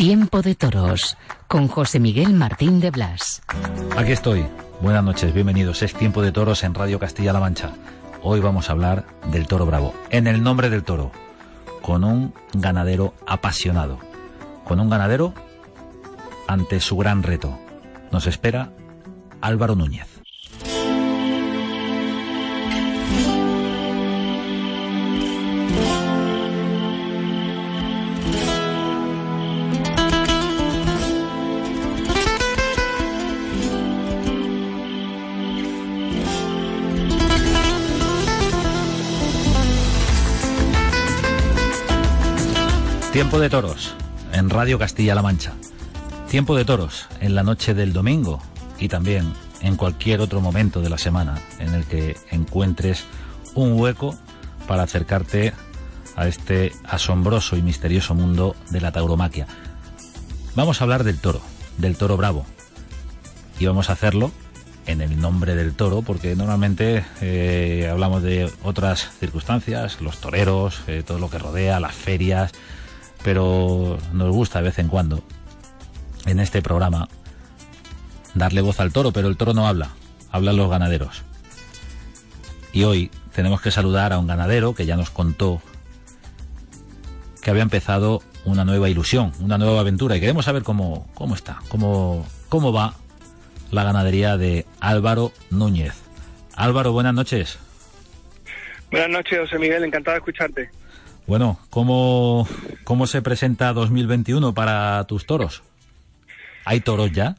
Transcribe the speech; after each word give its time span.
Tiempo 0.00 0.40
de 0.40 0.54
Toros 0.54 1.18
con 1.46 1.68
José 1.68 2.00
Miguel 2.00 2.32
Martín 2.32 2.80
de 2.80 2.90
Blas. 2.90 3.42
Aquí 3.98 4.12
estoy. 4.12 4.46
Buenas 4.80 5.04
noches, 5.04 5.34
bienvenidos. 5.34 5.82
Es 5.82 5.92
Tiempo 5.92 6.22
de 6.22 6.32
Toros 6.32 6.64
en 6.64 6.72
Radio 6.72 6.98
Castilla-La 6.98 7.38
Mancha. 7.38 7.72
Hoy 8.22 8.40
vamos 8.40 8.70
a 8.70 8.72
hablar 8.72 9.04
del 9.30 9.46
toro 9.46 9.66
bravo. 9.66 9.92
En 10.08 10.26
el 10.26 10.42
nombre 10.42 10.70
del 10.70 10.84
toro, 10.84 11.12
con 11.82 12.02
un 12.02 12.32
ganadero 12.54 13.12
apasionado. 13.26 13.98
Con 14.64 14.80
un 14.80 14.88
ganadero 14.88 15.34
ante 16.48 16.80
su 16.80 16.96
gran 16.96 17.22
reto. 17.22 17.58
Nos 18.10 18.26
espera 18.26 18.72
Álvaro 19.42 19.74
Núñez. 19.76 20.09
Tiempo 43.20 43.38
de 43.38 43.50
toros 43.50 43.94
en 44.32 44.48
Radio 44.48 44.78
Castilla-La 44.78 45.20
Mancha. 45.20 45.52
Tiempo 46.30 46.56
de 46.56 46.64
toros 46.64 47.06
en 47.20 47.34
la 47.34 47.42
noche 47.42 47.74
del 47.74 47.92
domingo 47.92 48.40
y 48.78 48.88
también 48.88 49.34
en 49.60 49.76
cualquier 49.76 50.22
otro 50.22 50.40
momento 50.40 50.80
de 50.80 50.88
la 50.88 50.96
semana 50.96 51.38
en 51.58 51.74
el 51.74 51.84
que 51.84 52.16
encuentres 52.30 53.04
un 53.54 53.78
hueco 53.78 54.16
para 54.66 54.84
acercarte 54.84 55.52
a 56.16 56.28
este 56.28 56.72
asombroso 56.82 57.58
y 57.58 57.62
misterioso 57.62 58.14
mundo 58.14 58.56
de 58.70 58.80
la 58.80 58.90
tauromaquia. 58.90 59.46
Vamos 60.54 60.80
a 60.80 60.84
hablar 60.84 61.04
del 61.04 61.18
toro, 61.18 61.42
del 61.76 61.98
toro 61.98 62.16
bravo. 62.16 62.46
Y 63.58 63.66
vamos 63.66 63.90
a 63.90 63.92
hacerlo 63.92 64.32
en 64.86 65.02
el 65.02 65.20
nombre 65.20 65.54
del 65.56 65.74
toro, 65.74 66.00
porque 66.00 66.34
normalmente 66.36 67.04
eh, 67.20 67.86
hablamos 67.92 68.22
de 68.22 68.50
otras 68.62 69.10
circunstancias, 69.20 70.00
los 70.00 70.16
toreros, 70.22 70.80
eh, 70.86 71.02
todo 71.06 71.18
lo 71.18 71.28
que 71.28 71.38
rodea, 71.38 71.80
las 71.80 71.94
ferias, 71.94 72.52
pero 73.22 73.98
nos 74.12 74.34
gusta 74.34 74.58
de 74.58 74.66
vez 74.66 74.78
en 74.78 74.88
cuando 74.88 75.22
en 76.26 76.40
este 76.40 76.62
programa 76.62 77.08
darle 78.34 78.60
voz 78.60 78.80
al 78.80 78.92
toro, 78.92 79.12
pero 79.12 79.28
el 79.28 79.36
toro 79.36 79.54
no 79.54 79.66
habla, 79.66 79.90
hablan 80.30 80.56
los 80.56 80.70
ganaderos. 80.70 81.22
Y 82.72 82.84
hoy 82.84 83.10
tenemos 83.34 83.60
que 83.60 83.70
saludar 83.70 84.12
a 84.12 84.18
un 84.18 84.26
ganadero 84.26 84.74
que 84.74 84.86
ya 84.86 84.96
nos 84.96 85.10
contó 85.10 85.60
que 87.42 87.50
había 87.50 87.62
empezado 87.62 88.22
una 88.44 88.64
nueva 88.64 88.88
ilusión, 88.88 89.32
una 89.40 89.58
nueva 89.58 89.80
aventura 89.80 90.16
y 90.16 90.20
queremos 90.20 90.44
saber 90.44 90.62
cómo, 90.62 91.08
cómo 91.14 91.34
está, 91.34 91.58
cómo, 91.68 92.26
cómo 92.48 92.72
va 92.72 92.94
la 93.70 93.84
ganadería 93.84 94.36
de 94.36 94.66
Álvaro 94.80 95.32
Núñez. 95.50 95.94
Álvaro, 96.54 96.92
buenas 96.92 97.14
noches. 97.14 97.58
Buenas 98.90 99.10
noches, 99.10 99.38
José 99.38 99.58
Miguel, 99.58 99.84
encantado 99.84 100.14
de 100.14 100.18
escucharte. 100.18 100.70
Bueno, 101.26 101.58
¿cómo, 101.70 102.48
¿cómo 102.90 103.06
se 103.06 103.22
presenta 103.22 103.72
2021 103.72 104.52
para 104.52 105.04
tus 105.04 105.24
toros? 105.24 105.62
¿Hay 106.64 106.80
toros 106.80 107.12
ya? 107.12 107.36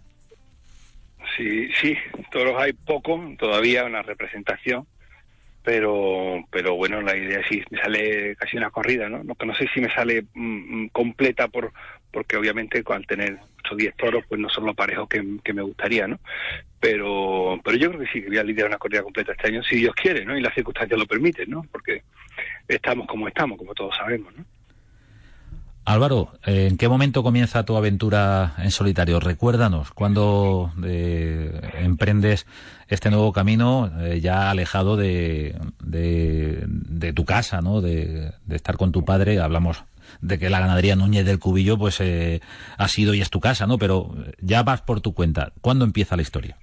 Sí, 1.36 1.68
sí, 1.74 1.94
toros 2.32 2.56
hay 2.58 2.72
poco, 2.72 3.22
todavía 3.38 3.84
una 3.84 4.02
representación, 4.02 4.88
pero 5.62 6.42
pero 6.50 6.76
bueno, 6.76 7.02
la 7.02 7.18
idea 7.18 7.42
sí 7.50 7.62
me 7.70 7.82
sale 7.82 8.34
casi 8.38 8.56
una 8.56 8.70
corrida, 8.70 9.10
¿no? 9.10 9.26
No, 9.26 9.36
no 9.46 9.54
sé 9.56 9.68
si 9.74 9.82
me 9.82 9.94
sale 9.94 10.24
mm, 10.34 10.84
mm, 10.84 10.90
completa 10.94 11.50
por 11.50 11.74
porque 12.14 12.38
obviamente 12.38 12.82
al 12.88 13.06
tener 13.06 13.38
8 13.66 13.74
o 13.74 13.76
10 13.76 13.96
toros 13.98 14.24
pues 14.30 14.40
no 14.40 14.48
son 14.48 14.68
los 14.68 14.76
parejos 14.78 15.10
que, 15.10 15.22
que, 15.44 15.52
me 15.52 15.64
gustaría, 15.64 16.08
¿no? 16.08 16.22
Pero 16.80 17.60
pero 17.62 17.76
yo 17.76 17.90
creo 17.90 18.00
que 18.00 18.12
sí, 18.14 18.22
que 18.22 18.30
voy 18.30 18.38
a 18.38 18.44
lidiar 18.44 18.68
una 18.70 18.78
corrida 18.78 19.04
completa 19.04 19.34
este 19.34 19.48
año 19.50 19.62
si 19.64 19.76
Dios 19.76 19.94
quiere, 19.96 20.24
¿no? 20.24 20.38
Y 20.38 20.42
las 20.42 20.56
circunstancias 20.56 20.98
lo 20.98 21.06
permiten, 21.06 21.50
¿no? 21.50 21.66
Porque 21.70 22.04
estamos 22.70 23.06
como 23.06 23.28
estamos, 23.28 23.58
como 23.58 23.74
todos 23.74 23.94
sabemos, 23.98 24.34
¿no? 24.34 24.46
Álvaro, 25.84 26.30
¿en 26.46 26.78
qué 26.78 26.88
momento 26.88 27.24
comienza 27.24 27.66
tu 27.66 27.76
aventura 27.76 28.54
en 28.60 28.70
solitario? 28.70 29.20
Recuérdanos, 29.20 29.92
cuando 29.92 30.72
eh, 30.86 31.52
emprendes 31.80 32.46
este 32.88 33.10
nuevo 33.10 33.34
camino 33.34 33.92
eh, 34.00 34.20
ya 34.22 34.52
alejado 34.52 34.96
de, 34.96 35.56
de, 35.80 37.14
tu 37.14 37.26
casa, 37.26 37.62
¿no? 37.62 37.82
De, 37.82 38.32
estar 38.52 38.78
con 38.78 38.92
tu 38.92 39.04
padre. 39.04 39.40
Hablamos 39.40 39.84
de 40.22 40.38
que 40.38 40.52
la 40.52 40.60
ganadería 40.60 40.96
Núñez 40.96 41.26
del 41.26 41.40
Cubillo 41.40 41.80
pues 41.80 42.00
eh, 42.00 42.42
ha 42.78 42.88
sido 42.88 43.16
y 43.16 43.22
es 43.22 43.32
tu 43.32 43.40
casa, 43.40 43.66
¿no? 43.66 43.80
Pero 43.80 44.14
ya 44.40 44.62
vas 44.62 44.82
por 44.84 45.02
tu 45.02 45.16
cuenta. 45.16 45.52
¿Cuándo 45.62 45.84
empieza 45.84 46.16
la 46.16 46.22
historia? 46.22 46.58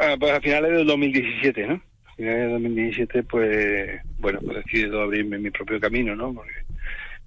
Ah, 0.00 0.16
pues 0.20 0.32
a 0.32 0.40
finales 0.40 0.72
del 0.72 0.86
2017, 0.86 1.66
¿no? 1.66 1.80
A 2.04 2.14
finales 2.14 2.40
del 2.42 2.52
2017, 2.52 3.22
pues, 3.22 4.00
bueno, 4.18 4.40
pues 4.44 4.58
he 4.58 4.60
decidido 4.60 5.00
abrirme 5.00 5.38
mi 5.38 5.50
propio 5.50 5.80
camino, 5.80 6.14
¿no? 6.14 6.34
Porque 6.34 6.67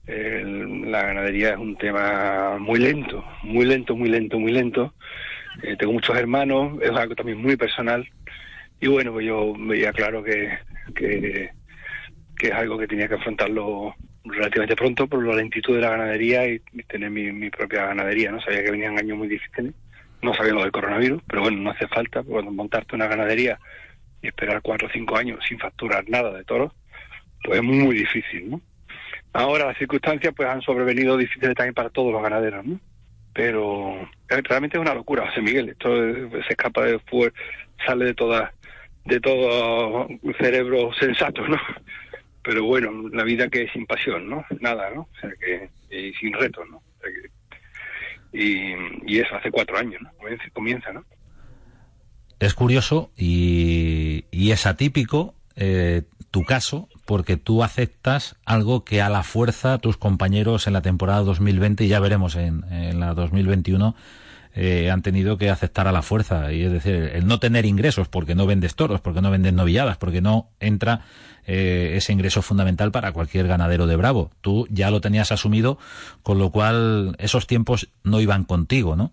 la 0.07 1.03
ganadería 1.03 1.51
es 1.51 1.57
un 1.57 1.75
tema 1.77 2.57
muy 2.59 2.79
lento, 2.79 3.23
muy 3.43 3.65
lento, 3.65 3.95
muy 3.95 4.09
lento, 4.09 4.39
muy 4.39 4.51
lento. 4.51 4.93
Eh, 5.63 5.75
tengo 5.77 5.93
muchos 5.93 6.17
hermanos, 6.17 6.79
es 6.81 6.91
algo 6.91 7.15
también 7.15 7.37
muy 7.41 7.55
personal. 7.55 8.07
Y 8.79 8.87
bueno, 8.87 9.11
pues 9.13 9.25
yo 9.25 9.53
veía 9.57 9.93
claro 9.93 10.23
que, 10.23 10.57
es 12.41 12.51
algo 12.51 12.77
que 12.77 12.87
tenía 12.87 13.07
que 13.07 13.15
afrontarlo 13.15 13.95
relativamente 14.23 14.75
pronto 14.75 15.07
por 15.07 15.25
la 15.25 15.35
lentitud 15.35 15.75
de 15.75 15.81
la 15.81 15.91
ganadería 15.91 16.47
y, 16.47 16.59
tener 16.87 17.11
mi, 17.11 17.49
propia 17.49 17.85
ganadería. 17.87 18.31
No 18.31 18.41
sabía 18.41 18.63
que 18.63 18.71
venían 18.71 18.97
años 18.97 19.17
muy 19.17 19.27
difíciles, 19.27 19.73
no 20.23 20.33
sabía 20.33 20.53
lo 20.53 20.63
del 20.63 20.71
coronavirus, 20.71 21.21
pero 21.27 21.43
bueno, 21.43 21.57
no 21.59 21.69
hace 21.71 21.87
falta, 21.87 22.23
cuando 22.23 22.51
montarte 22.51 22.95
una 22.95 23.07
ganadería 23.07 23.59
y 24.21 24.27
esperar 24.27 24.61
cuatro 24.61 24.87
o 24.87 24.91
cinco 24.91 25.17
años 25.17 25.39
sin 25.47 25.59
facturar 25.59 26.09
nada 26.09 26.31
de 26.35 26.43
toros, 26.43 26.73
pues 27.43 27.57
es 27.57 27.63
muy 27.63 27.95
difícil, 27.95 28.49
¿no? 28.49 28.61
Ahora 29.33 29.67
las 29.67 29.77
circunstancias 29.77 30.33
pues 30.35 30.49
han 30.49 30.61
sobrevenido 30.61 31.17
difíciles 31.17 31.55
también 31.55 31.73
para 31.73 31.89
todos 31.89 32.11
los 32.11 32.21
ganaderos, 32.21 32.65
¿no? 32.65 32.79
Pero 33.33 33.95
eh, 34.29 34.41
realmente 34.43 34.77
es 34.77 34.81
una 34.81 34.93
locura, 34.93 35.27
José 35.27 35.41
Miguel. 35.41 35.69
Esto 35.69 35.89
se 35.89 36.49
escapa 36.49 36.83
de 36.83 36.99
sale 37.85 38.05
de 38.05 38.13
toda, 38.13 38.53
de 39.05 39.19
todo 39.19 40.07
cerebro 40.37 40.91
sensato, 40.99 41.47
¿no? 41.47 41.57
Pero 42.43 42.65
bueno, 42.65 42.91
la 43.09 43.23
vida 43.23 43.47
que 43.49 43.63
es 43.63 43.71
sin 43.71 43.85
pasión, 43.85 44.29
¿no? 44.29 44.43
Nada, 44.59 44.89
¿no? 44.93 45.01
O 45.01 45.19
sea 45.21 45.31
que 45.39 45.69
y 45.95 46.13
sin 46.13 46.33
retos, 46.33 46.67
¿no? 46.69 46.81
y, 48.33 48.73
y 49.05 49.19
eso 49.19 49.35
hace 49.35 49.51
cuatro 49.51 49.77
años, 49.77 50.01
¿no? 50.01 50.11
Comienza, 50.53 50.91
¿no? 50.91 51.05
Es 52.39 52.53
curioso 52.53 53.11
y, 53.15 54.25
y 54.31 54.51
es 54.51 54.65
atípico 54.65 55.35
eh, 55.55 56.03
tu 56.31 56.43
caso 56.43 56.87
porque 57.05 57.37
tú 57.37 57.63
aceptas 57.63 58.37
algo 58.45 58.85
que 58.85 59.01
a 59.01 59.09
la 59.09 59.23
fuerza 59.23 59.77
tus 59.77 59.97
compañeros 59.97 60.65
en 60.65 60.73
la 60.73 60.81
temporada 60.81 61.21
2020 61.21 61.83
y 61.83 61.87
ya 61.89 61.99
veremos 61.99 62.35
en, 62.35 62.63
la 62.99 63.13
2021 63.13 63.95
eh, 64.53 64.89
han 64.89 65.01
tenido 65.01 65.37
que 65.37 65.49
aceptar 65.49 65.87
a 65.87 65.91
la 65.91 66.01
fuerza. 66.01 66.51
Y 66.53 66.63
es 66.63 66.71
decir 66.71 67.11
el 67.13 67.27
no 67.27 67.39
tener 67.39 67.65
ingresos 67.65 68.07
porque 68.07 68.33
no 68.33 68.47
vendes 68.47 68.75
toros 68.75 69.01
porque 69.01 69.21
no 69.21 69.29
vendes 69.29 69.53
novilladas 69.53 69.97
porque 69.97 70.21
no 70.21 70.49
entra 70.61 71.01
eh, 71.45 71.93
ese 71.95 72.13
ingreso 72.13 72.41
fundamental 72.41 72.91
para 72.91 73.11
cualquier 73.11 73.47
ganadero 73.47 73.85
de 73.85 73.97
Bravo. 73.97 74.31
Tú 74.39 74.67
ya 74.69 74.89
lo 74.89 75.01
tenías 75.01 75.33
asumido 75.33 75.77
con 76.23 76.39
lo 76.39 76.49
cual 76.51 77.15
esos 77.19 77.45
tiempos 77.45 77.89
no 78.03 78.21
iban 78.21 78.45
contigo 78.45 78.95
no 78.95 79.11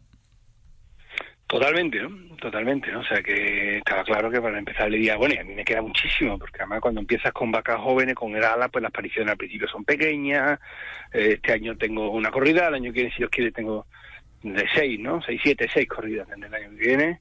Totalmente, 1.49 1.99
¿no? 2.03 2.11
Totalmente, 2.37 2.93
¿no? 2.93 3.01
O 3.01 3.05
sea 3.05 3.23
que 3.23 3.79
estaba 3.79 4.05
claro 4.05 4.31
que 4.31 4.39
para 4.39 4.59
empezar 4.59 4.89
el 4.89 5.01
día, 5.01 5.17
bueno, 5.17 5.35
y 5.35 5.39
a 5.39 5.45
mí 5.45 5.55
me 5.55 5.65
queda 5.65 5.81
muchísimo, 5.81 6.39
porque 6.39 6.59
además 6.59 6.83
cuando 6.83 7.01
empiezas 7.01 7.33
con 7.33 7.51
vacas 7.51 7.81
jóvenes, 7.81 8.15
con 8.15 8.37
el 8.37 8.45
ala, 8.45 8.69
pues 8.69 8.83
las 8.83 8.91
apariciones 8.91 9.33
al 9.33 9.39
principio 9.39 9.67
son 9.67 9.83
pequeñas, 9.83 10.61
eh, 11.11 11.37
este 11.37 11.55
año 11.55 11.75
tengo 11.79 12.11
una 12.11 12.31
corrida, 12.31 12.69
el 12.69 12.75
año 12.75 12.93
que 12.93 13.01
viene, 13.01 13.11
si 13.13 13.19
Dios 13.19 13.31
quiere, 13.31 13.51
tengo 13.51 13.87
de 14.43 14.67
seis, 14.75 15.01
¿no? 15.01 15.23
Seis, 15.23 15.41
siete, 15.43 15.67
seis 15.73 15.89
corridas 15.89 16.29
en 16.37 16.45
el 16.45 16.55
año 16.55 16.69
que 16.69 16.87
viene, 16.87 17.21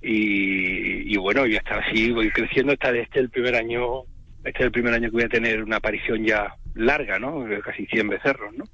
y, 0.00 1.12
y 1.12 1.16
bueno, 1.18 1.46
y 1.46 1.56
hasta 1.56 1.76
así 1.76 2.12
voy 2.12 2.30
creciendo 2.30 2.72
hasta 2.72 2.96
este 2.96 3.20
el 3.20 3.28
primer 3.28 3.56
año, 3.56 4.04
este 4.42 4.60
es 4.60 4.64
el 4.66 4.72
primer 4.72 4.94
año 4.94 5.10
que 5.10 5.16
voy 5.16 5.24
a 5.24 5.28
tener 5.28 5.62
una 5.62 5.76
aparición 5.76 6.24
ya 6.24 6.56
larga, 6.74 7.18
¿no? 7.18 7.44
Casi 7.62 7.84
100 7.84 8.08
becerros, 8.08 8.54
¿no? 8.54 8.64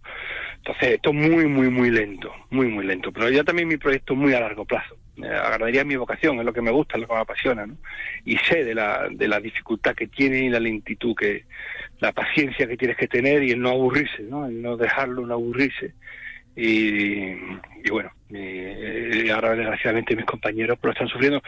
Entonces, 0.65 0.91
esto 0.91 1.11
es 1.11 1.17
muy, 1.17 1.47
muy, 1.49 1.69
muy 1.71 1.91
lento, 1.91 2.33
muy, 2.51 2.69
muy 2.69 2.87
lento. 2.87 3.11
Pero 3.11 3.29
ya 3.31 3.43
también 3.43 3.67
mi 3.67 3.79
proyecto 3.79 4.13
es 4.13 4.19
muy 4.21 4.33
a 4.33 4.39
largo 4.39 4.65
plazo. 4.65 4.97
Eh, 5.17 5.71
es 5.73 5.87
mi 5.87 5.97
vocación, 5.97 6.39
es 6.39 6.45
lo 6.45 6.53
que 6.53 6.63
me 6.63 6.71
gusta, 6.71 6.95
es 6.95 7.01
lo 7.01 7.09
que 7.09 7.15
me 7.15 7.21
apasiona, 7.21 7.67
¿no? 7.67 7.77
Y 8.25 8.37
sé 8.39 8.63
de 8.63 8.73
la, 8.73 9.09
de 9.11 9.27
la 9.27 9.41
dificultad 9.41 9.97
que 9.97 10.07
tiene 10.07 10.39
y 10.39 10.49
la 10.49 10.61
lentitud 10.61 11.17
que, 11.17 11.47
la 11.99 12.13
paciencia 12.13 12.69
que 12.69 12.77
tienes 12.77 12.97
que 12.97 13.09
tener 13.09 13.43
y 13.43 13.51
el 13.51 13.61
no 13.61 13.71
aburrirse, 13.71 14.23
¿no? 14.23 14.47
El 14.47 14.63
no 14.63 14.77
dejarlo, 14.77 15.27
no 15.27 15.35
aburrirse. 15.35 15.95
Y, 16.55 17.33
y 17.33 17.91
bueno, 17.91 18.13
y 18.31 19.29
ahora 19.31 19.57
desgraciadamente 19.57 20.15
mis 20.15 20.27
compañeros 20.27 20.79
pues, 20.81 20.91
lo 20.91 20.93
están 20.93 21.09
sufriendo. 21.09 21.43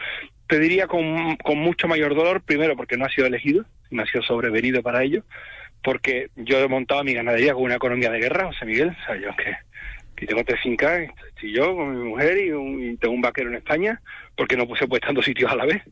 Te 0.47 0.59
diría 0.59 0.87
con, 0.87 1.37
con 1.37 1.57
mucho 1.57 1.87
mayor 1.87 2.15
dolor, 2.15 2.41
primero 2.41 2.75
porque 2.75 2.97
no 2.97 3.05
ha 3.05 3.09
sido 3.09 3.27
elegido, 3.27 3.63
no 3.91 4.03
ha 4.03 4.05
sido 4.07 4.23
sobrevenido 4.23 4.83
para 4.83 5.03
ello, 5.03 5.23
porque 5.85 6.31
yo 6.35 6.57
he 6.57 6.67
montado 6.67 7.03
mi 7.03 7.13
ganadería 7.13 7.53
con 7.53 7.61
una 7.61 7.75
economía 7.75 8.09
de 8.09 8.19
guerra, 8.19 8.47
José 8.47 8.65
Miguel, 8.65 8.89
o 8.89 9.05
sea, 9.05 9.15
yo 9.17 9.29
que, 9.35 9.55
que 10.15 10.25
tengo 10.25 10.43
tres 10.43 10.59
fincas, 10.61 11.07
estoy 11.29 11.53
yo 11.53 11.75
con 11.75 11.95
mi 11.95 12.09
mujer 12.09 12.39
y, 12.39 12.51
un, 12.51 12.83
y, 12.83 12.97
tengo 12.97 13.13
un 13.13 13.21
vaquero 13.21 13.49
en 13.49 13.57
España, 13.57 14.01
porque 14.35 14.57
no 14.57 14.65
puse 14.65 14.87
pues 14.87 15.01
tantos 15.01 15.23
sitios 15.23 15.51
a 15.51 15.55
la 15.55 15.65
vez. 15.65 15.83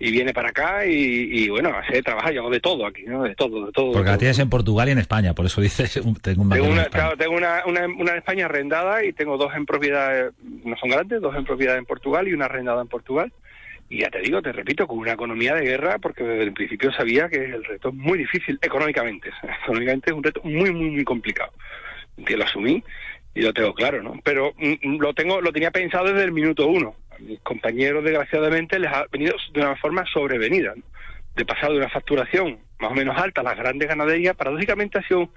Y 0.00 0.10
viene 0.10 0.32
para 0.32 0.50
acá 0.50 0.86
y, 0.86 0.92
y 0.92 1.48
bueno, 1.48 1.70
hace 1.70 2.02
trabajar, 2.02 2.32
yo 2.32 2.40
hago 2.40 2.50
de 2.50 2.60
todo 2.60 2.86
aquí, 2.86 3.02
¿no? 3.04 3.24
De 3.24 3.34
todo, 3.34 3.66
de 3.66 3.72
todo. 3.72 3.92
Porque 3.92 4.06
de 4.06 4.12
la 4.12 4.18
tienes 4.18 4.38
en 4.40 4.48
Portugal 4.48 4.88
y 4.88 4.92
en 4.92 4.98
España, 4.98 5.34
por 5.34 5.46
eso 5.46 5.60
dices, 5.60 5.92
tengo 5.94 6.08
un 6.08 6.14
Tengo 6.20 6.44
vaquero 6.44 6.66
en 6.66 6.72
una, 6.72 6.82
España. 6.82 7.02
claro, 7.04 7.16
tengo 7.16 7.36
una, 7.36 7.62
una, 7.66 7.86
una 7.86 8.12
en 8.12 8.18
España 8.18 8.44
arrendada 8.46 9.04
y 9.04 9.12
tengo 9.12 9.36
dos 9.36 9.54
en 9.54 9.66
propiedad, 9.66 10.30
no 10.64 10.76
son 10.76 10.90
grandes, 10.90 11.20
dos 11.20 11.34
en 11.36 11.44
propiedad 11.44 11.76
en 11.76 11.84
Portugal 11.84 12.26
y 12.26 12.32
una 12.32 12.46
arrendada 12.46 12.82
en 12.82 12.88
Portugal. 12.88 13.32
Y 13.88 14.00
ya 14.00 14.10
te 14.10 14.20
digo, 14.20 14.42
te 14.42 14.52
repito, 14.52 14.86
con 14.86 14.98
una 14.98 15.12
economía 15.12 15.54
de 15.54 15.64
guerra, 15.64 15.98
porque 15.98 16.22
desde 16.22 16.44
el 16.44 16.52
principio 16.52 16.92
sabía 16.92 17.28
que 17.28 17.36
el 17.36 17.64
reto 17.64 17.88
es 17.88 17.94
muy 17.94 18.18
difícil 18.18 18.58
económicamente. 18.60 19.30
Económicamente 19.62 20.10
es 20.10 20.16
un 20.16 20.22
reto 20.22 20.40
muy, 20.44 20.72
muy, 20.72 20.90
muy 20.90 21.04
complicado. 21.04 21.52
Que 22.26 22.36
lo 22.36 22.44
asumí 22.44 22.82
y 23.34 23.42
lo 23.42 23.52
tengo 23.52 23.72
claro, 23.72 24.02
¿no? 24.02 24.14
Pero 24.24 24.52
mm, 24.58 24.98
lo 25.00 25.14
tengo, 25.14 25.40
lo 25.40 25.52
tenía 25.52 25.70
pensado 25.70 26.06
desde 26.06 26.24
el 26.24 26.32
minuto 26.32 26.66
uno. 26.66 26.96
A 27.10 27.18
mis 27.20 27.40
compañeros, 27.40 28.04
desgraciadamente, 28.04 28.78
les 28.78 28.92
ha 28.92 29.06
venido 29.10 29.36
de 29.52 29.60
una 29.60 29.76
forma 29.76 30.04
sobrevenida, 30.12 30.74
¿no? 30.76 30.82
De 31.34 31.46
pasar 31.46 31.70
de 31.70 31.78
una 31.78 31.88
facturación 31.88 32.58
más 32.80 32.92
o 32.92 32.94
menos 32.94 33.16
alta 33.16 33.42
las 33.42 33.56
grandes 33.56 33.88
ganaderías, 33.88 34.36
paradójicamente 34.36 34.98
ha 34.98 35.02
sido 35.06 35.30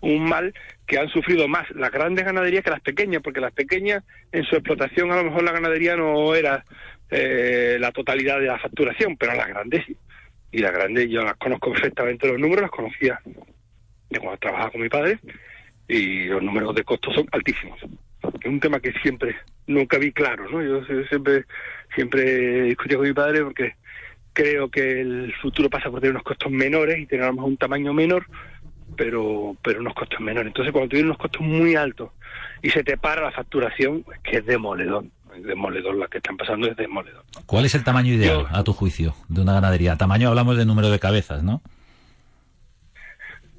un 0.00 0.24
mal 0.24 0.54
que 0.86 0.98
han 0.98 1.08
sufrido 1.08 1.48
más 1.48 1.68
las 1.70 1.90
grandes 1.90 2.24
ganaderías 2.24 2.64
que 2.64 2.70
las 2.70 2.80
pequeñas, 2.80 3.22
porque 3.22 3.40
las 3.40 3.52
pequeñas 3.52 4.04
en 4.32 4.44
su 4.44 4.56
explotación 4.56 5.10
a 5.10 5.16
lo 5.16 5.24
mejor 5.24 5.42
la 5.42 5.52
ganadería 5.52 5.96
no 5.96 6.34
era 6.34 6.64
eh, 7.10 7.76
la 7.80 7.92
totalidad 7.92 8.40
de 8.40 8.46
la 8.46 8.58
facturación, 8.58 9.16
pero 9.16 9.34
las 9.34 9.48
grandes. 9.48 9.84
Y 10.50 10.58
las 10.58 10.72
grandes 10.72 11.08
yo 11.10 11.22
las 11.22 11.36
conozco 11.36 11.72
perfectamente 11.72 12.26
los 12.26 12.38
números, 12.38 12.62
las 12.62 12.70
conocía 12.70 13.20
de 14.10 14.18
cuando 14.18 14.38
trabajaba 14.38 14.70
con 14.70 14.80
mi 14.80 14.88
padre 14.88 15.18
y 15.88 16.24
los 16.24 16.42
números 16.42 16.74
de 16.74 16.84
costos 16.84 17.14
son 17.14 17.26
altísimos. 17.32 17.78
Es 18.40 18.46
un 18.46 18.60
tema 18.60 18.80
que 18.80 18.92
siempre, 19.02 19.36
nunca 19.66 19.98
vi 19.98 20.12
claro, 20.12 20.48
¿no? 20.50 20.62
Yo 20.62 20.84
siempre, 21.06 21.44
siempre 21.94 22.62
discutí 22.62 22.94
con 22.94 23.06
mi 23.06 23.12
padre 23.12 23.42
porque 23.42 23.74
creo 24.32 24.68
que 24.68 25.00
el 25.00 25.34
futuro 25.40 25.70
pasa 25.70 25.90
por 25.90 26.00
tener 26.00 26.12
unos 26.12 26.24
costos 26.24 26.52
menores 26.52 26.98
y 26.98 27.06
tener 27.06 27.26
a 27.26 27.30
un 27.32 27.56
tamaño 27.56 27.92
menor, 27.92 28.26
pero, 28.96 29.56
pero 29.62 29.80
unos 29.80 29.94
costos 29.94 30.20
menores. 30.20 30.48
Entonces 30.48 30.72
cuando 30.72 30.90
tienes 30.90 31.06
unos 31.06 31.18
costos 31.18 31.40
muy 31.40 31.74
altos 31.74 32.10
y 32.62 32.70
se 32.70 32.84
te 32.84 32.96
para 32.98 33.22
la 33.22 33.32
facturación, 33.32 34.04
es 34.14 34.20
que 34.20 34.36
es 34.38 34.46
demoledor. 34.46 35.04
Es 35.38 35.44
demoledor, 35.44 35.96
la 35.96 36.08
que 36.08 36.18
están 36.18 36.36
pasando 36.36 36.66
es 36.68 36.76
demoledor. 36.76 37.22
¿Cuál 37.46 37.64
es 37.64 37.74
el 37.74 37.84
tamaño 37.84 38.12
ideal, 38.12 38.46
Yo- 38.50 38.56
a 38.56 38.64
tu 38.64 38.72
juicio, 38.72 39.14
de 39.28 39.40
una 39.40 39.52
ganadería? 39.54 39.96
Tamaño 39.96 40.28
hablamos 40.28 40.56
de 40.56 40.64
número 40.66 40.90
de 40.90 40.98
cabezas, 40.98 41.42
¿no? 41.42 41.62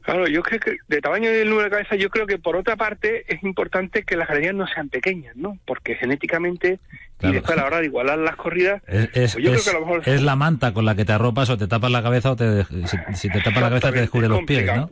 Claro, 0.02 0.28
yo 0.28 0.42
creo 0.42 0.60
que 0.60 0.78
de 0.88 1.02
tamaño 1.02 1.30
del 1.30 1.48
número 1.50 1.66
de 1.66 1.70
cabezas, 1.72 2.00
yo 2.00 2.10
creo 2.10 2.26
que 2.26 2.40
por 2.40 2.56
otra 2.56 2.76
parte 2.76 3.26
es 3.31 3.44
importante 3.44 4.04
que 4.04 4.16
las 4.18 4.28
ganaderías 4.28 4.56
no 4.56 4.66
sean 4.68 4.90
pequeñas, 4.90 5.36
¿no? 5.36 5.58
Porque 5.66 5.96
genéticamente 5.96 6.80
Claro. 7.18 7.34
y 7.34 7.38
después 7.38 7.58
a 7.58 7.62
la 7.62 7.68
hora 7.68 7.80
de 7.80 7.86
igualar 7.86 8.18
las 8.18 8.36
corridas, 8.36 8.81
Es, 8.88 9.10
es- 9.14 9.34
pues 9.34 9.46
yo 9.46 9.54
es- 9.54 9.62
creo 9.62 9.64
que 9.64 9.70
a 9.70 9.74
lo 9.74 9.86
mejor 9.86 10.10
es 10.10 10.22
la 10.24 10.36
manta 10.36 10.74
con 10.74 10.86
la 10.86 10.96
que 10.96 11.06
te 11.06 11.12
arropas 11.14 11.50
o 11.52 11.58
te 11.58 11.68
tapas 11.68 11.92
la 11.92 12.02
cabeza 12.02 12.31
o 12.31 12.36
te, 12.36 12.64
si, 12.88 12.98
si 13.14 13.30
te 13.30 13.40
tapas 13.42 13.62
la 13.62 13.70
cabeza 13.70 13.92
te 13.92 14.00
descubre 14.00 14.26
es 14.26 14.31
los 14.31 14.44
pies. 14.44 14.66
¿no? 14.66 14.90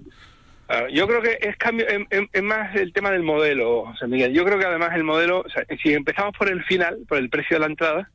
Ah, 0.69 0.87
yo 0.91 1.07
creo 1.07 1.21
que 1.21 1.37
es 1.41 1.55
cambio, 1.57 1.87
es- 1.87 2.27
es 2.33 2.43
más 2.43 2.75
el 2.75 2.91
tema 2.91 3.11
del 3.11 3.23
modelo, 3.23 3.85
José 3.85 4.07
Miguel. 4.07 4.33
Yo 4.33 4.43
creo 4.43 4.59
que 4.59 4.65
además 4.65 4.93
el 4.95 5.03
modelo, 5.03 5.39
o 5.41 5.49
sea, 5.49 5.63
si 5.81 5.93
empezamos 5.93 6.35
por 6.37 6.49
el 6.49 6.63
final, 6.65 6.99
por 7.07 7.17
el 7.19 7.29
precio 7.29 7.55
de 7.55 7.61
la 7.61 7.67
entrada, 7.67 8.11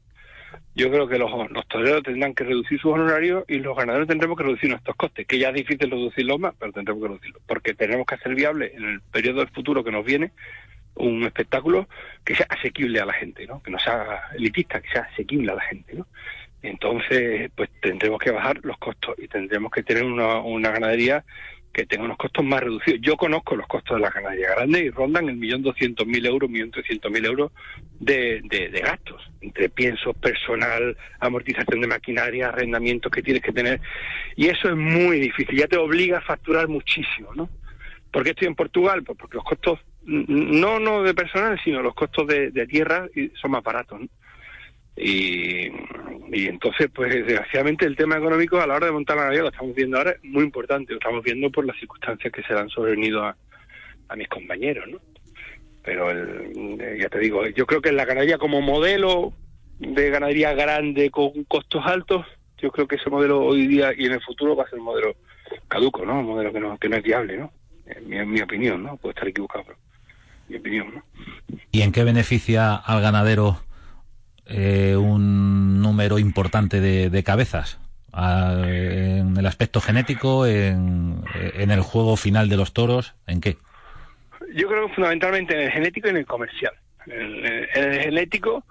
yo 0.75 0.91
creo 0.91 1.09
que 1.09 1.19
los, 1.19 1.31
los 1.51 1.67
toreros 1.67 2.03
tendrán 2.03 2.35
que 2.35 2.45
reducir 2.45 2.79
sus 2.79 2.93
honorarios 2.93 3.45
y 3.49 3.59
los 3.59 3.75
ganaderos 3.77 4.07
tendremos 4.07 4.37
que 4.37 4.45
reducir 4.45 4.69
nuestros 4.69 4.97
costes, 4.97 5.27
que 5.27 5.39
ya 5.39 5.49
es 5.49 5.55
difícil 5.55 5.91
reducirlos 5.91 6.39
más, 6.41 6.55
pero 6.59 6.73
tendremos 6.73 7.03
que 7.03 7.09
reducirlos, 7.09 7.43
porque 7.47 7.75
tenemos 7.75 8.07
que 8.07 8.15
hacer 8.17 8.35
viable 8.35 8.73
en 8.75 8.85
el 8.85 9.01
periodo 9.01 9.39
del 9.41 9.49
futuro 9.49 9.83
que 9.83 9.93
nos 9.93 10.05
viene 10.05 10.33
un 10.95 11.23
espectáculo 11.25 11.89
que 12.23 12.35
sea 12.35 12.47
asequible 12.51 13.01
a 13.01 13.07
la 13.07 13.15
gente, 13.15 13.47
¿no? 13.47 13.63
Que 13.63 13.71
no 13.71 13.79
sea 13.79 14.25
elitista, 14.37 14.81
que 14.83 14.91
sea 14.91 15.09
asequible 15.11 15.51
a 15.53 15.55
la 15.55 15.63
gente, 15.63 15.95
¿no? 15.95 16.07
Entonces, 16.63 17.51
pues 17.57 17.71
tendremos 17.81 18.19
que 18.21 18.31
bajar 18.31 18.61
los 18.63 18.77
costos 18.77 19.15
y 19.19 19.27
tendremos 19.27 19.73
que 19.73 19.83
tener 19.83 20.05
una, 20.05 20.41
una 20.41 20.71
ganadería 20.71 21.25
que 21.73 21.87
tenga 21.87 22.05
unos 22.05 22.19
costos 22.19 22.45
más 22.45 22.61
reducidos. 22.61 23.01
Yo 23.01 23.17
conozco 23.17 23.57
los 23.57 23.67
costos 23.67 23.97
de 23.97 24.03
la 24.03 24.11
ganadería 24.11 24.51
grande 24.51 24.81
y 24.81 24.91
rondan 24.91 25.29
el 25.29 25.37
millón 25.37 25.63
doscientos 25.63 26.07
mil 26.07 26.25
euros, 26.27 26.51
millón 26.51 26.71
trescientos 26.71 27.11
mil 27.11 27.25
euros 27.25 27.53
de, 27.99 28.43
de, 28.45 28.69
de 28.69 28.81
gastos, 28.81 29.23
entre 29.41 29.69
piensos, 29.69 30.15
personal, 30.17 30.97
amortización 31.21 31.81
de 31.81 31.87
maquinaria, 31.87 32.49
arrendamientos 32.49 33.11
que 33.11 33.23
tienes 33.23 33.43
que 33.43 33.53
tener. 33.53 33.81
Y 34.37 34.49
eso 34.49 34.69
es 34.69 34.77
muy 34.77 35.19
difícil, 35.19 35.57
ya 35.57 35.67
te 35.67 35.79
obliga 35.79 36.19
a 36.19 36.23
facturar 36.23 36.69
muchísimo, 36.69 37.35
¿no? 37.35 37.49
¿Por 38.11 38.25
qué 38.25 38.31
estoy 38.31 38.49
en 38.49 38.55
Portugal? 38.55 39.03
Pues 39.03 39.17
porque 39.19 39.37
los 39.37 39.45
costos, 39.45 39.81
no 40.05 40.79
no 40.79 41.03
de 41.03 41.15
personal, 41.15 41.59
sino 41.65 41.81
los 41.81 41.95
costos 41.95 42.27
de, 42.27 42.51
de 42.51 42.67
tierra 42.67 43.09
son 43.41 43.53
más 43.53 43.63
baratos, 43.63 44.01
¿no? 44.01 44.09
Y, 44.97 45.69
y 46.33 46.47
entonces, 46.49 46.89
pues 46.95 47.13
desgraciadamente 47.15 47.87
el 47.87 47.97
tema 47.97 48.17
económico 48.19 48.61
a 48.61 48.67
la 48.67 48.75
hora 48.75 48.87
de 48.87 48.93
montar 48.93 49.17
la 49.17 49.23
ganadería 49.23 49.45
lo 49.45 49.51
estamos 49.51 49.75
viendo 49.75 49.97
ahora 49.99 50.11
es 50.13 50.25
muy 50.25 50.45
importante, 50.45 50.93
lo 50.93 50.99
estamos 50.99 51.23
viendo 51.25 51.51
por 51.51 51.65
las 51.67 51.77
circunstancias 51.79 52.33
que 52.33 52.43
se 52.43 52.53
le 52.53 52.61
han 52.61 52.69
sobrevenido 52.69 53.25
a, 53.25 53.37
mis 54.15 54.29
compañeros, 54.29 54.87
¿no? 54.91 54.99
Pero 55.83 56.11
el- 56.11 56.79
eh, 56.79 56.99
ya 57.01 57.09
te 57.09 57.19
digo, 57.19 57.47
yo 57.47 57.65
creo 57.65 57.81
que 57.81 57.91
la 57.93 58.05
ganadería 58.05 58.37
como 58.37 58.61
modelo 58.61 59.33
de 59.79 60.11
ganadería 60.11 60.53
grande 60.53 61.11
con 61.11 61.45
costos 61.45 61.83
altos, 61.87 62.27
yo 62.59 62.71
creo 62.71 62.87
que 62.87 62.97
ese 62.97 63.09
modelo 63.09 63.41
hoy 63.41 63.67
día 63.67 63.93
y 63.97 64.05
en 64.05 64.13
el 64.13 64.21
futuro 64.23 64.55
va 64.55 64.65
a 64.65 64.69
ser 64.69 64.79
un 64.79 64.85
modelo 64.85 65.17
caduco, 65.69 66.05
¿no? 66.05 66.21
Un 66.21 66.27
modelo 66.27 66.53
que 66.53 66.61
no, 66.61 66.77
que 66.79 66.89
no 66.91 66.97
es 66.97 67.03
viable, 67.03 67.39
¿no? 67.39 67.51
En 67.87 68.07
mi, 68.07 68.17
en 68.19 68.31
mi 68.31 68.41
opinión, 68.43 68.83
¿no? 68.83 68.99
Puedo 68.99 69.13
estar 69.13 69.27
equivocado, 69.27 69.65
mi 70.49 70.57
opinión, 70.57 70.95
¿no? 70.95 71.05
¿Y 71.71 71.81
en 71.81 71.91
qué 71.91 72.05
beneficia 72.05 72.75
al 72.77 73.01
ganadero 73.01 73.63
eh, 74.47 74.97
un 74.97 75.81
número 75.83 76.19
importante 76.19 76.81
de, 76.81 77.11
de 77.11 77.23
cabezas? 77.23 77.79
Ah, 78.13 78.63
¿En 78.67 79.37
el 79.37 79.47
aspecto 79.47 79.81
genético? 79.81 80.47
En, 80.47 81.23
¿En 81.35 81.71
el 81.71 81.81
juego 81.81 82.17
final 82.17 82.49
de 82.49 82.57
los 82.57 82.73
toros? 82.73 83.15
¿En 83.27 83.41
qué? 83.41 83.57
Yo 84.55 84.69
creo 84.69 84.89
fundamentalmente 84.91 85.55
en 85.55 85.61
el 85.63 85.71
genético 85.71 86.09
y 86.09 86.11
en 86.11 86.17
el 86.19 86.27
comercial. 86.27 86.73
En 87.07 87.21
el, 87.21 87.69
en 87.75 87.93
el 87.93 88.01
genético, 88.01 88.65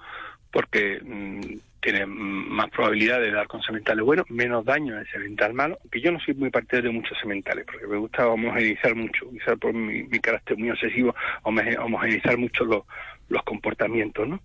porque 0.51 1.01
mm, 1.03 1.41
tiene 1.81 2.05
más 2.05 2.69
probabilidad 2.69 3.19
de 3.19 3.31
dar 3.31 3.47
con 3.47 3.63
sementales 3.63 4.05
buenos, 4.05 4.29
menos 4.29 4.63
daño 4.63 4.99
el 4.99 5.07
semental 5.07 5.53
malo, 5.53 5.79
que 5.91 5.99
yo 5.99 6.11
no 6.11 6.19
soy 6.19 6.35
muy 6.35 6.51
partidario 6.51 6.91
de 6.91 6.97
muchos 6.97 7.17
sementales, 7.19 7.65
porque 7.65 7.87
me 7.87 7.97
gusta 7.97 8.27
homogeneizar 8.27 8.93
mucho, 8.95 9.27
quizás 9.31 9.57
por 9.57 9.73
mi, 9.73 10.07
carácter 10.19 10.57
muy 10.57 10.69
obsesivo, 10.69 11.15
homo- 11.41 11.61
homogeneizar 11.83 12.37
mucho 12.37 12.63
los, 12.65 12.83
los 13.31 13.43
comportamientos, 13.43 14.27
¿no? 14.27 14.41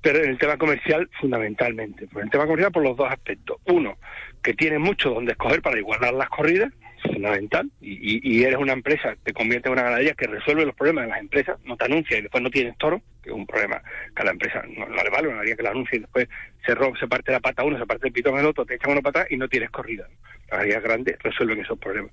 Pero 0.00 0.22
en 0.22 0.30
el 0.30 0.38
tema 0.38 0.56
comercial, 0.56 1.10
fundamentalmente. 1.20 2.06
Por 2.06 2.22
el 2.22 2.30
tema 2.30 2.44
comercial, 2.44 2.72
por 2.72 2.82
los 2.82 2.96
dos 2.96 3.10
aspectos. 3.10 3.58
Uno, 3.66 3.98
que 4.42 4.54
tiene 4.54 4.78
mucho 4.78 5.10
donde 5.10 5.32
escoger 5.32 5.60
para 5.60 5.78
igualar 5.78 6.14
las 6.14 6.28
corridas, 6.28 6.72
fundamental, 7.02 7.70
y, 7.80 8.20
y, 8.28 8.42
eres 8.42 8.58
una 8.58 8.72
empresa, 8.72 9.16
te 9.22 9.32
conviertes 9.32 9.66
en 9.66 9.72
una 9.72 9.84
ganadería 9.84 10.14
que 10.14 10.26
resuelve 10.26 10.66
los 10.66 10.74
problemas 10.74 11.04
de 11.04 11.10
las 11.10 11.20
empresas, 11.20 11.58
no 11.64 11.76
te 11.76 11.84
anuncia 11.84 12.18
y 12.18 12.22
después 12.22 12.42
no 12.42 12.50
tienes 12.50 12.76
toro, 12.76 13.00
que 13.22 13.30
es 13.30 13.36
un 13.36 13.46
problema 13.46 13.80
que 14.14 14.22
a 14.22 14.24
la 14.24 14.32
empresa 14.32 14.62
no, 14.68 14.86
no 14.86 14.96
le 14.96 15.10
vale, 15.10 15.28
una 15.28 15.36
ganadería 15.36 15.56
que 15.56 15.62
la 15.62 15.70
anuncia 15.70 15.96
y 15.96 16.00
después 16.00 16.28
se 16.66 16.74
roba, 16.74 16.98
se 16.98 17.06
parte 17.06 17.30
la 17.30 17.40
pata 17.40 17.64
uno, 17.64 17.78
se 17.78 17.86
parte 17.86 18.08
el 18.08 18.12
pitón 18.12 18.36
al 18.36 18.46
otro, 18.46 18.66
te 18.66 18.74
echan 18.74 18.90
uno 18.90 19.02
para 19.02 19.20
atrás 19.20 19.32
y 19.32 19.36
no 19.36 19.48
tienes 19.48 19.70
corrida. 19.70 20.08
Las 20.42 20.50
ganaderías 20.50 20.82
grandes 20.82 21.18
resuelven 21.22 21.60
esos 21.60 21.78
problemas. 21.78 22.12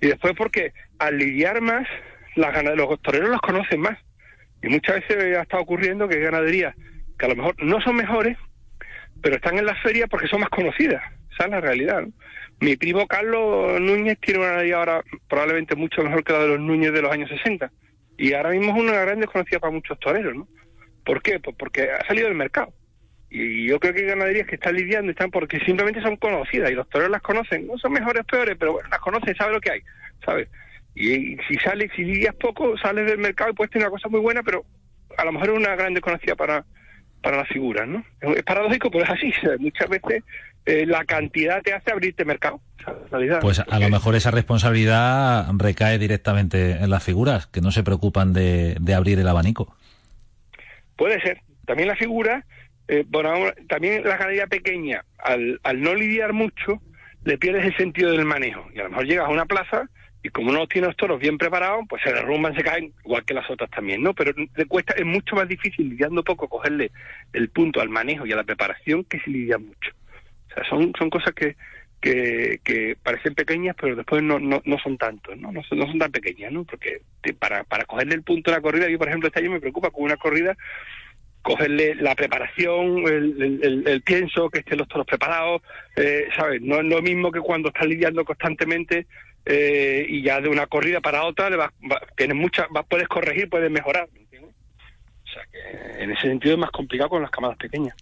Y 0.00 0.08
después 0.08 0.34
porque 0.36 0.72
al 0.98 1.18
lidiar 1.18 1.60
más, 1.60 1.86
las 2.36 2.64
los 2.76 3.00
toreros 3.00 3.28
los 3.28 3.40
conocen 3.40 3.80
más. 3.80 3.98
Y 4.64 4.68
muchas 4.70 4.96
veces 4.96 5.36
ha 5.36 5.42
estado 5.42 5.62
ocurriendo 5.62 6.08
que 6.08 6.16
hay 6.16 6.22
ganaderías 6.22 6.74
que 7.18 7.26
a 7.26 7.28
lo 7.28 7.36
mejor 7.36 7.54
no 7.62 7.80
son 7.82 7.96
mejores, 7.96 8.38
pero 9.22 9.36
están 9.36 9.58
en 9.58 9.66
la 9.66 9.74
feria 9.76 10.06
porque 10.06 10.26
son 10.26 10.40
más 10.40 10.48
conocidas. 10.48 11.02
Esa 11.32 11.44
es 11.44 11.50
la 11.50 11.60
realidad. 11.60 12.04
Mi 12.60 12.76
primo 12.76 13.06
Carlos 13.06 13.78
Núñez 13.80 14.18
tiene 14.20 14.40
una 14.40 14.48
ganadería 14.48 14.76
ahora 14.76 15.04
probablemente 15.28 15.76
mucho 15.76 16.02
mejor 16.02 16.24
que 16.24 16.32
la 16.32 16.38
de 16.40 16.48
los 16.48 16.60
Núñez 16.60 16.92
de 16.92 17.02
los 17.02 17.12
años 17.12 17.28
60. 17.28 17.70
Y 18.16 18.32
ahora 18.32 18.50
mismo 18.50 18.74
es 18.74 18.82
una 18.82 19.00
gran 19.00 19.20
desconocida 19.20 19.58
para 19.58 19.72
muchos 19.72 19.98
toreros, 19.98 20.34
¿no? 20.34 20.48
¿Por 21.04 21.20
qué? 21.20 21.40
Pues 21.40 21.54
porque 21.58 21.90
ha 21.90 22.06
salido 22.06 22.28
del 22.28 22.36
mercado. 22.36 22.72
Y 23.28 23.66
yo 23.66 23.78
creo 23.78 23.92
que 23.92 24.00
hay 24.00 24.06
ganaderías 24.06 24.46
que 24.46 24.54
están 24.54 24.76
lidiando, 24.76 25.10
están 25.10 25.30
porque 25.30 25.58
simplemente 25.60 26.00
son 26.00 26.16
conocidas 26.16 26.70
y 26.70 26.74
los 26.74 26.88
toreros 26.88 27.10
las 27.10 27.22
conocen. 27.22 27.66
No 27.66 27.76
son 27.76 27.92
mejores 27.92 28.24
peores, 28.24 28.56
pero 28.58 28.72
bueno, 28.72 28.88
las 28.88 29.00
conocen, 29.00 29.34
saben 29.34 29.54
lo 29.54 29.60
que 29.60 29.72
hay, 29.72 29.82
¿sabes? 30.24 30.48
Y, 30.94 31.36
si 31.48 31.56
sales, 31.62 31.90
si 31.96 32.04
lidias 32.04 32.34
poco, 32.36 32.76
sales 32.78 33.06
del 33.06 33.18
mercado 33.18 33.50
y 33.50 33.54
puedes 33.54 33.70
tener 33.70 33.88
una 33.88 33.96
cosa 33.96 34.08
muy 34.08 34.20
buena, 34.20 34.42
pero 34.42 34.64
a 35.16 35.24
lo 35.24 35.32
mejor 35.32 35.50
es 35.50 35.56
una 35.56 35.74
gran 35.74 35.94
desconocida 35.94 36.36
para, 36.36 36.64
para 37.22 37.38
las 37.38 37.48
figuras, 37.48 37.88
¿no? 37.88 38.04
Es 38.20 38.42
paradójico, 38.42 38.90
pero 38.90 39.04
es 39.04 39.10
así. 39.10 39.32
Muchas 39.58 39.88
veces 39.88 40.22
eh, 40.66 40.86
la 40.86 41.04
cantidad 41.04 41.62
te 41.62 41.72
hace 41.72 41.90
abrirte 41.90 42.24
mercado. 42.24 42.60
Pues 43.40 43.60
a 43.60 43.78
lo 43.78 43.88
mejor 43.88 44.14
esa 44.14 44.30
responsabilidad 44.30 45.46
recae 45.56 45.98
directamente 45.98 46.72
en 46.72 46.90
las 46.90 47.02
figuras, 47.02 47.46
que 47.46 47.60
no 47.60 47.70
se 47.70 47.82
preocupan 47.82 48.32
de, 48.32 48.76
abrir 48.94 49.18
el 49.18 49.28
abanico. 49.28 49.74
Puede 50.96 51.20
ser. 51.20 51.40
También 51.66 51.88
la 51.88 51.96
figura, 51.96 52.44
eh, 52.88 53.04
bueno, 53.08 53.32
también 53.68 54.04
la 54.04 54.16
ganadería 54.16 54.46
pequeña, 54.46 55.04
al, 55.18 55.60
al 55.62 55.80
no 55.80 55.94
lidiar 55.94 56.34
mucho, 56.34 56.82
le 57.24 57.38
pierdes 57.38 57.64
el 57.64 57.76
sentido 57.76 58.10
del 58.12 58.26
manejo. 58.26 58.66
Y 58.74 58.80
a 58.80 58.84
lo 58.84 58.90
mejor 58.90 59.06
llegas 59.06 59.26
a 59.26 59.32
una 59.32 59.46
plaza 59.46 59.88
y 60.24 60.30
como 60.30 60.52
no 60.52 60.66
tienes 60.66 60.88
los 60.88 60.96
toros 60.96 61.20
bien 61.20 61.36
preparados, 61.36 61.84
pues 61.86 62.02
se 62.02 62.10
derrumban, 62.10 62.56
se 62.56 62.64
caen, 62.64 62.94
igual 63.04 63.26
que 63.26 63.34
las 63.34 63.48
otras 63.50 63.70
también, 63.70 64.02
¿no? 64.02 64.14
Pero 64.14 64.32
te 64.54 64.64
cuesta, 64.64 64.94
es 64.96 65.04
mucho 65.04 65.36
más 65.36 65.46
difícil 65.46 65.90
lidiando 65.90 66.24
poco 66.24 66.48
cogerle 66.48 66.90
el 67.34 67.50
punto 67.50 67.82
al 67.82 67.90
manejo 67.90 68.24
y 68.24 68.32
a 68.32 68.36
la 68.36 68.42
preparación 68.42 69.04
que 69.04 69.20
si 69.20 69.30
lidias 69.30 69.60
mucho. 69.60 69.90
O 70.50 70.54
sea, 70.54 70.64
son, 70.64 70.94
son 70.98 71.10
cosas 71.10 71.34
que, 71.34 71.56
que, 72.00 72.96
parecen 73.02 73.34
pequeñas, 73.34 73.76
pero 73.78 73.96
después 73.96 74.22
no, 74.22 74.38
no, 74.38 74.62
no 74.64 74.78
son 74.78 74.96
tantos, 74.96 75.36
¿no? 75.36 75.52
No 75.52 75.62
son, 75.62 75.76
no 75.76 75.86
son 75.86 75.98
tan 75.98 76.10
pequeñas, 76.10 76.50
¿no? 76.50 76.64
Porque 76.64 77.02
para, 77.38 77.64
para 77.64 77.84
cogerle 77.84 78.14
el 78.14 78.22
punto 78.22 78.50
a 78.50 78.54
la 78.54 78.62
corrida, 78.62 78.88
yo 78.88 78.96
por 78.96 79.08
ejemplo 79.08 79.28
este 79.28 79.40
año 79.40 79.50
me 79.50 79.60
preocupa 79.60 79.90
con 79.90 80.04
una 80.04 80.16
corrida 80.16 80.56
cogerle 81.42 81.96
la 81.96 82.14
preparación, 82.14 83.06
el, 83.06 83.82
el, 83.86 84.00
pienso, 84.00 84.48
que 84.48 84.60
estén 84.60 84.78
los 84.78 84.88
toros 84.88 85.06
preparados, 85.06 85.60
eh, 85.94 86.28
¿sabes? 86.34 86.62
No 86.62 86.76
es 86.76 86.86
lo 86.86 87.02
mismo 87.02 87.30
que 87.30 87.40
cuando 87.40 87.68
estás 87.68 87.86
lidiando 87.86 88.24
constantemente 88.24 89.06
eh, 89.46 90.06
y 90.08 90.22
ya 90.22 90.40
de 90.40 90.48
una 90.48 90.66
corrida 90.66 91.00
para 91.00 91.24
otra 91.24 91.50
le 91.50 91.56
vas, 91.56 91.70
tienes 92.16 92.36
muchas, 92.36 92.66
puedes 92.88 93.08
corregir, 93.08 93.48
puedes 93.48 93.70
mejorar. 93.70 94.08
O 94.08 95.26
sea 95.26 95.42
que 95.50 96.02
en 96.02 96.10
ese 96.12 96.28
sentido 96.28 96.54
es 96.54 96.60
más 96.60 96.70
complicado 96.70 97.10
con 97.10 97.22
las 97.22 97.30
camadas 97.30 97.56
pequeñas. 97.56 97.94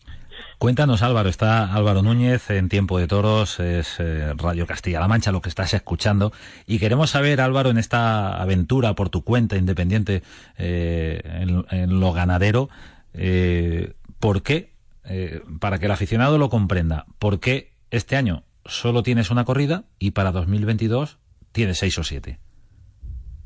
Cuéntanos 0.59 1.03
Álvaro, 1.03 1.29
está 1.29 1.75
Álvaro 1.75 2.03
Núñez 2.03 2.49
en 2.51 2.69
Tiempo 2.69 2.99
de 2.99 3.09
Toros, 3.09 3.59
es 3.59 3.97
eh, 3.99 4.33
Radio 4.37 4.67
Castilla-La 4.67 5.09
Mancha 5.09 5.33
lo 5.33 5.41
que 5.41 5.49
estás 5.49 5.75
escuchando 5.75 6.33
y 6.67 6.79
queremos 6.79 7.11
saber 7.11 7.41
Álvaro 7.41 7.71
en 7.71 7.79
esta 7.79 8.41
aventura 8.41 8.95
por 8.95 9.09
tu 9.09 9.25
cuenta 9.25 9.57
independiente 9.57 10.23
eh, 10.59 11.21
en, 11.71 12.01
lo 12.01 12.13
ganadero, 12.13 12.69
¿por 14.21 14.43
qué, 14.43 14.71
para 15.59 15.79
que 15.79 15.87
el 15.87 15.93
aficionado 15.93 16.39
lo 16.39 16.49
comprenda, 16.49 17.07
por 17.19 17.41
qué 17.41 17.73
este 17.91 18.17
año 18.17 18.45
solo 18.65 19.03
tienes 19.03 19.31
una 19.31 19.45
corrida 19.45 19.85
y 19.99 20.13
para 20.13 20.33
2022 20.33 21.19
tiene 21.53 21.75
seis 21.75 21.97
o 21.99 22.05
siete. 22.05 22.39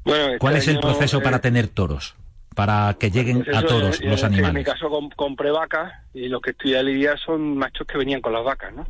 Bueno, 0.04 0.38
¿Cuál 0.38 0.56
es 0.56 0.68
el 0.68 0.78
proceso 0.78 1.20
para 1.20 1.38
eh, 1.38 1.40
tener 1.40 1.68
toros? 1.68 2.14
Para 2.54 2.96
que 2.98 3.10
lleguen 3.10 3.44
a 3.54 3.62
toros 3.62 4.00
los 4.00 4.24
animales. 4.24 4.48
En 4.50 4.54
mi 4.54 4.64
caso 4.64 4.88
compré 5.14 5.50
vacas 5.50 5.92
y 6.14 6.28
los 6.28 6.40
que 6.40 6.52
estoy 6.52 6.74
a 6.74 6.82
lidiar 6.82 7.18
son 7.18 7.56
machos 7.56 7.86
que 7.86 7.98
venían 7.98 8.20
con 8.20 8.32
las 8.32 8.44
vacas, 8.44 8.72
¿no? 8.72 8.86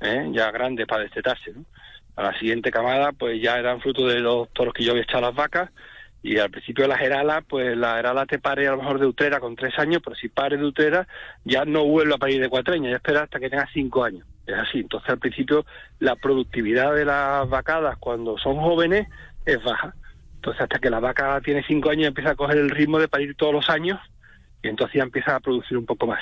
¿Eh? 0.00 0.28
Ya 0.32 0.50
grandes 0.50 0.86
para 0.86 1.04
destetarse, 1.04 1.52
¿no? 1.52 1.64
A 2.16 2.24
la 2.24 2.38
siguiente 2.38 2.70
camada, 2.70 3.12
pues 3.12 3.40
ya 3.40 3.56
eran 3.56 3.80
fruto 3.80 4.06
de 4.06 4.18
los 4.18 4.48
toros 4.52 4.74
que 4.74 4.84
yo 4.84 4.90
había 4.90 5.04
echado 5.04 5.18
a 5.18 5.28
las 5.28 5.36
vacas 5.36 5.70
y 6.22 6.38
al 6.38 6.50
principio 6.50 6.84
de 6.84 6.88
las 6.88 7.00
heralas, 7.00 7.44
pues 7.48 7.76
la 7.76 7.98
herala 7.98 8.26
te 8.26 8.38
pare 8.38 8.66
a 8.66 8.72
lo 8.72 8.78
mejor 8.78 8.98
de 8.98 9.06
utrera 9.06 9.38
con 9.38 9.54
tres 9.54 9.78
años, 9.78 10.02
pero 10.04 10.16
si 10.16 10.28
pare 10.28 10.56
de 10.56 10.64
utrera 10.64 11.06
ya 11.44 11.64
no 11.64 11.84
vuelve 11.84 12.14
a 12.14 12.18
parir 12.18 12.40
de 12.40 12.48
cuatreña, 12.48 12.90
ya 12.90 12.96
espera 12.96 13.22
hasta 13.22 13.38
que 13.38 13.48
tenga 13.48 13.68
cinco 13.72 14.02
años. 14.02 14.26
Es 14.48 14.54
así. 14.54 14.80
Entonces, 14.80 15.10
al 15.10 15.18
principio, 15.18 15.66
la 16.00 16.16
productividad 16.16 16.94
de 16.94 17.04
las 17.04 17.48
vacadas 17.48 17.98
cuando 17.98 18.38
son 18.38 18.56
jóvenes 18.56 19.06
es 19.44 19.62
baja. 19.62 19.94
Entonces, 20.36 20.62
hasta 20.62 20.78
que 20.78 20.88
la 20.88 21.00
vaca 21.00 21.40
tiene 21.42 21.62
cinco 21.68 21.90
años 21.90 22.08
empieza 22.08 22.30
a 22.30 22.34
coger 22.34 22.56
el 22.56 22.70
ritmo 22.70 22.98
de 22.98 23.08
parir 23.08 23.34
todos 23.36 23.52
los 23.52 23.68
años 23.68 24.00
y 24.62 24.68
entonces 24.68 24.96
ya 24.96 25.02
empieza 25.02 25.36
a 25.36 25.40
producir 25.40 25.76
un 25.76 25.84
poco 25.84 26.06
más. 26.06 26.20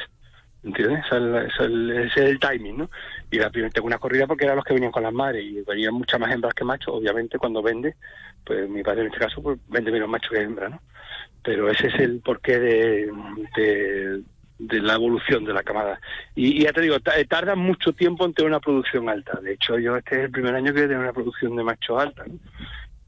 ¿Entiendes? 0.65 1.05
Ese 1.05 2.07
es, 2.07 2.17
el, 2.17 2.41
timing, 2.41 2.79
¿no? 2.79 2.91
Y 3.31 3.39
la 3.39 3.51
primera 3.51 3.71
tengo 3.71 3.87
una 3.87 3.99
corrida 3.99 4.27
porque 4.27 4.45
eran 4.45 4.57
los 4.57 4.65
que 4.65 4.75
venían 4.75 4.91
con 4.91 5.05
las 5.05 5.13
madres 5.13 5.45
y 5.45 5.63
venían 5.63 5.95
muchas 5.95 6.19
más 6.19 6.35
hembras 6.35 6.55
que 6.55 6.65
machos. 6.65 6.93
Obviamente, 6.93 7.39
cuando 7.39 7.63
vende, 7.63 7.95
pues 8.45 8.69
mi 8.69 8.83
padre 8.83 9.03
en 9.03 9.07
este 9.07 9.21
caso 9.21 9.41
pues, 9.41 9.61
vende 9.69 9.93
menos 9.93 10.09
machos 10.09 10.31
que 10.33 10.43
hembras, 10.43 10.73
¿no? 10.73 10.81
Pero 11.45 11.71
ese 11.71 11.87
es 11.87 11.95
el 12.01 12.19
porqué 12.19 12.59
de, 12.59 13.13
de 13.57 14.23
la 14.59 14.95
evolución 14.95 15.45
de 15.45 15.53
la 15.53 15.63
camada. 15.63 16.01
Y, 16.35 16.63
ya 16.63 16.73
te 16.73 16.81
digo, 16.81 16.97
tarda 17.01 17.55
mucho 17.55 17.93
tiempo 17.93 18.25
en 18.25 18.33
tener 18.33 18.51
una 18.51 18.61
producción 18.61 19.09
alta. 19.09 19.39
De 19.41 19.53
hecho, 19.53 19.79
yo 19.79 19.97
este 19.97 20.17
es 20.17 20.25
el 20.25 20.31
primer 20.31 20.55
año 20.55 20.73
que 20.73 20.87
voy 20.87 20.95
a 20.95 20.99
una 20.99 21.13
producción 21.13 21.57
de 21.57 21.65
macho 21.65 21.99
alta. 21.99 22.25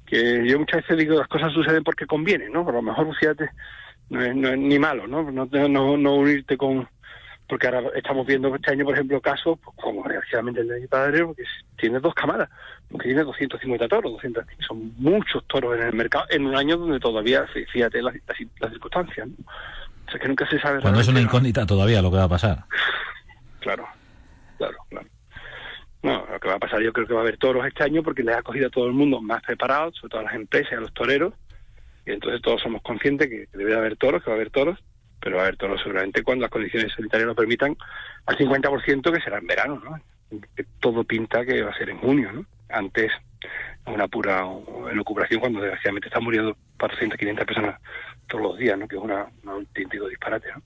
Que 0.07 0.47
yo 0.47 0.59
muchas 0.59 0.83
veces 0.83 0.99
digo, 0.99 1.19
las 1.19 1.29
cosas 1.29 1.53
suceden 1.53 1.85
porque 1.85 2.07
conviene, 2.07 2.49
¿no? 2.49 2.69
A 2.69 2.73
lo 2.73 2.83
mejor, 2.83 3.15
fíjate, 3.17 3.51
no 4.11 4.23
es, 4.23 4.35
no 4.35 4.49
es 4.49 4.59
ni 4.59 4.79
malo, 4.79 5.07
¿no? 5.07 5.31
No, 5.31 5.47
no, 5.47 5.97
no 5.97 6.15
unirte 6.15 6.57
con... 6.57 6.89
Porque 7.47 7.67
ahora 7.67 7.83
estamos 7.95 8.27
viendo 8.27 8.55
este 8.55 8.73
año, 8.73 8.85
por 8.85 8.93
ejemplo, 8.93 9.23
casos, 9.23 9.59
pues, 9.65 9.75
como 9.79 10.03
desgraciadamente 10.03 10.61
el 10.61 10.69
de 10.69 10.81
mi 10.81 10.87
padre, 10.87 11.25
porque 11.25 11.45
tiene 11.79 11.99
dos 11.99 12.13
camadas, 12.13 12.51
porque 12.91 13.07
tiene 13.07 13.25
250 13.25 13.89
toros, 13.89 14.13
200, 14.13 14.45
son 14.67 14.93
muchos 14.99 15.47
toros 15.47 15.75
en 15.79 15.85
el 15.85 15.95
mercado, 15.95 16.27
en 16.29 16.45
un 16.45 16.55
año 16.55 16.77
donde 16.77 17.01
todavía, 17.01 17.47
fíjate 17.73 18.03
las, 18.03 18.15
las 18.61 18.71
circunstancias, 18.71 19.29
¿no? 19.29 19.47
O 20.15 20.19
que 20.19 20.29
nunca 20.29 20.49
se 20.49 20.59
sabe. 20.59 20.81
Cuando 20.81 21.01
es 21.01 21.09
una 21.09 21.21
incógnita 21.21 21.67
todavía 21.67 22.03
lo 22.03 22.11
que 22.11 22.17
va 22.17 22.25
a 22.25 22.29
pasar. 22.29 22.65
Claro, 23.61 23.87
claro, 24.57 24.77
claro. 24.89 25.07
No, 26.03 26.25
lo 26.31 26.41
que 26.41 26.49
va 26.49 26.55
a 26.55 26.59
pasar 26.61 26.81
yo 26.81 26.93
creo 26.93 27.07
que 27.07 27.13
va 27.13 27.21
a 27.21 27.23
haber 27.23 27.39
toros 27.39 27.67
este 27.67 27.83
año 27.83 28.05
porque 28.05 28.23
le 28.23 28.33
ha 28.33 28.41
cogido 28.41 28.69
a 28.69 28.71
todo 28.71 28.87
el 28.87 28.93
mundo 28.93 29.21
más 29.21 29.43
preparado, 29.43 29.93
sobre 29.93 30.11
todo 30.11 30.21
a 30.21 30.25
las 30.25 30.35
empresas 30.35 30.73
y 30.73 30.75
a 30.77 30.81
los 30.81 30.95
toreros, 30.95 31.35
y 32.07 32.13
entonces 32.13 32.41
todos 32.41 32.63
somos 32.63 32.81
conscientes 32.83 33.29
que 33.29 33.49
debe 33.53 33.77
haber 33.77 33.97
toros, 33.97 34.23
que 34.23 34.31
va 34.31 34.37
a 34.37 34.39
haber 34.39 34.51
toros, 34.51 34.79
pero 35.21 35.37
va 35.37 35.43
a 35.43 35.47
haber 35.47 35.57
toros 35.57 35.81
seguramente 35.83 36.23
cuando 36.23 36.43
las 36.43 36.53
condiciones 36.53 36.93
sanitarias 36.95 37.27
lo 37.27 37.35
permitan 37.35 37.77
al 38.27 38.39
50% 38.39 39.13
que 39.13 39.21
será 39.21 39.39
en 39.39 39.47
verano, 39.47 39.83
¿no? 39.85 40.01
todo 40.81 41.05
pinta 41.05 41.45
que 41.45 41.63
va 41.63 41.71
a 41.71 41.79
ser 41.79 41.91
en 41.91 41.99
junio, 41.99 42.31
¿no? 42.33 42.45
Antes 42.69 43.11
una 43.87 44.09
pura 44.09 44.45
elucubración 44.91 45.41
cuando 45.41 45.61
desgraciadamente 45.61 46.09
están 46.09 46.25
muriendo 46.25 46.57
400, 46.79 47.19
500 47.19 47.47
personas 47.47 47.81
todos 48.29 48.43
los 48.43 48.59
días, 48.59 48.79
¿no? 48.79 48.87
Que 48.87 48.97
es 48.97 49.03
una, 49.03 49.27
un 49.43 49.49
auténtico 49.49 50.09
disparate, 50.09 50.49
¿no? 50.55 50.63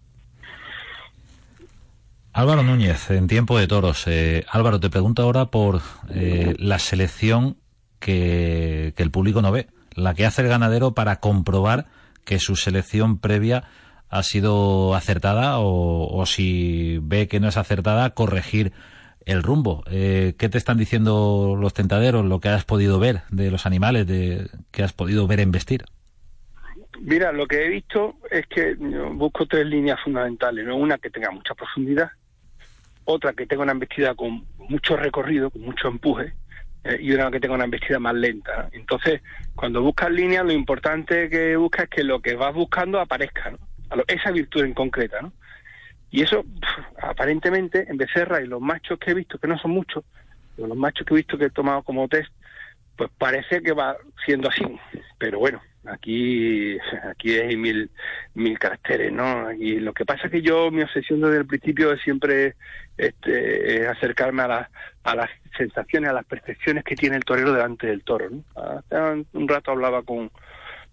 Álvaro 2.35 2.63
Núñez, 2.63 3.11
en 3.11 3.29
tiempo 3.29 3.59
de 3.59 3.67
toros. 3.67 4.05
Eh, 4.07 4.47
Álvaro, 4.49 4.81
te 4.81 4.89
pregunto 4.89 5.23
ahora 5.23 5.47
por 5.47 5.83
eh, 6.11 6.55
la 6.59 6.79
selección 6.79 7.59
que, 7.99 8.95
el 8.97 9.11
público 9.11 9.43
no 9.43 9.53
ve, 9.53 9.69
la 9.95 10.15
que 10.15 10.25
hace 10.25 10.41
el 10.43 10.49
ganadero 10.49 10.95
para 10.95 11.17
comprobar 11.17 11.87
que 12.25 12.39
su 12.39 12.57
selección 12.57 13.19
previa 13.19 13.65
ha 14.09 14.23
sido 14.23 14.95
acertada 14.95 15.59
o, 15.59 16.07
o 16.07 16.25
si 16.25 16.99
ve 17.03 17.29
que 17.29 17.39
no 17.39 17.49
es 17.49 17.59
acertada, 17.59 18.11
corregir 18.11 18.73
el 19.27 19.43
rumbo. 19.43 19.85
Eh, 19.91 20.35
¿Qué 20.39 20.49
te 20.49 20.59
están 20.59 20.79
diciendo 20.79 21.57
los 21.59 21.75
tentaderos, 21.75 22.25
lo 22.25 22.41
que 22.41 22.49
has 22.49 22.65
podido 22.65 22.99
ver 22.99 23.23
de 23.31 23.51
los 23.51 23.67
animales, 23.67 24.07
de 24.07 24.49
que 24.71 24.83
has 24.83 24.93
podido 24.93 25.27
ver 25.27 25.41
en 25.41 25.51
vestir? 25.51 25.85
Mira, 27.05 27.33
lo 27.33 27.49
que 27.49 27.65
he 27.65 27.69
visto 27.69 28.15
es 28.31 28.47
que 28.47 28.75
busco 28.75 29.45
tres 29.47 29.67
líneas 29.67 29.99
fundamentales. 30.05 30.65
¿no? 30.65 30.77
Una 30.77 30.99
que 30.99 31.11
tenga 31.11 31.33
mucha 31.33 31.53
profundidad, 31.53 32.13
otra 33.05 33.33
que 33.33 33.45
tenga 33.45 33.65
una 33.65 33.73
embestida 33.73 34.15
con 34.15 34.47
mucho 34.57 34.97
recorrido, 34.97 35.51
con 35.51 35.63
mucho 35.63 35.89
empuje, 35.89 36.33
eh, 36.85 36.99
y 37.01 37.11
una 37.13 37.29
que 37.33 37.41
tenga 37.41 37.57
una 37.57 37.65
embestida 37.65 37.99
más 37.99 38.15
lenta. 38.15 38.69
Entonces, 38.71 39.21
cuando 39.57 39.83
buscas 39.83 40.13
líneas, 40.13 40.45
lo 40.45 40.53
importante 40.53 41.29
que 41.29 41.57
buscas 41.57 41.85
es 41.85 41.91
que 41.91 42.05
lo 42.05 42.21
que 42.21 42.37
vas 42.37 42.55
buscando 42.55 43.01
aparezca, 43.01 43.53
esa 44.07 44.31
virtud 44.31 44.63
en 44.63 44.73
concreta, 44.73 45.21
¿no? 45.23 45.33
Y 46.13 46.23
eso, 46.23 46.45
aparentemente, 47.01 47.85
en 47.89 47.97
Becerra 47.97 48.43
y 48.43 48.47
los 48.47 48.61
machos 48.61 49.01
que 49.01 49.11
he 49.11 49.15
visto, 49.15 49.39
que 49.39 49.49
no 49.49 49.59
son 49.59 49.73
muchos, 49.73 50.05
los 50.57 50.77
machos 50.77 51.05
que 51.05 51.15
he 51.15 51.17
visto 51.17 51.37
que 51.37 51.47
he 51.47 51.51
tomado 51.51 51.83
como 51.83 52.07
test, 52.07 52.33
pues 53.03 53.11
parece 53.19 53.63
que 53.63 53.73
va 53.73 53.97
siendo 54.25 54.49
así. 54.49 54.65
Pero 55.19 55.39
bueno, 55.41 55.61
aquí 55.85 56.79
aquí 57.11 57.37
hay 57.37 57.57
mil 57.57 57.91
mil 58.35 58.59
caracteres, 58.59 59.13
¿no? 59.13 59.51
Y 59.53 59.81
lo 59.81 59.93
que 59.93 60.05
pasa 60.05 60.27
es 60.27 60.31
que 60.31 60.43
yo, 60.43 60.71
mi 60.71 60.83
obsesión 60.83 61.21
desde 61.21 61.39
el 61.39 61.47
principio 61.47 61.93
es 61.93 62.01
siempre 62.03 62.55
este, 62.97 63.87
acercarme 63.89 64.43
a, 64.43 64.49
la, 64.49 64.71
a 65.03 65.17
las 65.17 65.31
sensaciones, 65.57 66.11
a 66.11 66.15
las 66.15 66.25
percepciones 66.25 66.85
que 66.85 66.95
tiene 66.95 67.17
el 67.17 67.25
torero 67.25 67.53
delante 67.53 67.89
del 67.89 68.05
toro, 68.05 68.31
¿no? 68.31 68.45
Hace 68.55 69.27
un 69.33 69.49
rato 69.49 69.73
hablaba 69.73 70.03
con 70.03 70.31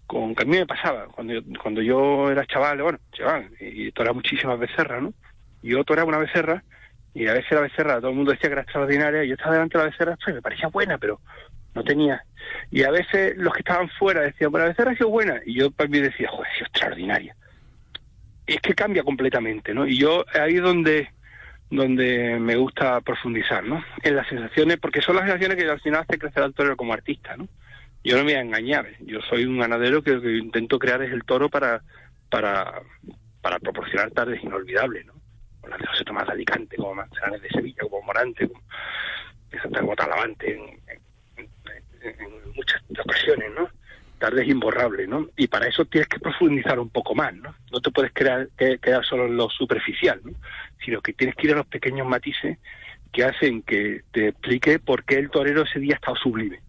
con 0.06 0.34
que 0.34 0.42
a 0.42 0.46
mí 0.46 0.58
me 0.58 0.66
pasaba 0.66 1.06
cuando 1.06 1.34
yo, 1.34 1.40
cuando 1.62 1.80
yo 1.82 2.32
era 2.32 2.44
chaval, 2.44 2.82
bueno, 2.82 2.98
chaval, 3.12 3.48
y 3.60 3.92
era 3.96 4.12
muchísimas 4.12 4.58
becerras, 4.58 5.00
¿no? 5.00 5.14
yo 5.62 5.84
toraba 5.84 6.08
una 6.08 6.18
becerra, 6.18 6.64
y 7.14 7.28
a 7.28 7.32
veces 7.32 7.52
la 7.52 7.60
becerra, 7.60 8.00
todo 8.00 8.10
el 8.10 8.16
mundo 8.16 8.32
decía 8.32 8.48
que 8.48 8.54
era 8.54 8.62
extraordinaria, 8.62 9.22
y 9.22 9.28
yo 9.28 9.34
estaba 9.34 9.52
delante 9.52 9.78
de 9.78 9.84
la 9.84 9.90
becerra, 9.90 10.16
pues 10.24 10.34
me 10.34 10.42
parecía 10.42 10.66
buena, 10.66 10.98
pero 10.98 11.20
no 11.74 11.84
tenía. 11.84 12.24
Y 12.70 12.82
a 12.82 12.90
veces 12.90 13.36
los 13.36 13.52
que 13.52 13.60
estaban 13.60 13.88
fuera 13.90 14.22
decían, 14.22 14.50
bueno, 14.50 14.66
la 14.66 14.70
becerra 14.70 14.92
ha 14.92 14.96
sido 14.96 15.10
buena, 15.10 15.40
y 15.44 15.54
yo 15.54 15.70
para 15.70 15.88
mí 15.88 16.00
decía, 16.00 16.28
joder, 16.28 16.52
sido 16.54 16.66
extraordinaria. 16.66 17.36
es 18.46 18.60
que 18.60 18.74
cambia 18.74 19.02
completamente, 19.02 19.74
¿no? 19.74 19.86
Y 19.86 19.98
yo 19.98 20.24
ahí 20.34 20.56
es 20.56 20.62
donde 20.62 21.08
donde 21.70 22.38
me 22.40 22.56
gusta 22.56 23.00
profundizar, 23.00 23.62
¿no? 23.64 23.82
En 24.02 24.16
las 24.16 24.28
sensaciones, 24.28 24.78
porque 24.78 25.00
son 25.00 25.14
las 25.14 25.24
sensaciones 25.24 25.56
que 25.56 25.70
al 25.70 25.80
final 25.80 26.00
hace 26.00 26.18
crecer 26.18 26.42
al 26.42 26.52
torero 26.52 26.76
como 26.76 26.92
artista, 26.92 27.36
¿no? 27.36 27.48
Yo 28.02 28.16
no 28.16 28.24
me 28.24 28.32
voy 28.32 28.40
a 28.40 28.42
engañar, 28.42 28.88
yo 29.00 29.20
soy 29.22 29.44
un 29.44 29.58
ganadero 29.58 30.02
que 30.02 30.12
lo 30.12 30.22
que 30.22 30.36
intento 30.36 30.78
crear 30.78 31.02
es 31.02 31.12
el 31.12 31.22
toro 31.24 31.48
para, 31.48 31.82
para, 32.28 32.82
para 33.40 33.58
proporcionar 33.60 34.10
tardes 34.10 34.42
inolvidables, 34.42 35.06
¿no? 35.06 35.14
Con 35.60 35.70
las 35.70 35.78
de 35.78 35.86
José 35.86 36.04
Tomás 36.04 36.26
de 36.26 36.32
Alicante, 36.32 36.76
como 36.76 36.94
Manzanares 36.94 37.42
de 37.42 37.50
Sevilla, 37.50 37.82
como 37.82 38.02
Morante, 38.02 38.48
como, 38.48 38.62
como 39.78 39.96
Talavante, 39.96 40.54
en, 40.54 40.80
en 42.02 42.52
muchas 42.54 42.82
ocasiones, 43.04 43.50
¿no? 43.56 43.68
tarde 44.20 44.42
es 44.42 44.48
imborrable, 44.48 45.06
¿no? 45.08 45.28
Y 45.36 45.48
para 45.48 45.66
eso 45.66 45.84
tienes 45.86 46.06
que 46.06 46.20
profundizar 46.20 46.78
un 46.78 46.90
poco 46.90 47.14
más, 47.14 47.34
¿no? 47.34 47.54
No 47.72 47.80
te 47.80 47.90
puedes 47.90 48.12
quedar 48.12 48.48
solo 49.04 49.26
en 49.26 49.36
lo 49.36 49.48
superficial, 49.48 50.20
¿no? 50.22 50.32
Sino 50.84 51.00
que 51.00 51.14
tienes 51.14 51.34
que 51.34 51.48
ir 51.48 51.54
a 51.54 51.56
los 51.56 51.66
pequeños 51.66 52.06
matices 52.06 52.58
que 53.12 53.24
hacen 53.24 53.62
que 53.62 54.02
te 54.12 54.28
explique 54.28 54.78
por 54.78 55.04
qué 55.04 55.16
el 55.16 55.30
torero 55.30 55.62
ese 55.62 55.80
día 55.80 55.94
ha 55.94 55.96
estado 55.96 56.16
sublime. 56.16 56.60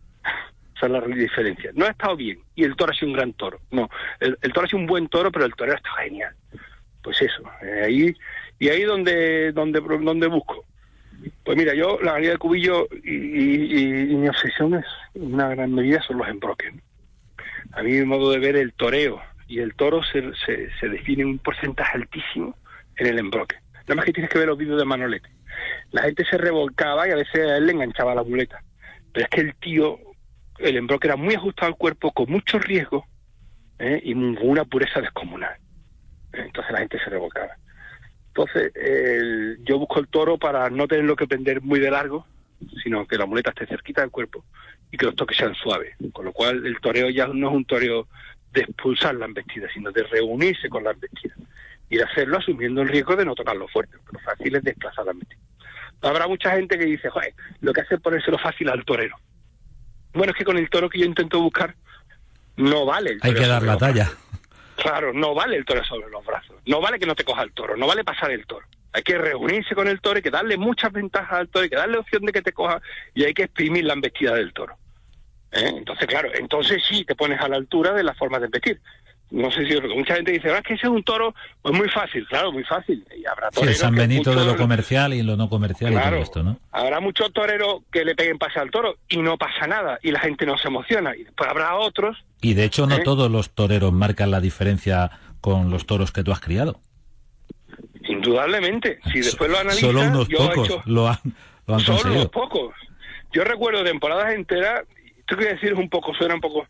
Esa 0.75 0.85
es 0.87 0.91
la 0.91 1.01
diferencia. 1.01 1.71
No 1.75 1.85
ha 1.85 1.89
estado 1.89 2.15
bien 2.15 2.39
y 2.55 2.63
el 2.63 2.75
toro 2.75 2.91
ha 2.91 2.95
sido 2.95 3.09
un 3.09 3.17
gran 3.17 3.33
toro. 3.33 3.59
No, 3.69 3.89
el, 4.19 4.37
toro 4.53 4.65
ha 4.65 4.69
sido 4.69 4.79
un 4.79 4.87
buen 4.87 5.07
toro, 5.09 5.31
pero 5.31 5.45
el 5.45 5.53
torero 5.53 5.75
ha 5.75 5.77
estado 5.77 5.97
genial. 5.97 6.33
Pues 7.03 7.21
eso, 7.21 7.43
eh, 7.61 7.83
ahí 7.85 8.15
y 8.57 8.69
ahí 8.69 8.83
donde 8.83 9.51
donde 9.51 9.81
donde 9.81 10.27
busco. 10.27 10.65
Pues 11.43 11.57
mira, 11.57 11.73
yo 11.73 11.99
la 12.01 12.13
galería 12.13 12.31
de 12.31 12.37
cubillo 12.37 12.87
y, 13.03 14.15
mi 14.15 14.27
obsesión 14.27 14.75
es 14.75 14.85
una 15.13 15.49
gran 15.49 15.73
medida 15.73 16.01
son 16.01 16.17
los 16.17 16.27
embroques. 16.27 16.73
a 17.73 17.83
mí 17.83 17.91
mi 17.91 18.05
modo 18.05 18.31
de 18.31 18.39
ver 18.39 18.55
el 18.55 18.73
toreo 18.73 19.21
y 19.47 19.59
el 19.59 19.75
toro 19.75 20.01
se, 20.03 20.31
se, 20.45 20.89
define 20.89 21.25
un 21.25 21.37
porcentaje 21.39 21.97
altísimo 21.97 22.55
en 22.95 23.07
el 23.07 23.19
embroque. 23.19 23.57
Nada 23.81 23.95
más 23.95 24.05
que 24.05 24.13
tienes 24.13 24.31
que 24.31 24.39
ver 24.39 24.47
los 24.47 24.57
vídeos 24.57 24.79
de 24.79 24.85
Manolete. 24.85 25.29
La 25.91 26.03
gente 26.03 26.23
se 26.25 26.37
revolcaba 26.37 27.07
y 27.07 27.11
a 27.11 27.15
veces 27.15 27.35
a 27.35 27.57
él 27.57 27.65
le 27.65 27.73
enganchaba 27.73 28.15
la 28.15 28.23
muleta. 28.23 28.63
Pero 29.11 29.25
es 29.25 29.29
que 29.29 29.41
el 29.41 29.55
tío, 29.55 29.99
el 30.59 30.77
embroque 30.77 31.07
era 31.07 31.17
muy 31.17 31.35
ajustado 31.35 31.67
al 31.67 31.77
cuerpo, 31.77 32.13
con 32.13 32.31
mucho 32.31 32.59
riesgo 32.59 33.05
¿eh? 33.79 34.01
y 34.03 34.13
una 34.13 34.63
pureza 34.63 35.01
descomunal. 35.01 35.57
Entonces 36.31 36.71
la 36.71 36.79
gente 36.79 36.97
se 37.03 37.09
revolcaba. 37.09 37.57
Entonces 38.33 38.73
yo 39.63 39.77
busco 39.77 39.99
el 39.99 40.07
toro 40.07 40.37
para 40.37 40.69
no 40.69 40.87
tenerlo 40.87 41.15
que 41.15 41.27
prender 41.27 41.61
muy 41.61 41.79
de 41.79 41.91
largo, 41.91 42.25
sino 42.83 43.05
que 43.05 43.17
la 43.17 43.25
muleta 43.25 43.49
esté 43.49 43.67
cerquita 43.67 44.01
del 44.01 44.11
cuerpo 44.11 44.45
y 44.91 44.97
que 44.97 45.05
los 45.05 45.15
toques 45.15 45.37
sean 45.37 45.53
suaves. 45.55 45.95
Con 46.13 46.25
lo 46.25 46.31
cual 46.31 46.65
el 46.65 46.79
toreo 46.79 47.09
ya 47.09 47.27
no 47.27 47.49
es 47.49 47.55
un 47.55 47.65
toreo 47.65 48.07
de 48.53 48.61
expulsar 48.61 49.15
la 49.15 49.25
embestida, 49.25 49.67
sino 49.73 49.91
de 49.91 50.03
reunirse 50.03 50.69
con 50.69 50.83
la 50.83 50.91
embestida 50.91 51.33
y 51.89 51.97
de 51.97 52.03
hacerlo 52.03 52.37
asumiendo 52.37 52.81
el 52.81 52.87
riesgo 52.87 53.15
de 53.15 53.25
no 53.25 53.35
tocarlo 53.35 53.67
fuerte, 53.67 53.97
pero 54.05 54.19
fácil 54.19 54.55
es 54.55 54.63
desplazar 54.63 55.05
la 55.05 55.11
embestida. 55.11 55.39
Habrá 56.01 56.27
mucha 56.27 56.51
gente 56.51 56.77
que 56.77 56.85
dice, 56.85 57.09
joder, 57.09 57.33
lo 57.59 57.73
que 57.73 57.81
hace 57.81 57.95
es 57.95 58.01
ponérselo 58.01 58.37
fácil 58.37 58.69
al 58.69 58.85
torero. 58.85 59.17
Bueno, 60.13 60.31
es 60.31 60.37
que 60.37 60.45
con 60.45 60.57
el 60.57 60.69
toro 60.69 60.89
que 60.89 60.99
yo 60.99 61.05
intento 61.05 61.41
buscar, 61.41 61.75
no 62.55 62.85
vale. 62.85 63.17
Hay 63.21 63.33
que 63.33 63.45
dar 63.45 63.63
la 63.63 63.77
talla. 63.77 64.09
Claro, 64.81 65.13
no 65.13 65.35
vale 65.35 65.57
el 65.57 65.65
toro 65.65 65.83
sobre 65.83 66.09
los 66.09 66.25
brazos. 66.25 66.55
No 66.65 66.81
vale 66.81 66.97
que 66.97 67.05
no 67.05 67.13
te 67.13 67.23
coja 67.23 67.43
el 67.43 67.53
toro, 67.53 67.77
no 67.77 67.85
vale 67.85 68.03
pasar 68.03 68.31
el 68.31 68.47
toro. 68.47 68.65
Hay 68.93 69.03
que 69.03 69.15
reunirse 69.15 69.75
con 69.75 69.87
el 69.87 70.01
toro, 70.01 70.15
hay 70.15 70.23
que 70.23 70.31
darle 70.31 70.57
muchas 70.57 70.91
ventajas 70.91 71.33
al 71.33 71.49
toro, 71.49 71.63
hay 71.63 71.69
que 71.69 71.75
darle 71.75 71.99
opción 71.99 72.25
de 72.25 72.31
que 72.31 72.41
te 72.41 72.51
coja 72.51 72.81
y 73.13 73.23
hay 73.23 73.33
que 73.35 73.43
exprimir 73.43 73.85
la 73.85 73.93
embestida 73.93 74.33
del 74.33 74.53
toro. 74.53 74.75
¿Eh? 75.51 75.71
Entonces, 75.77 76.07
claro, 76.07 76.31
entonces 76.33 76.81
sí 76.89 77.05
te 77.05 77.13
pones 77.13 77.39
a 77.39 77.47
la 77.47 77.57
altura 77.57 77.93
de 77.93 78.01
la 78.01 78.15
forma 78.15 78.39
de 78.39 78.47
vestir. 78.47 78.81
No 79.31 79.49
sé 79.49 79.65
si 79.65 79.79
mucha 79.95 80.15
gente 80.15 80.33
dice, 80.33 80.49
ah, 80.49 80.57
es 80.57 80.63
que 80.63 80.73
ese 80.73 80.87
es 80.87 80.91
un 80.91 81.03
toro, 81.03 81.33
pues 81.61 81.73
muy 81.73 81.87
fácil, 81.87 82.27
claro, 82.27 82.51
muy 82.51 82.65
fácil. 82.65 83.05
Y 83.17 83.25
habrá 83.25 83.49
toreros 83.49 83.77
San 83.77 83.95
Benito 83.95 84.35
de 84.35 84.45
lo 84.45 84.57
comercial 84.57 85.13
y 85.13 85.23
lo 85.23 85.37
no 85.37 85.47
comercial 85.49 85.93
y 85.93 85.95
todo 85.95 86.15
esto, 86.15 86.43
¿no? 86.43 86.59
Habrá 86.71 86.99
muchos 86.99 87.31
toreros 87.31 87.83
que 87.91 88.03
le 88.03 88.13
peguen 88.13 88.37
pase 88.37 88.59
al 88.59 88.69
toro 88.69 88.97
y 89.07 89.17
no 89.17 89.37
pasa 89.37 89.67
nada 89.67 89.99
y 90.03 90.11
la 90.11 90.19
gente 90.19 90.45
no 90.45 90.57
se 90.57 90.67
emociona. 90.67 91.15
Y 91.15 91.23
después 91.23 91.49
habrá 91.49 91.75
otros. 91.77 92.17
Y 92.41 92.55
de 92.55 92.65
hecho, 92.65 92.87
no 92.87 92.95
¿eh? 92.95 93.01
todos 93.05 93.31
los 93.31 93.51
toreros 93.51 93.93
marcan 93.93 94.31
la 94.31 94.41
diferencia 94.41 95.11
con 95.39 95.69
los 95.69 95.85
toros 95.85 96.11
que 96.11 96.23
tú 96.23 96.33
has 96.33 96.41
criado. 96.41 96.81
Indudablemente. 98.03 98.99
Si 99.13 99.19
después 99.19 99.49
lo 99.49 99.59
analizas. 99.59 99.79
Solo 99.79 100.01
unos 100.01 100.27
pocos 100.27 100.85
lo 100.85 101.07
han, 101.07 101.17
lo 101.67 101.75
han 101.75 101.79
Solo 101.79 102.11
unos 102.11 102.29
pocos. 102.29 102.75
Yo 103.31 103.45
recuerdo 103.45 103.81
temporadas 103.85 104.33
enteras 104.33 104.83
esto 105.31 105.37
que 105.37 105.53
decir 105.53 105.71
es 105.71 105.77
un 105.77 105.89
poco, 105.89 106.13
suena 106.13 106.35
un 106.35 106.41
poco 106.41 106.67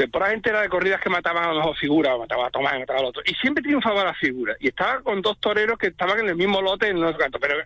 temporada 0.00 0.32
entera 0.32 0.62
de 0.62 0.70
corridas 0.70 0.98
que 0.98 1.10
mataban 1.10 1.44
a 1.44 1.52
dos 1.52 1.78
figuras, 1.78 2.18
mataban 2.18 2.46
a 2.46 2.50
Tomás, 2.50 2.78
mataban 2.78 3.04
a 3.04 3.08
otro. 3.08 3.22
Y 3.26 3.34
siempre 3.34 3.62
triunfaba 3.62 4.02
la 4.02 4.14
figura. 4.14 4.56
Y 4.58 4.68
estaba 4.68 5.02
con 5.02 5.20
dos 5.20 5.38
toreros 5.38 5.78
que 5.78 5.88
estaban 5.88 6.20
en 6.20 6.30
el 6.30 6.36
mismo 6.36 6.62
lote 6.62 6.88
en 6.88 7.00
los 7.00 7.18
gatos. 7.18 7.38
Pero 7.38 7.56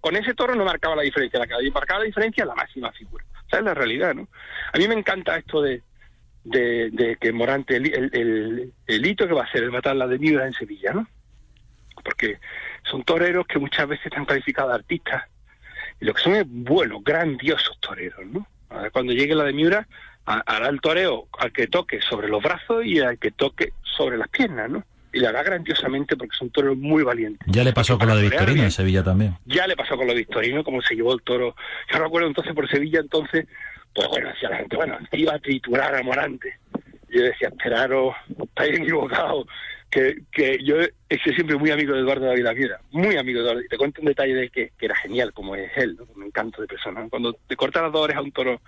con 0.00 0.16
ese 0.16 0.34
toro 0.34 0.56
no 0.56 0.64
marcaba 0.64 0.96
la 0.96 1.02
diferencia. 1.02 1.38
La 1.38 1.46
que 1.46 1.70
marcaba 1.70 2.00
la 2.00 2.06
diferencia 2.06 2.44
la 2.44 2.56
máxima 2.56 2.90
figura. 2.90 3.24
Esa 3.46 3.58
es 3.58 3.62
la 3.62 3.74
realidad, 3.74 4.14
¿no? 4.14 4.26
A 4.72 4.78
mí 4.78 4.88
me 4.88 4.94
encanta 4.94 5.36
esto 5.36 5.62
de, 5.62 5.80
que 7.20 7.32
Morante, 7.32 7.76
el, 7.76 8.72
hito 9.06 9.28
que 9.28 9.34
va 9.34 9.44
a 9.44 9.52
ser 9.52 9.62
el 9.62 9.70
matar 9.70 9.94
la 9.94 10.08
de 10.08 10.18
Miura 10.18 10.44
en 10.44 10.54
Sevilla, 10.54 10.92
¿no? 10.92 11.06
Porque 12.02 12.40
son 12.82 13.04
toreros 13.04 13.46
que 13.46 13.60
muchas 13.60 13.86
veces 13.86 14.06
están 14.06 14.24
calificados 14.24 14.72
de 14.72 14.78
artistas. 14.78 15.24
Y 16.00 16.04
lo 16.04 16.14
que 16.14 16.22
son 16.22 16.34
es 16.34 16.46
buenos, 16.48 17.04
grandiosos 17.04 17.78
toreros, 17.78 18.26
¿no? 18.26 18.44
Cuando 18.92 19.12
llegue 19.12 19.36
la 19.36 19.44
de 19.44 19.52
Miura, 19.52 19.86
hará 20.26 20.68
el 20.68 20.80
toreo 20.80 21.28
al 21.38 21.52
que 21.52 21.68
toque 21.68 22.00
sobre 22.00 22.28
los 22.28 22.42
brazos 22.42 22.84
y 22.84 22.98
al 23.00 23.18
que 23.18 23.30
toque 23.30 23.72
sobre 23.82 24.18
las 24.18 24.28
piernas, 24.28 24.68
¿no? 24.68 24.84
Y 25.12 25.20
la 25.20 25.30
hará 25.30 25.42
grandiosamente 25.42 26.16
porque 26.16 26.36
son 26.36 26.50
toreros 26.50 26.76
muy 26.76 27.02
valientes. 27.02 27.46
Ya 27.50 27.64
le 27.64 27.72
pasó 27.72 27.98
con 27.98 28.08
la 28.08 28.16
de 28.16 28.22
Victorino 28.22 28.64
en 28.64 28.70
Sevilla 28.70 29.02
también. 29.02 29.36
Ya 29.46 29.66
le 29.66 29.76
pasó 29.76 29.96
con 29.96 30.06
la 30.06 30.12
de 30.12 30.18
Victorino, 30.18 30.62
como 30.62 30.82
se 30.82 30.94
llevó 30.94 31.14
el 31.14 31.22
toro. 31.22 31.54
Yo 31.90 31.98
recuerdo 31.98 32.28
entonces 32.28 32.52
por 32.52 32.68
Sevilla, 32.68 33.00
entonces, 33.00 33.46
pues 33.94 34.08
bueno, 34.08 34.28
decía 34.28 34.50
la 34.50 34.58
gente, 34.58 34.76
bueno, 34.76 34.98
iba 35.12 35.34
a 35.34 35.38
triturar 35.38 35.94
a 35.94 36.02
Morante. 36.02 36.58
Yo 37.08 37.22
decía, 37.22 37.48
esperaros, 37.48 38.14
estáis 38.38 38.78
equivocados. 38.78 39.46
Que, 39.88 40.16
que 40.32 40.58
yo 40.64 40.80
he 40.80 41.18
sido 41.20 41.36
siempre 41.36 41.56
muy 41.56 41.70
amigo 41.70 41.94
de 41.94 42.00
Eduardo 42.00 42.26
David 42.26 42.44
Viera, 42.54 42.80
muy 42.90 43.16
amigo 43.16 43.38
de 43.38 43.44
Eduardo. 43.44 43.62
Y 43.62 43.68
te 43.68 43.78
cuento 43.78 44.02
un 44.02 44.08
detalle 44.08 44.34
de 44.34 44.50
que, 44.50 44.72
que 44.76 44.84
era 44.84 44.96
genial, 44.96 45.32
como 45.32 45.54
es 45.54 45.70
él, 45.76 45.96
¿no? 45.96 46.06
un 46.14 46.24
encanto 46.24 46.60
de 46.60 46.66
persona. 46.66 47.06
Cuando 47.08 47.32
te 47.32 47.56
corta 47.56 47.80
las 47.80 47.92
dos 47.92 48.02
orejas 48.02 48.20
a 48.20 48.24
un 48.24 48.32
toro 48.32 48.60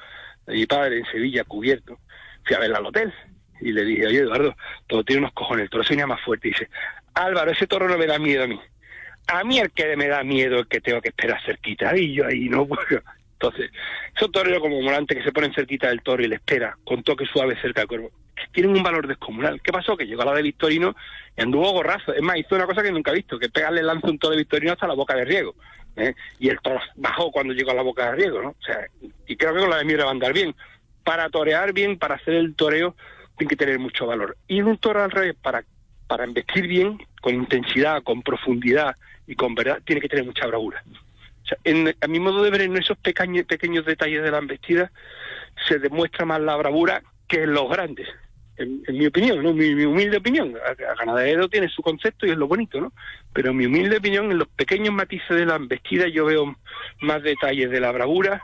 de 0.49 0.55
mi 0.55 0.67
padre 0.67 0.99
en 0.99 1.05
Sevilla, 1.07 1.45
cubierto, 1.45 1.99
fui 2.45 2.57
a 2.57 2.61
verla 2.61 2.79
al 2.79 2.87
hotel 2.87 3.13
y 3.61 3.73
le 3.73 3.85
dije, 3.85 4.07
oye 4.07 4.19
Eduardo, 4.21 4.57
todo 4.87 5.05
tiene 5.05 5.21
unos 5.21 5.33
cojones, 5.33 5.65
el 5.65 5.71
toro 5.71 5.85
se 5.85 6.07
más 6.07 6.21
fuerte. 6.23 6.49
Y 6.49 6.51
dice, 6.53 6.69
Álvaro, 7.15 7.51
ese 7.51 7.67
toro 7.67 7.89
no 7.89 7.99
me 7.99 8.07
da 8.07 8.19
miedo 8.19 8.45
a 8.45 8.47
mí. 8.47 8.59
A 9.27 9.45
mí 9.45 9.59
el 9.59 9.71
que 9.71 9.95
me 9.97 10.09
da 10.09 10.23
miedo 10.25 10.57
es 10.57 10.63
el 10.63 10.69
que 10.69 10.81
tengo 10.81 11.01
que 11.01 11.11
esperar 11.11 11.43
cerquita. 11.45 11.97
Y 11.97 12.15
yo 12.15 12.27
ahí 12.27 12.49
no 12.49 12.67
puedo. 12.67 13.03
Entonces, 13.33 13.71
esos 14.17 14.33
toreros 14.33 14.61
como 14.61 14.81
Morante 14.81 15.15
que 15.15 15.23
se 15.23 15.33
ponen 15.33 15.55
cerquita 15.55 15.89
del 15.89 16.03
toro 16.03 16.23
y 16.25 16.29
le 16.29 16.37
espera 16.37 16.77
con 16.85 17.03
toque 17.03 17.25
suave 17.27 17.61
cerca 17.61 17.83
del 17.83 17.89
cuerpo, 17.89 18.11
tienen 18.53 18.77
un 18.77 18.83
valor 18.83 19.07
descomunal. 19.07 19.61
¿Qué 19.63 19.71
pasó? 19.71 19.97
Que 19.97 20.07
llegó 20.07 20.23
a 20.23 20.27
la 20.27 20.35
de 20.35 20.43
Victorino 20.43 20.97
y 21.37 21.43
anduvo 21.43 21.71
gorrazo. 21.73 22.13
Es 22.15 22.23
más, 22.23 22.37
hizo 22.37 22.55
una 22.55 22.67
cosa 22.67 22.83
que 22.83 22.91
nunca 22.91 23.13
he 23.13 23.17
visto, 23.17 23.39
que 23.39 23.49
pegarle 23.49 23.83
lanza 23.83 24.09
un 24.09 24.19
toro 24.19 24.33
de 24.33 24.39
Victorino 24.39 24.73
hasta 24.73 24.89
la 24.89 24.95
boca 24.95 25.15
de 25.15 25.25
riego. 25.25 25.55
¿Eh? 25.99 26.15
Y 26.39 26.49
el 26.49 26.61
toro 26.61 26.81
bajó 26.97 27.31
cuando 27.31 27.53
llegó 27.53 27.71
a 27.71 27.75
la 27.75 27.83
boca 27.83 28.07
de 28.07 28.17
riego, 28.17 28.43
¿no? 28.43 28.51
O 28.51 28.63
sea, 28.65 28.87
y 29.27 29.37
creo 29.37 29.55
que 29.55 29.61
con 29.61 29.71
la 29.71 29.79
de 29.79 29.85
Miura 29.85 30.05
va 30.05 30.11
a 30.11 30.13
andar 30.13 30.33
bien. 30.33 30.55
Para 31.05 31.29
torear 31.29 31.73
bien, 31.73 31.99
para 31.99 32.17
hacer 32.17 32.35
el 32.35 32.55
toreo, 32.55 32.95
tiene 33.37 33.51
que 33.51 33.57
tener 33.57 33.79
mucho 33.79 34.07
valor. 34.07 34.37
Y 34.47 34.61
un 34.63 34.79
toro 34.79 35.03
al 35.03 35.11
revés, 35.11 35.37
para, 35.41 35.65
para 36.07 36.25
embestir 36.25 36.67
bien, 36.67 36.99
con 37.21 37.35
intensidad, 37.35 38.03
con 38.03 38.23
profundidad 38.23 38.97
y 39.27 39.35
con 39.35 39.55
verdad, 39.55 39.81
tiene 39.85 40.01
que 40.01 40.09
tener 40.09 40.25
mucha 40.25 40.47
bravura. 40.47 40.83
En, 41.65 41.95
a 42.01 42.07
mi 42.07 42.21
modo 42.21 42.43
de 42.43 42.51
ver, 42.51 42.63
en 42.63 42.77
esos 42.77 42.99
pequeños, 42.99 43.47
pequeños 43.47 43.87
detalles 43.87 44.23
de 44.23 44.31
la 44.31 44.39
embestida, 44.39 44.91
se 45.67 45.79
demuestra 45.79 46.27
más 46.27 46.41
la 46.41 46.57
bravura 46.57 47.03
que 47.27 47.43
en 47.43 47.55
los 47.55 47.69
grandes 47.69 48.09
en, 48.59 48.83
mi 48.88 49.07
opinión, 49.07 49.42
¿no? 49.42 49.53
Mi, 49.53 49.85
humilde 49.85 50.18
opinión. 50.18 50.55
A, 50.57 50.94
ganadero 50.94 51.49
tiene 51.49 51.68
su 51.68 51.83
concepto 51.83 52.27
y 52.27 52.31
es 52.31 52.37
lo 52.37 52.49
bonito, 52.49 52.81
¿no? 52.81 52.92
Pero 53.33 53.55
mi 53.55 53.66
humilde 53.66 53.99
opinión, 53.99 54.31
en 54.31 54.38
los 54.38 54.49
pequeños 54.49 54.92
matices 54.92 55.37
de 55.37 55.47
la 55.47 55.57
embestida 55.57 56.09
yo 56.09 56.27
veo 56.27 56.57
más 57.01 57.23
detalles 57.23 57.71
de 57.71 57.81
la 57.81 57.92
bravura 57.92 58.42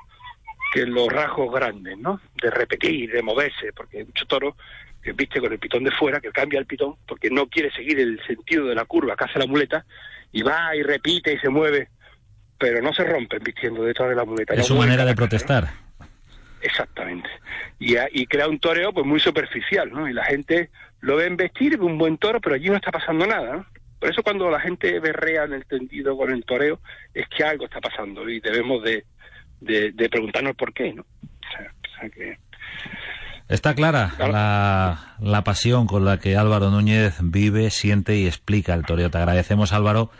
que 0.72 0.82
en 0.82 0.94
los 0.94 1.08
rasgos 1.08 1.52
grandes, 1.52 1.98
¿no? 1.98 2.20
De 2.42 2.50
repetir, 2.50 3.10
de 3.12 3.22
moverse, 3.22 3.72
porque 3.74 3.98
hay 3.98 4.04
mucho 4.04 4.26
toro 4.26 4.56
que 5.02 5.12
viste 5.12 5.40
con 5.40 5.52
el 5.52 5.58
pitón 5.58 5.84
de 5.84 5.90
fuera, 5.90 6.20
que 6.20 6.30
cambia 6.30 6.58
el 6.58 6.66
pitón, 6.66 6.96
porque 7.06 7.28
no 7.30 7.46
quiere 7.46 7.70
seguir 7.70 8.00
el 8.00 8.20
sentido 8.26 8.66
de 8.66 8.74
la 8.74 8.86
curva 8.86 9.14
que 9.16 9.24
hace 9.24 9.38
la 9.38 9.46
muleta, 9.46 9.84
y 10.32 10.42
va 10.42 10.74
y 10.74 10.82
repite 10.82 11.34
y 11.34 11.38
se 11.38 11.50
mueve, 11.50 11.88
pero 12.58 12.80
no 12.80 12.92
se 12.92 13.04
rompe 13.04 13.38
vistiendo 13.38 13.84
detrás 13.84 14.08
de 14.08 14.16
la 14.16 14.24
muleta. 14.24 14.54
Es 14.54 14.66
su 14.66 14.76
manera 14.76 15.04
de 15.04 15.14
protestar. 15.14 15.83
Exactamente. 16.64 17.28
Y, 17.78 17.94
y, 18.12 18.26
crea 18.26 18.48
un 18.48 18.58
toreo 18.58 18.90
pues 18.90 19.04
muy 19.04 19.20
superficial, 19.20 19.92
¿no? 19.92 20.08
Y 20.08 20.14
la 20.14 20.24
gente 20.24 20.70
lo 21.00 21.16
ve 21.16 21.26
en 21.26 21.36
vestir, 21.36 21.78
un 21.78 21.98
buen 21.98 22.16
toro, 22.16 22.40
pero 22.40 22.54
allí 22.54 22.70
no 22.70 22.76
está 22.76 22.90
pasando 22.90 23.26
nada, 23.26 23.56
¿no? 23.56 23.66
Por 24.00 24.10
eso 24.10 24.22
cuando 24.22 24.50
la 24.50 24.60
gente 24.60 24.98
berrea 24.98 25.44
en 25.44 25.52
el 25.52 25.66
tendido 25.66 26.16
con 26.16 26.32
el 26.32 26.42
toreo, 26.44 26.80
es 27.12 27.28
que 27.28 27.44
algo 27.44 27.66
está 27.66 27.80
pasando 27.80 28.26
y 28.30 28.40
debemos 28.40 28.82
de, 28.82 29.04
de, 29.60 30.08
preguntarnos 30.08 30.56
por 30.56 30.72
qué, 30.72 30.94
¿no? 30.94 31.02
O 31.02 32.00
sea, 32.00 32.08
que... 32.08 32.38
Está 33.48 33.74
clara 33.74 34.12
la, 34.18 35.16
la, 35.20 35.44
pasión 35.44 35.86
con 35.86 36.06
la 36.06 36.18
que 36.18 36.34
Álvaro 36.34 36.70
Núñez 36.70 37.18
vive, 37.20 37.68
siente 37.68 38.16
y 38.16 38.26
explica 38.26 38.72
el 38.72 38.86
toreo. 38.86 39.10
Te 39.10 39.18
agradecemos, 39.18 39.74
Álvaro, 39.74 40.10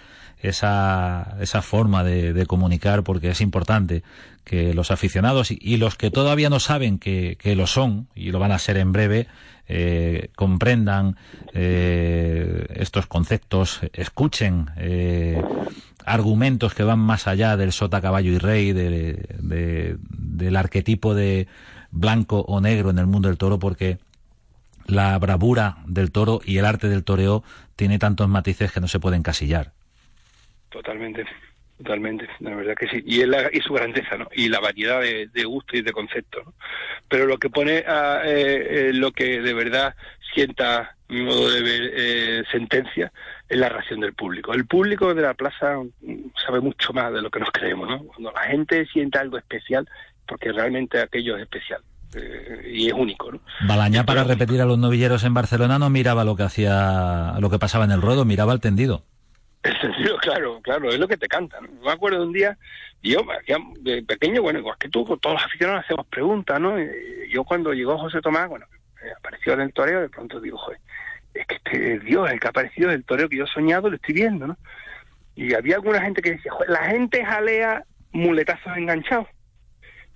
esa, 0.45 1.37
esa 1.41 1.63
forma 1.63 2.05
de, 2.05 2.47
comunicar 2.47 3.03
porque 3.03 3.31
es 3.31 3.41
importante 3.41 4.03
que 4.45 4.75
los 4.75 4.91
aficionados 4.91 5.51
y, 5.51 5.77
los 5.79 5.97
que 5.97 6.11
todavía 6.11 6.51
no 6.51 6.61
saben 6.61 6.99
que, 6.99 7.39
lo 7.57 7.67
son 7.67 8.09
y 8.15 8.31
lo 8.31 8.39
van 8.39 8.53
a 8.53 8.59
ser 8.59 8.77
en 8.77 8.93
breve 8.93 9.27
eh, 9.67 10.29
comprendan 10.37 11.17
eh, 11.55 12.67
estos 12.75 13.07
conceptos, 13.07 13.81
escuchen 13.95 14.71
eh, 14.77 15.43
argumentos 16.05 16.75
que 16.75 16.83
van 16.85 16.99
más 16.99 17.27
allá 17.27 17.57
del 17.57 17.73
sota, 17.73 18.03
caballo 18.03 18.31
y 18.31 18.39
rey, 18.39 18.73
del 18.73 20.57
arquetipo 20.57 21.15
de 21.15 21.49
blanco 21.91 22.41
o 22.41 22.61
negro 22.61 22.91
en 22.91 22.99
el 22.99 23.07
mundo 23.07 23.29
del 23.29 23.39
toro, 23.39 23.59
porque 23.59 23.99
la 24.87 25.19
bravura 25.19 25.79
del 25.87 26.13
toro 26.13 26.41
y 26.45 26.59
el 26.59 26.67
arte 26.67 26.91
del 26.91 27.05
toreo 27.05 27.43
tiene 27.77 27.99
tantos 27.99 28.29
matices 28.29 28.73
que 28.73 28.81
no 28.81 28.89
se 28.89 29.01
pueden 29.01 29.23
casillar. 29.23 29.74
Totalmente, 30.75 31.25
totalmente, 31.79 32.29
la 32.41 32.57
verdad 32.57 32.75
que 32.75 32.89
sí. 32.89 33.01
Y, 33.07 33.21
es 33.21 33.29
y 33.53 33.61
su 33.61 33.75
grandeza, 33.75 34.17
¿no? 34.17 34.27
Y 34.35 34.49
la 34.49 34.59
variedad 34.59 35.01
de, 35.01 35.29
de 35.33 35.45
gustos 35.45 35.79
y 35.79 35.83
de 35.83 35.93
conceptos, 35.93 36.45
¿no? 36.45 36.53
Pero 37.09 37.27
lo 37.27 37.39
que 37.39 37.49
pone, 37.49 37.85
a, 37.87 38.23
eh, 38.25 38.89
eh, 38.89 38.93
lo 38.93 39.13
que 39.13 39.41
de 39.41 39.55
verdad 39.55 39.95
sienta 40.35 40.97
mi 41.09 41.23
modo 41.23 41.49
de 41.49 41.63
ver 41.63 41.93
eh, 41.95 42.43
sentencia 42.51 43.13
es 43.49 43.57
la 43.57 43.69
reacción 43.69 44.01
del 44.01 44.15
público. 44.15 44.53
El 44.53 44.67
público 44.67 45.15
de 45.15 45.23
la 45.23 45.35
plaza 45.35 45.79
sabe 46.45 46.61
mucho 46.61 46.93
más 46.93 47.13
de 47.13 47.23
lo 47.23 47.31
que 47.31 47.39
nos 47.39 47.53
creemos, 47.53 47.89
¿no? 47.89 48.03
Cuando 48.03 48.33
la 48.33 48.43
gente 48.43 48.85
siente 48.87 49.21
algo 49.21 49.39
especial, 49.39 49.89
porque 50.27 50.51
realmente 50.51 50.99
aquello 51.01 51.37
es 51.37 51.43
especial. 51.43 51.83
y 52.67 52.89
es 52.89 52.93
único. 52.95 53.31
¿no? 53.31 53.41
Balañá, 53.69 54.05
para 54.05 54.25
repetir 54.25 54.61
a 54.61 54.65
los 54.65 54.79
novilleros 54.79 55.23
en 55.23 55.35
Barcelona, 55.35 55.79
no 55.79 55.89
miraba 55.89 56.25
lo 56.25 56.35
que 56.35 56.43
hacía, 56.43 57.35
lo 57.39 57.49
que 57.49 57.61
pasaba 57.61 57.85
en 57.85 57.93
el 57.93 58.03
ruedo, 58.03 58.25
miraba 58.25 58.53
el 58.53 58.61
tendido. 58.61 59.05
El 59.65 59.81
sentido, 59.81 60.17
claro, 60.23 60.61
claro, 60.63 60.91
es 60.91 60.99
lo 60.99 61.09
que 61.09 61.17
te 61.17 61.27
cantan. 61.27 61.69
Me 61.83 61.91
acuerdo 61.91 62.21
de 62.21 62.27
un 62.27 62.33
día, 62.33 62.57
yo 63.03 63.23
de 63.81 64.03
pequeño, 64.03 64.43
bueno, 64.43 64.61
igual 64.61 64.77
que 64.79 64.89
tú, 64.89 65.05
todos 65.05 65.35
los 65.35 65.43
aficionados 65.43 65.85
hacemos 65.85 66.07
preguntas, 66.07 66.61
¿no? 66.61 66.77
yo 67.29 67.45
cuando 67.45 67.73
llegó 67.73 67.99
José 67.99 68.21
Tomás, 68.21 68.49
bueno, 68.49 68.67
apareció 69.19 69.55
en 69.55 69.63
el 69.63 69.73
toreo, 69.73 70.01
de 70.01 70.09
pronto 70.09 70.41
digo, 70.41 70.59
joder, 70.59 70.79
es 71.35 71.47
que 71.47 71.55
este 71.57 71.99
Dios, 72.01 72.31
el 72.31 72.39
que 72.39 72.47
ha 72.47 72.51
aparecido 72.51 72.91
del 72.91 73.05
toreo 73.05 73.29
que 73.29 73.39
yo 73.39 73.45
he 73.45 73.49
soñado, 73.49 73.91
lo 73.91 73.97
estoy 73.97 74.15
viendo, 74.15 74.47
¿no? 74.47 74.57
Y 75.35 75.55
había 75.55 75.77
alguna 75.77 76.01
gente 76.01 76.23
que 76.23 76.33
decía, 76.33 76.53
joder, 76.53 76.71
la 76.71 76.85
gente 76.85 77.25
jalea 77.25 77.85
muletazos 78.13 78.77
enganchados. 78.77 79.27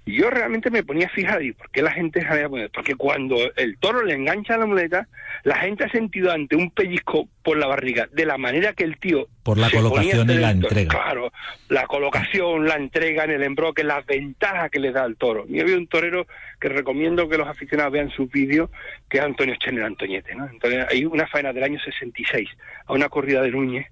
Y 0.04 0.20
yo 0.20 0.30
realmente 0.30 0.70
me 0.70 0.84
ponía 0.84 1.08
fijado, 1.10 1.42
¿y 1.42 1.52
por 1.52 1.70
qué 1.70 1.82
la 1.82 1.90
gente 1.90 2.24
jalea? 2.24 2.48
Porque 2.72 2.94
cuando 2.94 3.36
el 3.56 3.76
toro 3.78 4.02
le 4.02 4.14
engancha 4.14 4.56
la 4.56 4.64
muleta, 4.64 5.08
la 5.42 5.56
gente 5.56 5.84
ha 5.84 5.90
sentido 5.90 6.32
ante 6.32 6.56
un 6.56 6.70
pellizco 6.70 7.28
por 7.42 7.58
la 7.58 7.66
barriga, 7.66 8.08
de 8.12 8.24
la 8.24 8.38
manera 8.38 8.72
que 8.72 8.84
el 8.84 8.98
tío... 8.98 9.26
Por 9.48 9.56
la 9.56 9.70
colocación 9.70 10.28
y 10.28 10.34
la 10.34 10.50
entrega. 10.50 10.90
Claro, 10.90 11.32
la 11.70 11.86
colocación, 11.86 12.66
la 12.66 12.74
entrega 12.74 13.24
en 13.24 13.30
el 13.30 13.42
embroque, 13.42 13.82
las 13.82 14.04
ventajas 14.04 14.70
que 14.70 14.78
le 14.78 14.92
da 14.92 15.04
al 15.04 15.16
toro. 15.16 15.46
Y 15.48 15.58
había 15.58 15.78
un 15.78 15.86
torero 15.86 16.26
que 16.60 16.68
recomiendo 16.68 17.30
que 17.30 17.38
los 17.38 17.48
aficionados 17.48 17.94
vean 17.94 18.10
sus 18.10 18.30
vídeos, 18.30 18.68
que 19.08 19.16
es 19.16 19.24
Antonio 19.24 19.54
Chener 19.58 19.84
Antoñete. 19.84 20.34
¿no? 20.34 20.46
Entonces, 20.50 20.84
hay 20.90 21.06
una 21.06 21.26
faena 21.26 21.54
del 21.54 21.64
año 21.64 21.80
66, 21.80 22.46
a 22.84 22.92
una 22.92 23.08
corrida 23.08 23.40
de 23.40 23.50
Núñez, 23.50 23.86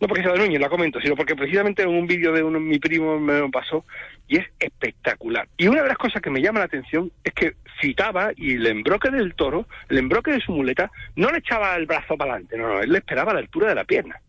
no 0.00 0.06
porque 0.06 0.22
sea 0.22 0.32
de 0.32 0.38
Núñez, 0.38 0.60
la 0.60 0.68
comento, 0.68 1.00
sino 1.00 1.16
porque 1.16 1.34
precisamente 1.34 1.82
en 1.82 1.88
un 1.88 2.06
vídeo 2.06 2.32
de 2.32 2.44
uno, 2.44 2.60
mi 2.60 2.78
primo 2.78 3.18
me 3.18 3.40
lo 3.40 3.50
pasó 3.50 3.84
y 4.28 4.36
es 4.36 4.46
espectacular. 4.60 5.48
Y 5.56 5.66
una 5.66 5.82
de 5.82 5.88
las 5.88 5.98
cosas 5.98 6.22
que 6.22 6.30
me 6.30 6.40
llama 6.40 6.60
la 6.60 6.66
atención 6.66 7.10
es 7.24 7.32
que 7.32 7.54
citaba 7.80 8.30
y 8.36 8.54
el 8.54 8.66
embroque 8.68 9.10
del 9.10 9.34
toro, 9.34 9.66
el 9.88 9.98
embroque 9.98 10.30
de 10.30 10.40
su 10.40 10.52
muleta, 10.52 10.88
no 11.16 11.32
le 11.32 11.38
echaba 11.38 11.74
el 11.74 11.86
brazo 11.86 12.16
para 12.16 12.34
adelante, 12.34 12.56
no, 12.56 12.68
no, 12.68 12.80
él 12.80 12.92
le 12.92 12.98
esperaba 12.98 13.32
a 13.32 13.34
la 13.34 13.40
altura 13.40 13.70
de 13.70 13.74
la 13.74 13.84
pierna. 13.84 14.20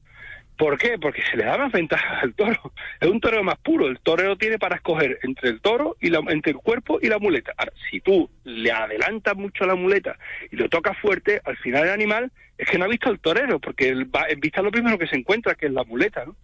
¿Por 0.61 0.77
qué? 0.77 0.99
Porque 0.99 1.23
se 1.23 1.37
le 1.37 1.45
da 1.45 1.57
más 1.57 1.71
ventaja 1.71 2.19
al 2.19 2.35
toro. 2.35 2.71
Es 2.99 3.09
un 3.09 3.19
torero 3.19 3.43
más 3.43 3.57
puro. 3.57 3.87
El 3.87 3.99
torero 3.99 4.35
tiene 4.35 4.59
para 4.59 4.75
escoger 4.75 5.17
entre 5.23 5.49
el 5.49 5.59
toro 5.59 5.97
y 5.99 6.11
la, 6.11 6.19
entre 6.27 6.51
el 6.51 6.59
cuerpo 6.59 6.99
y 7.01 7.07
la 7.07 7.17
muleta. 7.17 7.51
Ahora, 7.57 7.73
si 7.89 7.99
tú 7.99 8.29
le 8.43 8.71
adelantas 8.71 9.35
mucho 9.35 9.65
la 9.65 9.73
muleta 9.73 10.19
y 10.51 10.57
lo 10.57 10.69
tocas 10.69 10.95
fuerte, 10.99 11.41
al 11.45 11.57
final 11.57 11.85
el 11.85 11.89
animal 11.89 12.31
es 12.59 12.69
que 12.69 12.77
no 12.77 12.85
ha 12.85 12.89
visto 12.89 13.09
al 13.09 13.19
torero, 13.19 13.59
porque 13.59 13.89
él 13.89 14.15
va 14.15 14.27
en 14.29 14.39
vista 14.39 14.61
lo 14.61 14.69
primero 14.69 14.99
que 14.99 15.07
se 15.07 15.15
encuentra, 15.15 15.55
que 15.55 15.65
es 15.65 15.71
la 15.71 15.83
muleta, 15.83 16.25
¿no? 16.25 16.35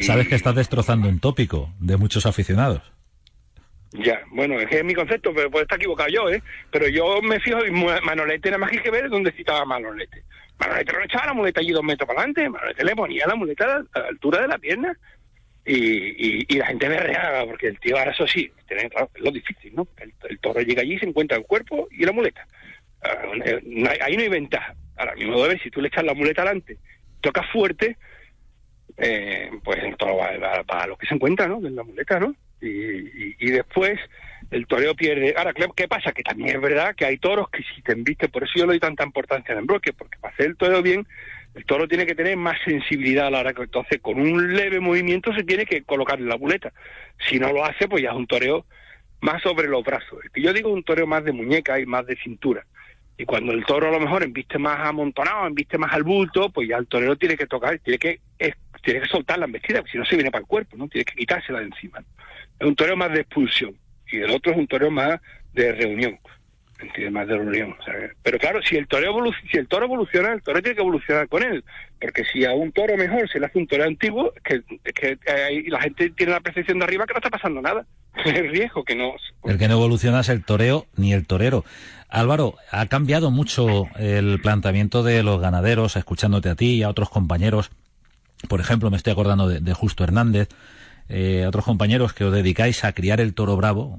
Sabes 0.00 0.26
que 0.26 0.36
estás 0.36 0.54
destrozando 0.54 1.06
un 1.10 1.20
tópico 1.20 1.68
de 1.80 1.98
muchos 1.98 2.24
aficionados. 2.24 2.80
Ya, 3.92 4.22
bueno, 4.30 4.58
es 4.58 4.68
que 4.70 4.78
es 4.78 4.84
mi 4.84 4.94
concepto, 4.94 5.34
pero 5.34 5.50
puede 5.50 5.64
estar 5.64 5.78
equivocado 5.78 6.08
yo, 6.08 6.30
¿eh? 6.30 6.42
Pero 6.70 6.88
yo 6.88 7.20
me 7.20 7.38
fijo, 7.40 7.58
Manolete 8.04 8.48
nada 8.48 8.58
más 8.58 8.70
que 8.70 8.90
ver 8.90 9.10
dónde 9.10 9.32
citaba 9.32 9.66
Manolete. 9.66 10.24
Manolete 10.58 10.92
no 10.92 11.04
echaba 11.04 11.26
la 11.26 11.34
muleta 11.34 11.60
allí 11.60 11.72
dos 11.72 11.82
metros 11.82 12.06
para 12.06 12.22
adelante, 12.22 12.48
le 12.82 12.96
ponía 12.96 13.26
la 13.26 13.34
muleta 13.34 13.64
a 13.64 14.00
la, 14.00 14.06
altura 14.08 14.42
de 14.42 14.48
la 14.48 14.58
pierna 14.58 14.96
y, 15.66 16.54
y, 16.54 16.58
la 16.58 16.66
gente 16.66 16.88
me 16.88 16.98
reaba 16.98 17.46
porque 17.46 17.68
el 17.68 17.80
tío 17.80 17.96
ahora 17.96 18.12
eso 18.12 18.26
sí, 18.26 18.50
tiene, 18.68 18.84
es 18.84 19.20
lo 19.20 19.30
difícil, 19.30 19.74
¿no? 19.74 19.88
El, 19.98 20.38
toro 20.38 20.60
llega 20.60 20.82
allí, 20.82 20.98
se 20.98 21.06
encuentra 21.06 21.38
el 21.38 21.44
cuerpo 21.44 21.88
y 21.90 22.04
la 22.04 22.12
muleta. 22.12 22.46
Ah, 23.02 23.22
ahí 24.02 24.16
no 24.16 24.22
hay 24.22 24.28
ventaja. 24.28 24.74
Ahora, 24.96 25.14
mismo 25.14 25.42
de 25.42 25.48
ver, 25.48 25.62
si 25.62 25.70
tú 25.70 25.80
le 25.80 25.88
echas 25.88 26.04
la 26.04 26.14
muleta 26.14 26.42
adelante, 26.42 26.76
tocas 27.20 27.50
fuerte, 27.50 27.96
eh, 28.98 29.50
pues 29.64 29.82
el 29.82 29.96
toro 29.96 30.18
lo 30.86 30.96
que 30.96 31.06
se 31.06 31.14
encuentra, 31.14 31.48
¿no? 31.48 31.66
En 31.66 31.74
la 31.74 31.82
muleta, 31.82 32.20
¿no? 32.20 32.34
Y, 32.60 33.46
y, 33.46 33.50
después 33.50 33.98
el 34.54 34.66
toreo 34.68 34.94
pierde. 34.94 35.34
Ahora, 35.36 35.52
¿qué 35.52 35.88
pasa? 35.88 36.12
Que 36.12 36.22
también 36.22 36.54
es 36.54 36.62
verdad 36.62 36.94
que 36.94 37.04
hay 37.04 37.18
toros 37.18 37.48
que 37.50 37.62
si 37.74 37.82
te 37.82 37.92
embisten, 37.92 38.30
por 38.30 38.44
eso 38.44 38.52
yo 38.54 38.66
le 38.66 38.72
doy 38.72 38.80
tanta 38.80 39.04
importancia 39.04 39.52
al 39.52 39.60
embroque, 39.60 39.92
porque 39.92 40.16
para 40.18 40.32
hacer 40.32 40.46
el 40.46 40.56
toreo 40.56 40.80
bien, 40.80 41.06
el 41.54 41.64
toro 41.64 41.88
tiene 41.88 42.06
que 42.06 42.14
tener 42.14 42.36
más 42.36 42.56
sensibilidad 42.64 43.26
a 43.26 43.30
la 43.30 43.40
hora 43.40 43.52
que 43.52 43.62
entonces 43.62 44.00
con 44.00 44.20
un 44.20 44.54
leve 44.54 44.78
movimiento 44.78 45.34
se 45.34 45.42
tiene 45.42 45.66
que 45.66 45.82
colocar 45.82 46.20
en 46.20 46.28
la 46.28 46.38
muleta. 46.38 46.72
Si 47.28 47.40
no 47.40 47.52
lo 47.52 47.64
hace, 47.64 47.88
pues 47.88 48.02
ya 48.02 48.10
es 48.10 48.16
un 48.16 48.28
toreo 48.28 48.64
más 49.20 49.42
sobre 49.42 49.68
los 49.68 49.82
brazos. 49.82 50.20
yo 50.36 50.52
digo 50.52 50.70
un 50.70 50.84
toreo 50.84 51.06
más 51.06 51.24
de 51.24 51.32
muñeca 51.32 51.80
y 51.80 51.86
más 51.86 52.06
de 52.06 52.16
cintura. 52.16 52.64
Y 53.16 53.24
cuando 53.24 53.52
el 53.52 53.64
toro 53.64 53.88
a 53.88 53.92
lo 53.92 54.00
mejor 54.00 54.22
embiste 54.22 54.58
más 54.58 54.86
amontonado, 54.86 55.46
embiste 55.46 55.78
más 55.78 55.92
al 55.92 56.04
bulto, 56.04 56.50
pues 56.50 56.68
ya 56.68 56.76
el 56.76 56.86
torero 56.86 57.16
tiene 57.16 57.36
que 57.36 57.46
tocar, 57.46 57.78
tiene 57.80 57.98
que, 57.98 58.20
tiene 58.82 59.00
que 59.00 59.06
soltar 59.06 59.38
la 59.38 59.46
embestida, 59.46 59.78
porque 59.78 59.92
si 59.92 59.98
no 59.98 60.04
se 60.04 60.16
viene 60.16 60.30
para 60.30 60.42
el 60.42 60.48
cuerpo, 60.48 60.76
¿no? 60.76 60.88
Tiene 60.88 61.04
que 61.04 61.14
quitársela 61.14 61.60
de 61.60 61.66
encima. 61.66 62.04
Es 62.58 62.66
un 62.66 62.76
torero 62.76 62.96
más 62.96 63.12
de 63.12 63.20
expulsión 63.20 63.76
y 64.14 64.20
el 64.20 64.30
otro 64.30 64.52
es 64.52 64.58
un 64.58 64.66
torero 64.66 64.90
más 64.90 65.20
de 65.52 65.72
reunión. 65.72 66.18
Más 67.10 67.26
de 67.26 67.36
reunión. 67.36 67.74
pero 68.22 68.38
claro, 68.38 68.60
si 68.62 68.76
el, 68.76 68.86
toro 68.86 69.32
si 69.50 69.56
el 69.56 69.68
toro 69.68 69.86
evoluciona, 69.86 70.32
el 70.32 70.42
toro 70.42 70.60
tiene 70.60 70.74
que 70.74 70.82
evolucionar 70.82 71.28
con 71.28 71.42
él. 71.42 71.64
Porque 72.00 72.24
si 72.30 72.44
a 72.44 72.52
un 72.52 72.72
toro 72.72 72.96
mejor 72.96 73.28
se 73.30 73.40
le 73.40 73.46
hace 73.46 73.58
un 73.58 73.66
toro 73.66 73.84
antiguo, 73.84 74.32
que, 74.44 74.62
que 74.92 75.18
la 75.68 75.80
gente 75.80 76.10
tiene 76.10 76.32
la 76.32 76.40
percepción 76.40 76.78
de 76.78 76.84
arriba 76.84 77.06
que 77.06 77.14
no 77.14 77.18
está 77.18 77.30
pasando 77.30 77.62
nada. 77.62 77.86
El 78.24 78.50
riesgo 78.50 78.84
que 78.84 78.94
no. 78.94 79.14
El 79.44 79.58
que 79.58 79.68
no 79.68 79.74
evoluciona 79.74 80.20
es 80.20 80.28
el 80.28 80.44
toreo 80.44 80.86
ni 80.96 81.12
el 81.12 81.26
torero. 81.26 81.64
Álvaro, 82.08 82.54
ha 82.70 82.86
cambiado 82.86 83.32
mucho 83.32 83.88
el 83.98 84.40
planteamiento 84.40 85.02
de 85.02 85.24
los 85.24 85.40
ganaderos, 85.40 85.96
escuchándote 85.96 86.48
a 86.48 86.54
ti 86.54 86.74
y 86.76 86.82
a 86.84 86.88
otros 86.88 87.10
compañeros. 87.10 87.72
Por 88.48 88.60
ejemplo, 88.60 88.88
me 88.90 88.96
estoy 88.96 89.12
acordando 89.12 89.48
de, 89.48 89.74
Justo 89.74 90.04
Hernández, 90.04 90.48
eh, 91.08 91.44
otros 91.46 91.64
compañeros 91.64 92.12
que 92.12 92.24
os 92.24 92.32
dedicáis 92.32 92.84
a 92.84 92.92
criar 92.92 93.20
el 93.20 93.34
toro 93.34 93.56
bravo. 93.56 93.98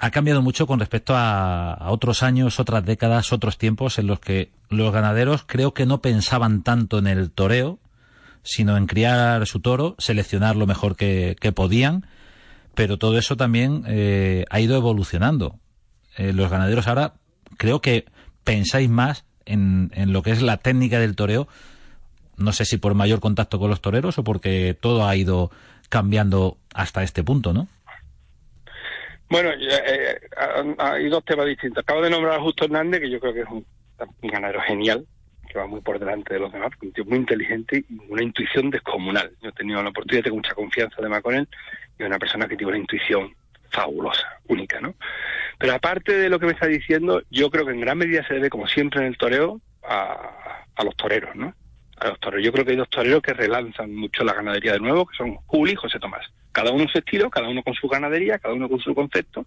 Ha 0.00 0.10
cambiado 0.10 0.42
mucho 0.42 0.66
con 0.66 0.78
respecto 0.78 1.14
a, 1.16 1.88
otros 1.90 2.22
años, 2.22 2.60
otras 2.60 2.84
décadas, 2.84 3.32
otros 3.32 3.58
tiempos 3.58 3.98
en 3.98 4.06
los 4.06 4.20
que 4.20 4.50
los 4.68 4.92
ganaderos 4.92 5.44
creo 5.46 5.74
que 5.74 5.86
no 5.86 6.00
pensaban 6.00 6.62
tanto 6.62 6.98
en 6.98 7.06
el 7.06 7.30
toreo, 7.30 7.78
sino 8.42 8.76
en 8.76 8.86
criar 8.86 9.46
su 9.46 9.60
toro, 9.60 9.96
seleccionar 9.98 10.56
lo 10.56 10.66
mejor 10.66 10.96
que, 10.96 11.36
podían, 11.54 12.06
pero 12.74 12.96
todo 12.96 13.18
eso 13.18 13.36
también 13.36 13.82
eh, 13.86 14.44
ha 14.50 14.60
ido 14.60 14.76
evolucionando. 14.76 15.58
Eh, 16.16 16.32
los 16.32 16.50
ganaderos 16.50 16.86
ahora 16.86 17.14
creo 17.56 17.80
que 17.80 18.06
pensáis 18.44 18.88
más 18.88 19.24
en, 19.46 19.90
en 19.94 20.12
lo 20.12 20.22
que 20.22 20.30
es 20.30 20.42
la 20.42 20.58
técnica 20.58 21.00
del 21.00 21.16
toreo, 21.16 21.48
no 22.38 22.52
sé 22.52 22.64
si 22.64 22.78
por 22.78 22.94
mayor 22.94 23.20
contacto 23.20 23.58
con 23.58 23.70
los 23.70 23.80
toreros 23.80 24.18
o 24.18 24.24
porque 24.24 24.76
todo 24.78 25.06
ha 25.06 25.16
ido 25.16 25.50
cambiando 25.88 26.56
hasta 26.74 27.02
este 27.02 27.22
punto, 27.22 27.52
¿no? 27.52 27.68
Bueno, 29.30 29.50
eh, 29.50 30.20
hay 30.78 31.08
dos 31.08 31.24
temas 31.24 31.46
distintos. 31.46 31.82
Acabo 31.82 32.02
de 32.02 32.10
nombrar 32.10 32.38
a 32.38 32.42
Justo 32.42 32.64
Hernández, 32.64 33.00
que 33.00 33.10
yo 33.10 33.20
creo 33.20 33.34
que 33.34 33.40
es 33.40 33.48
un, 33.48 33.64
ganadero 34.22 34.60
genial, 34.62 35.06
que 35.48 35.58
va 35.58 35.66
muy 35.66 35.80
por 35.80 35.98
delante 35.98 36.34
de 36.34 36.40
los 36.40 36.52
demás, 36.52 36.70
un 36.80 36.92
tío 36.92 37.04
muy 37.04 37.18
inteligente 37.18 37.84
y 37.88 38.00
una 38.08 38.22
intuición 38.22 38.70
descomunal. 38.70 39.32
Yo 39.42 39.50
he 39.50 39.52
tenido 39.52 39.82
la 39.82 39.90
oportunidad, 39.90 40.24
tengo 40.24 40.36
mucha 40.36 40.54
confianza 40.54 40.96
además 40.98 41.22
con 41.22 41.34
él, 41.34 41.48
y 41.98 42.02
es 42.02 42.08
una 42.08 42.18
persona 42.18 42.46
que 42.48 42.56
tiene 42.56 42.70
una 42.70 42.80
intuición 42.80 43.34
fabulosa, 43.70 44.26
única, 44.46 44.80
¿no? 44.80 44.94
Pero 45.58 45.74
aparte 45.74 46.14
de 46.14 46.28
lo 46.28 46.38
que 46.38 46.46
me 46.46 46.52
está 46.52 46.66
diciendo, 46.66 47.22
yo 47.30 47.50
creo 47.50 47.66
que 47.66 47.72
en 47.72 47.80
gran 47.80 47.98
medida 47.98 48.26
se 48.26 48.34
debe, 48.34 48.48
como 48.48 48.66
siempre 48.66 49.00
en 49.00 49.08
el 49.08 49.18
toreo, 49.18 49.60
a, 49.82 50.84
los 50.84 50.96
toreros, 50.96 51.34
¿no? 51.34 51.54
A 52.00 52.08
los 52.08 52.20
toreros. 52.20 52.44
Yo 52.44 52.52
creo 52.52 52.64
que 52.64 52.72
hay 52.72 52.76
dos 52.76 52.90
toreros 52.90 53.22
que 53.22 53.32
relanzan 53.32 53.94
mucho 53.94 54.24
la 54.24 54.34
ganadería 54.34 54.72
de 54.72 54.80
nuevo, 54.80 55.06
que 55.06 55.16
son 55.16 55.34
Juli 55.46 55.72
y 55.72 55.76
José 55.76 55.98
Tomás. 55.98 56.26
Cada 56.52 56.70
uno 56.70 56.88
su 56.88 56.98
estilo, 56.98 57.30
cada 57.30 57.48
uno 57.48 57.62
con 57.62 57.74
su 57.74 57.88
ganadería, 57.88 58.38
cada 58.38 58.54
uno 58.54 58.68
con 58.68 58.80
su 58.80 58.94
concepto, 58.94 59.46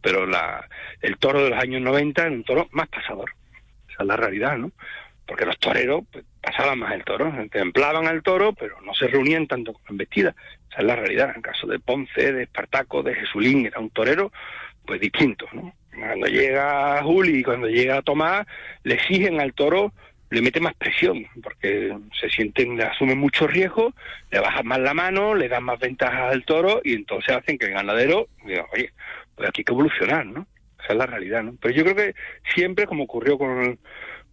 pero 0.00 0.26
la, 0.26 0.68
el 1.00 1.16
toro 1.16 1.42
de 1.42 1.50
los 1.50 1.62
años 1.62 1.80
90 1.82 2.22
era 2.22 2.30
un 2.30 2.44
toro 2.44 2.68
más 2.72 2.88
pasador. 2.88 3.30
Esa 3.88 4.02
es 4.02 4.06
la 4.06 4.16
realidad, 4.16 4.58
¿no? 4.58 4.72
Porque 5.26 5.46
los 5.46 5.58
toreros 5.58 6.04
pues, 6.12 6.24
pasaban 6.42 6.80
más 6.80 6.92
el 6.92 7.04
toro, 7.04 7.32
templaban 7.50 8.06
al 8.06 8.22
toro, 8.22 8.52
pero 8.52 8.80
no 8.82 8.92
se 8.94 9.06
reunían 9.06 9.46
tanto 9.46 9.72
con 9.72 9.82
embestida. 9.88 10.34
Esa 10.70 10.80
es 10.80 10.84
la 10.84 10.96
realidad. 10.96 11.30
En 11.30 11.36
el 11.36 11.42
caso 11.42 11.66
de 11.66 11.78
Ponce, 11.78 12.32
de 12.32 12.42
Espartaco, 12.42 13.02
de 13.02 13.14
Jesulín, 13.14 13.66
era 13.66 13.80
un 13.80 13.90
torero 13.90 14.32
pues 14.84 15.00
distinto, 15.00 15.46
¿no? 15.52 15.72
Cuando 15.94 16.26
llega 16.26 17.02
Juli 17.02 17.38
y 17.38 17.42
cuando 17.42 17.68
llega 17.68 18.02
Tomás, 18.02 18.46
le 18.82 18.94
exigen 18.94 19.40
al 19.40 19.54
toro, 19.54 19.92
le 20.34 20.42
mete 20.42 20.60
más 20.60 20.74
presión, 20.74 21.26
porque 21.42 21.96
se 22.20 22.28
sienten, 22.28 22.80
asumen 22.80 23.18
mucho 23.18 23.46
riesgo, 23.46 23.94
le 24.30 24.40
bajan 24.40 24.66
más 24.66 24.80
la 24.80 24.92
mano, 24.92 25.34
le 25.34 25.48
dan 25.48 25.64
más 25.64 25.78
ventajas 25.78 26.32
al 26.32 26.44
toro 26.44 26.80
y 26.84 26.94
entonces 26.94 27.36
hacen 27.36 27.56
que 27.56 27.66
el 27.66 27.72
ganadero 27.72 28.28
diga, 28.44 28.66
oye, 28.72 28.92
pues 29.34 29.48
aquí 29.48 29.60
hay 29.60 29.64
que 29.64 29.72
evolucionar, 29.72 30.26
¿no? 30.26 30.46
Esa 30.82 30.92
es 30.92 30.98
la 30.98 31.06
realidad, 31.06 31.42
¿no? 31.42 31.54
Pero 31.60 31.74
yo 31.74 31.84
creo 31.84 31.96
que 31.96 32.14
siempre, 32.54 32.86
como 32.86 33.04
ocurrió 33.04 33.38
con, 33.38 33.78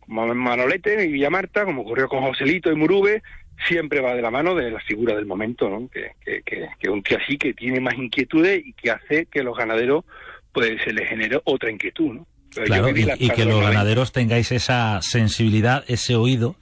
Manolete 0.07 1.05
y 1.05 1.11
Villamarta, 1.11 1.63
como 1.63 1.83
ocurrió 1.83 2.09
con 2.09 2.21
Joselito 2.21 2.71
y 2.71 2.75
Murube, 2.75 3.21
siempre 3.67 4.01
va 4.01 4.15
de 4.15 4.21
la 4.21 4.31
mano 4.31 4.55
de 4.55 4.71
la 4.71 4.79
figura 4.81 5.15
del 5.15 5.25
momento, 5.25 5.69
¿no? 5.69 5.87
Que, 5.89 6.11
que, 6.25 6.41
que, 6.41 6.67
que 6.79 6.89
un 6.89 7.03
tío 7.03 7.17
así 7.17 7.37
que 7.37 7.53
tiene 7.53 7.79
más 7.79 7.93
inquietudes 7.93 8.61
y 8.65 8.73
que 8.73 8.91
hace 8.91 9.27
que 9.27 9.43
los 9.43 9.55
ganaderos 9.55 10.03
pues 10.51 10.81
se 10.83 10.91
les 10.91 11.07
genere 11.07 11.39
otra 11.45 11.71
inquietud, 11.71 12.13
¿no? 12.13 12.27
Claro, 12.65 12.89
y, 12.89 13.29
que 13.29 13.45
los 13.45 13.61
ganaderos 13.61 14.11
tengáis 14.11 14.51
esa 14.51 15.01
sensibilidad, 15.01 15.83
ese 15.87 16.15
oído 16.15 16.55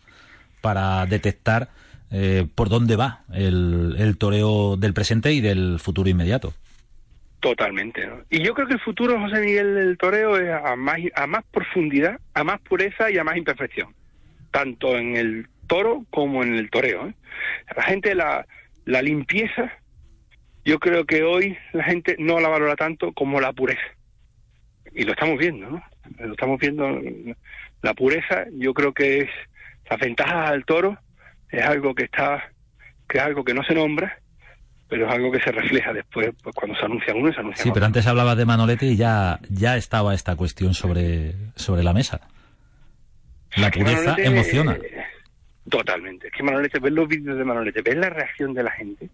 para 0.62 1.06
detectar 1.06 1.70
eh, 2.12 2.48
por 2.56 2.70
dónde 2.70 2.96
va 2.96 3.24
el, 3.34 3.96
el 4.00 4.18
toreo 4.18 4.78
del 4.78 4.94
presente 4.94 5.34
y 5.34 5.42
del 5.42 5.80
futuro 5.80 6.10
inmediato. 6.10 6.54
Totalmente, 7.40 8.06
¿no? 8.06 8.22
Y 8.30 8.44
yo 8.44 8.54
creo 8.54 8.68
que 8.68 8.74
el 8.74 8.82
futuro, 8.82 9.20
José 9.20 9.40
Miguel, 9.40 9.76
del 9.76 9.98
toreo 9.98 10.38
es 10.38 10.50
a 10.52 10.76
más, 10.76 10.98
a 11.16 11.26
más 11.26 11.46
profundidad, 11.52 12.20
a 12.34 12.44
más 12.44 12.60
pureza 12.62 13.10
y 13.10 13.18
a 13.18 13.24
más 13.24 13.38
imperfección, 13.38 13.94
tanto 14.52 14.98
en 14.98 15.16
el 15.16 15.48
toro 15.68 16.06
como 16.10 16.44
en 16.44 16.56
el 16.56 16.70
toreo. 16.70 17.08
¿eh? 17.08 17.14
La 17.78 17.84
gente, 17.84 18.14
la, 18.14 18.46
la 18.86 19.02
limpieza 19.02 19.72
yo 20.66 20.80
creo 20.80 21.06
que 21.06 21.24
hoy 21.24 21.58
la 21.74 21.84
gente 21.84 22.16
no 22.20 22.40
la 22.40 22.50
valora 22.50 22.76
tanto 22.76 23.12
como 23.14 23.40
la 23.40 23.54
pureza. 23.54 23.82
Y 24.94 25.04
lo 25.04 25.12
estamos 25.12 25.38
viendo, 25.38 25.70
¿no? 25.70 25.84
Lo 26.20 26.34
estamos 26.34 26.60
viendo. 26.60 27.00
La 27.82 27.94
pureza, 27.94 28.46
yo 28.58 28.74
creo 28.74 28.94
que 28.94 29.20
es 29.20 29.30
las 29.90 30.00
ventajas 30.00 30.50
al 30.50 30.66
toro, 30.66 30.98
es 31.50 31.64
algo 31.64 31.96
que 31.96 32.04
está, 32.04 32.52
que 33.08 33.18
es 33.18 33.24
algo 33.24 33.44
que 33.44 33.54
no 33.54 33.64
se 33.64 33.74
nombra, 33.74 34.20
pero 34.88 35.08
es 35.08 35.14
algo 35.14 35.32
que 35.32 35.40
se 35.40 35.52
refleja 35.52 35.94
después 35.94 36.30
pues, 36.44 36.56
cuando 36.56 36.78
se 36.78 36.86
anuncia 36.86 37.16
uno 37.16 37.30
y 37.30 37.34
se 37.34 37.40
anuncia 37.40 37.64
Sí, 37.64 37.72
pero 37.74 37.86
antes 37.86 38.06
hablaba 38.08 38.36
de 38.36 38.46
Manolete 38.46 38.88
y 38.88 38.98
ya, 38.98 39.40
ya 39.50 39.78
estaba 39.78 40.14
esta 40.14 40.36
cuestión 40.36 40.74
sobre, 40.74 41.34
sobre 41.56 41.84
la 41.84 41.94
mesa. 41.94 42.22
La 43.56 43.72
pureza 43.72 44.16
emociona. 44.20 44.78
totalmente. 45.70 46.28
Es 46.28 46.34
que 46.34 46.44
Manolete, 46.44 46.80
ves 46.80 46.94
los 46.94 47.08
vídeos 47.08 47.38
de 47.38 47.46
Manolete, 47.46 47.82
ves 47.82 47.96
la 47.96 48.10
reacción 48.10 48.54
de 48.54 48.64
la 48.64 48.72
gente 48.72 49.10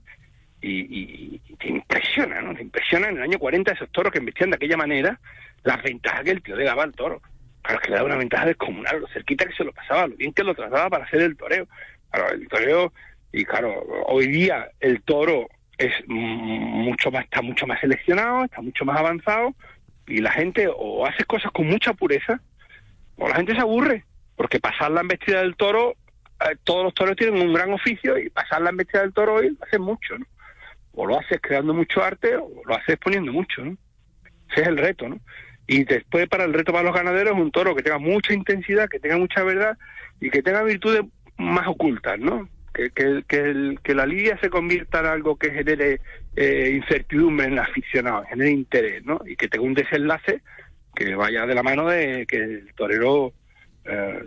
y, 0.68 1.42
te 1.60 1.70
impresiona, 1.70 2.42
¿no? 2.42 2.56
Te 2.56 2.64
impresiona 2.64 3.10
en 3.10 3.18
el 3.18 3.24
año 3.24 3.40
40 3.40 3.72
esos 3.72 3.90
toros 3.92 4.12
que 4.12 4.20
investían 4.20 4.50
de 4.50 4.56
aquella 4.56 4.78
manera 4.78 5.20
las 5.64 5.82
ventajas 5.82 6.24
que 6.24 6.32
el 6.32 6.42
tío 6.42 6.56
le 6.56 6.66
daba 6.66 6.84
al 6.84 6.94
toro. 6.94 7.22
Claro, 7.62 7.80
que 7.82 7.90
le 7.90 7.96
daba 7.96 8.08
una 8.08 8.18
ventaja 8.18 8.46
descomunal, 8.46 9.02
lo 9.02 9.08
cerquita 9.08 9.46
que 9.46 9.56
se 9.56 9.64
lo 9.64 9.74
pasaba, 9.74 10.08
lo 10.08 10.16
bien 10.16 10.34
que 10.34 10.44
lo 10.44 10.54
trataba 10.54 10.90
para 10.90 11.06
hacer 11.06 11.22
el 11.22 11.36
toreo. 11.36 11.68
Claro, 12.12 12.34
el 12.34 12.48
toreo, 12.48 12.94
y 13.32 13.44
claro, 13.44 13.84
hoy 14.08 14.28
día 14.28 14.70
el 14.80 15.02
toro 15.02 15.48
es 15.78 15.94
mucho 16.08 17.12
más, 17.12 17.26
está 17.26 17.42
mucho 17.42 17.66
más 17.66 17.80
seleccionado, 17.82 18.46
está 18.46 18.62
mucho 18.62 18.86
más 18.86 19.00
avanzado, 19.00 19.56
y 20.08 20.20
la 20.20 20.32
gente 20.32 20.68
o 20.74 21.06
hace 21.06 21.24
cosas 21.26 21.52
con 21.52 21.68
mucha 21.68 21.94
pureza, 21.94 22.40
o 23.18 23.28
la 23.28 23.36
gente 23.36 23.54
se 23.54 23.62
aburre, 23.62 24.06
porque 24.36 24.60
pasar 24.60 24.92
la 24.92 25.02
embestida 25.02 25.42
del 25.42 25.56
toro, 25.56 25.96
eh, 26.42 26.56
todos 26.64 26.84
los 26.84 26.94
toros 26.94 27.16
tienen 27.16 27.42
un 27.42 27.54
gran 27.54 27.74
oficio, 27.74 28.18
y 28.18 28.30
pasar 28.30 28.62
la 28.62 28.70
embestida 28.70 29.02
del 29.02 29.14
toro 29.14 29.36
hoy 29.36 29.58
hacen 29.62 29.82
mucho, 29.82 30.18
¿no? 30.18 30.26
O 30.96 31.06
lo 31.06 31.20
haces 31.20 31.40
creando 31.42 31.74
mucho 31.74 32.04
arte 32.04 32.36
o 32.36 32.62
lo 32.66 32.76
haces 32.76 32.98
poniendo 32.98 33.32
mucho, 33.32 33.64
¿no? 33.64 33.78
Ese 34.52 34.62
es 34.62 34.68
el 34.68 34.78
reto, 34.78 35.10
¿no? 35.10 35.20
Y 35.68 35.84
después 35.84 36.28
para 36.28 36.46
el 36.46 36.54
reto 36.54 36.72
para 36.72 36.84
los 36.84 36.96
ganaderos 36.96 37.38
un 37.38 37.52
toro 37.52 37.76
que 37.76 37.84
tenga 37.84 37.98
mucha 37.98 38.34
intensidad, 38.34 38.88
que 38.88 39.00
tenga 39.00 39.18
mucha 39.18 39.44
verdad 39.44 39.78
y 40.20 40.30
que 40.30 40.44
tenga 40.44 40.64
virtudes 40.64 41.02
más 41.38 41.68
ocultas, 41.68 42.20
¿no? 42.20 42.48
Que, 42.74 42.90
que, 42.92 43.24
que, 43.28 43.76
que 43.84 43.96
la 43.96 44.06
lidia 44.06 44.38
se 44.40 44.50
convierta 44.50 45.00
en 45.00 45.06
algo 45.06 45.38
que 45.38 45.52
genere 45.52 46.02
eh, 46.36 46.72
incertidumbre 46.76 47.48
en 47.48 47.54
el 47.54 47.60
aficionado, 47.60 48.26
genere 48.26 48.52
interés, 48.52 49.06
¿no? 49.06 49.22
Y 49.26 49.36
que 49.36 49.48
tenga 49.48 49.66
un 49.66 49.74
desenlace 49.74 50.42
que 50.94 51.16
vaya 51.16 51.46
de 51.46 51.56
la 51.56 51.64
mano 51.64 51.88
de 51.88 52.26
que 52.28 52.38
el 52.38 52.74
torero 52.76 53.34
eh, 53.86 54.20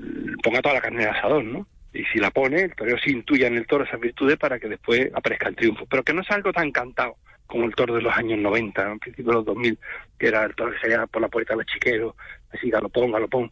ponga 0.43 0.63
toda 0.63 0.75
la 0.75 0.81
carne 0.81 1.05
de 1.05 1.11
asador, 1.11 1.45
¿no? 1.45 1.67
Y 1.99 2.05
si 2.05 2.21
la 2.21 2.31
pone, 2.31 2.63
el 2.63 2.75
torero 2.77 2.97
se 2.99 3.11
intuya 3.11 3.49
en 3.49 3.57
el 3.57 3.67
toro 3.67 3.83
esas 3.83 3.99
virtudes 3.99 4.37
para 4.37 4.61
que 4.61 4.69
después 4.69 5.11
aparezca 5.13 5.49
el 5.49 5.57
triunfo. 5.57 5.85
Pero 5.87 6.05
que 6.05 6.15
no 6.15 6.23
es 6.23 6.31
algo 6.31 6.53
tan 6.53 6.71
cantado 6.71 7.17
como 7.49 7.65
el 7.65 7.75
toro 7.75 7.95
de 7.95 8.03
los 8.03 8.17
años 8.17 8.39
90, 8.39 8.93
en 8.93 8.99
principio 9.01 9.33
de 9.33 9.37
los 9.39 9.47
2000, 9.47 9.79
que 10.17 10.29
era 10.29 10.45
el 10.45 10.55
toro 10.55 10.71
que 10.71 10.79
salía 10.79 11.07
por 11.07 11.23
la 11.23 11.29
puerta 11.29 11.57
del 11.57 11.67
chiquero, 11.67 12.15
así 12.53 12.71
galopón, 12.71 13.11
galopón, 13.11 13.51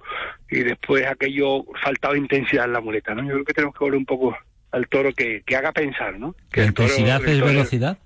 y 0.48 0.62
después 0.62 1.04
aquello 1.06 1.64
faltaba 1.82 2.16
intensidad 2.16 2.66
en 2.66 2.74
la 2.74 2.80
muleta, 2.80 3.14
¿no? 3.14 3.22
Yo 3.22 3.32
creo 3.32 3.44
que 3.44 3.54
tenemos 3.54 3.74
que 3.74 3.84
volver 3.84 3.98
un 3.98 4.06
poco 4.06 4.36
al 4.70 4.86
toro 4.88 5.12
que, 5.12 5.42
que 5.44 5.56
haga 5.56 5.72
pensar, 5.72 6.16
¿no? 6.20 6.36
Que 6.52 6.60
¿La 6.60 6.66
intensidad 6.68 7.24
es 7.26 7.40
velocidad? 7.40 7.98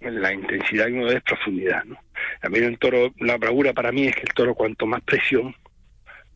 La 0.00 0.32
intensidad 0.32 0.88
y 0.88 0.92
no 0.92 1.08
es 1.08 1.22
profundidad, 1.22 1.84
¿no? 1.84 1.96
También 2.40 2.64
el 2.64 2.78
toro, 2.78 3.12
la 3.18 3.38
bravura 3.38 3.72
para 3.72 3.90
mí 3.90 4.06
es 4.06 4.14
que 4.14 4.22
el 4.22 4.34
toro 4.34 4.54
cuanto 4.54 4.86
más 4.86 5.02
presión, 5.02 5.54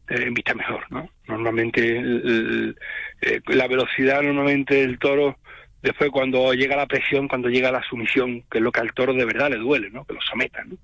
eh, 0.09 0.31
vista 0.31 0.55
mejor, 0.55 0.85
¿no? 0.90 1.09
Normalmente 1.27 1.83
eh, 1.83 3.40
la 3.49 3.66
velocidad 3.66 4.23
normalmente 4.23 4.77
del 4.77 4.99
toro, 4.99 5.38
después 5.83 6.11
cuando 6.11 6.53
llega 6.55 6.77
la 6.77 6.87
presión, 6.87 7.29
cuando 7.29 7.49
llega 7.49 7.73
la 7.73 7.83
sumisión, 7.83 8.42
que 8.51 8.59
es 8.59 8.64
lo 8.64 8.71
que 8.71 8.81
al 8.81 8.92
toro 8.92 9.14
de 9.14 9.25
verdad 9.25 9.51
le 9.51 9.57
duele, 9.57 9.90
¿no? 9.90 10.05
Que 10.05 10.14
lo 10.14 10.21
sometan, 10.21 10.71
¿no? 10.71 10.77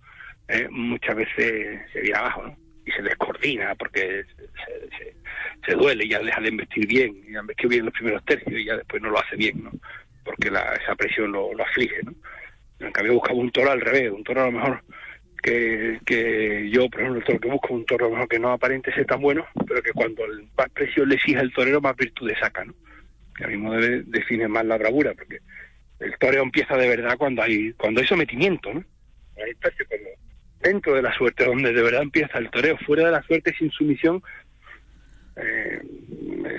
Eh, 0.49 0.67
muchas 0.71 1.17
veces 1.17 1.81
se 1.93 2.01
viene 2.01 2.19
abajo, 2.19 2.43
¿no? 2.43 2.57
Y 2.85 2.91
se 2.91 3.03
descoordina 3.03 3.75
porque 3.77 4.25
se, 4.67 5.15
se, 5.65 5.75
duele 5.75 6.05
y 6.05 6.09
ya 6.09 6.19
deja 6.19 6.41
de 6.41 6.49
investir 6.49 6.87
bien, 6.89 7.15
ya 7.33 7.41
investir 7.41 7.69
bien 7.69 7.85
los 7.85 7.95
primeros 7.95 8.25
tercios 8.25 8.53
y 8.53 8.65
ya 8.65 8.77
después 8.77 9.01
no 9.01 9.11
lo 9.11 9.21
hace 9.21 9.37
bien, 9.37 9.63
¿no? 9.63 9.71
Porque 10.25 10.51
la, 10.51 10.75
esa 10.75 10.97
presión 10.97 11.31
lo, 11.31 11.55
lo 11.55 11.63
aflige, 11.63 12.03
¿no? 12.03 12.13
En 12.81 12.91
cambio 12.91 13.15
buscaba 13.15 13.39
un 13.39 13.53
toro 13.53 13.71
al 13.71 13.81
revés, 13.81 14.11
un 14.11 14.25
toro 14.25 14.43
a 14.43 14.47
lo 14.47 14.53
mejor 14.53 14.83
que, 15.43 15.99
que 16.07 16.71
yo, 16.71 16.89
por 16.89 17.01
ejemplo, 17.01 17.21
el 17.21 17.27
toro 17.27 17.41
que 17.41 17.49
busco 17.49 17.75
un 17.75 17.85
toro 17.85 18.11
mejor 18.11 18.29
que 18.29 18.39
no 18.39 18.53
aparente 18.53 18.95
ser 18.95 19.07
tan 19.07 19.21
bueno, 19.21 19.45
pero 19.67 19.83
que 19.83 19.93
cuando 19.93 20.25
el 20.25 20.49
más 20.57 20.71
precio 20.71 21.05
le 21.05 21.17
exige 21.17 21.41
el 21.41 21.53
torero, 21.53 21.81
más 21.81 21.97
virtudes 21.97 22.39
saca, 22.41 22.65
¿no? 22.65 22.75
Que 23.37 23.45
a 23.45 23.49
mismo 23.49 23.73
debe, 23.73 24.03
define 24.07 24.47
más 24.47 24.65
la 24.65 24.79
bravura, 24.79 25.15
porque 25.15 25.39
el 25.99 26.17
toreo 26.19 26.43
empieza 26.43 26.77
de 26.77 26.89
verdad 26.89 27.17
cuando 27.19 27.43
hay 27.43 27.73
cuando 27.73 28.01
hay 28.01 28.07
sometimiento, 28.07 28.73
¿no? 28.73 28.85
Ahí 29.37 29.53
cuando 29.89 30.11
dentro 30.61 30.95
de 30.95 31.03
la 31.03 31.13
suerte, 31.15 31.45
donde 31.45 31.73
de 31.73 31.83
verdad 31.83 32.03
empieza 32.03 32.39
el 32.39 32.51
toreo, 32.51 32.77
fuera 32.79 33.07
de 33.07 33.11
la 33.11 33.23
suerte 33.23 33.53
sin 33.59 33.71
sumisión, 33.71 34.23
eh, 35.37 35.81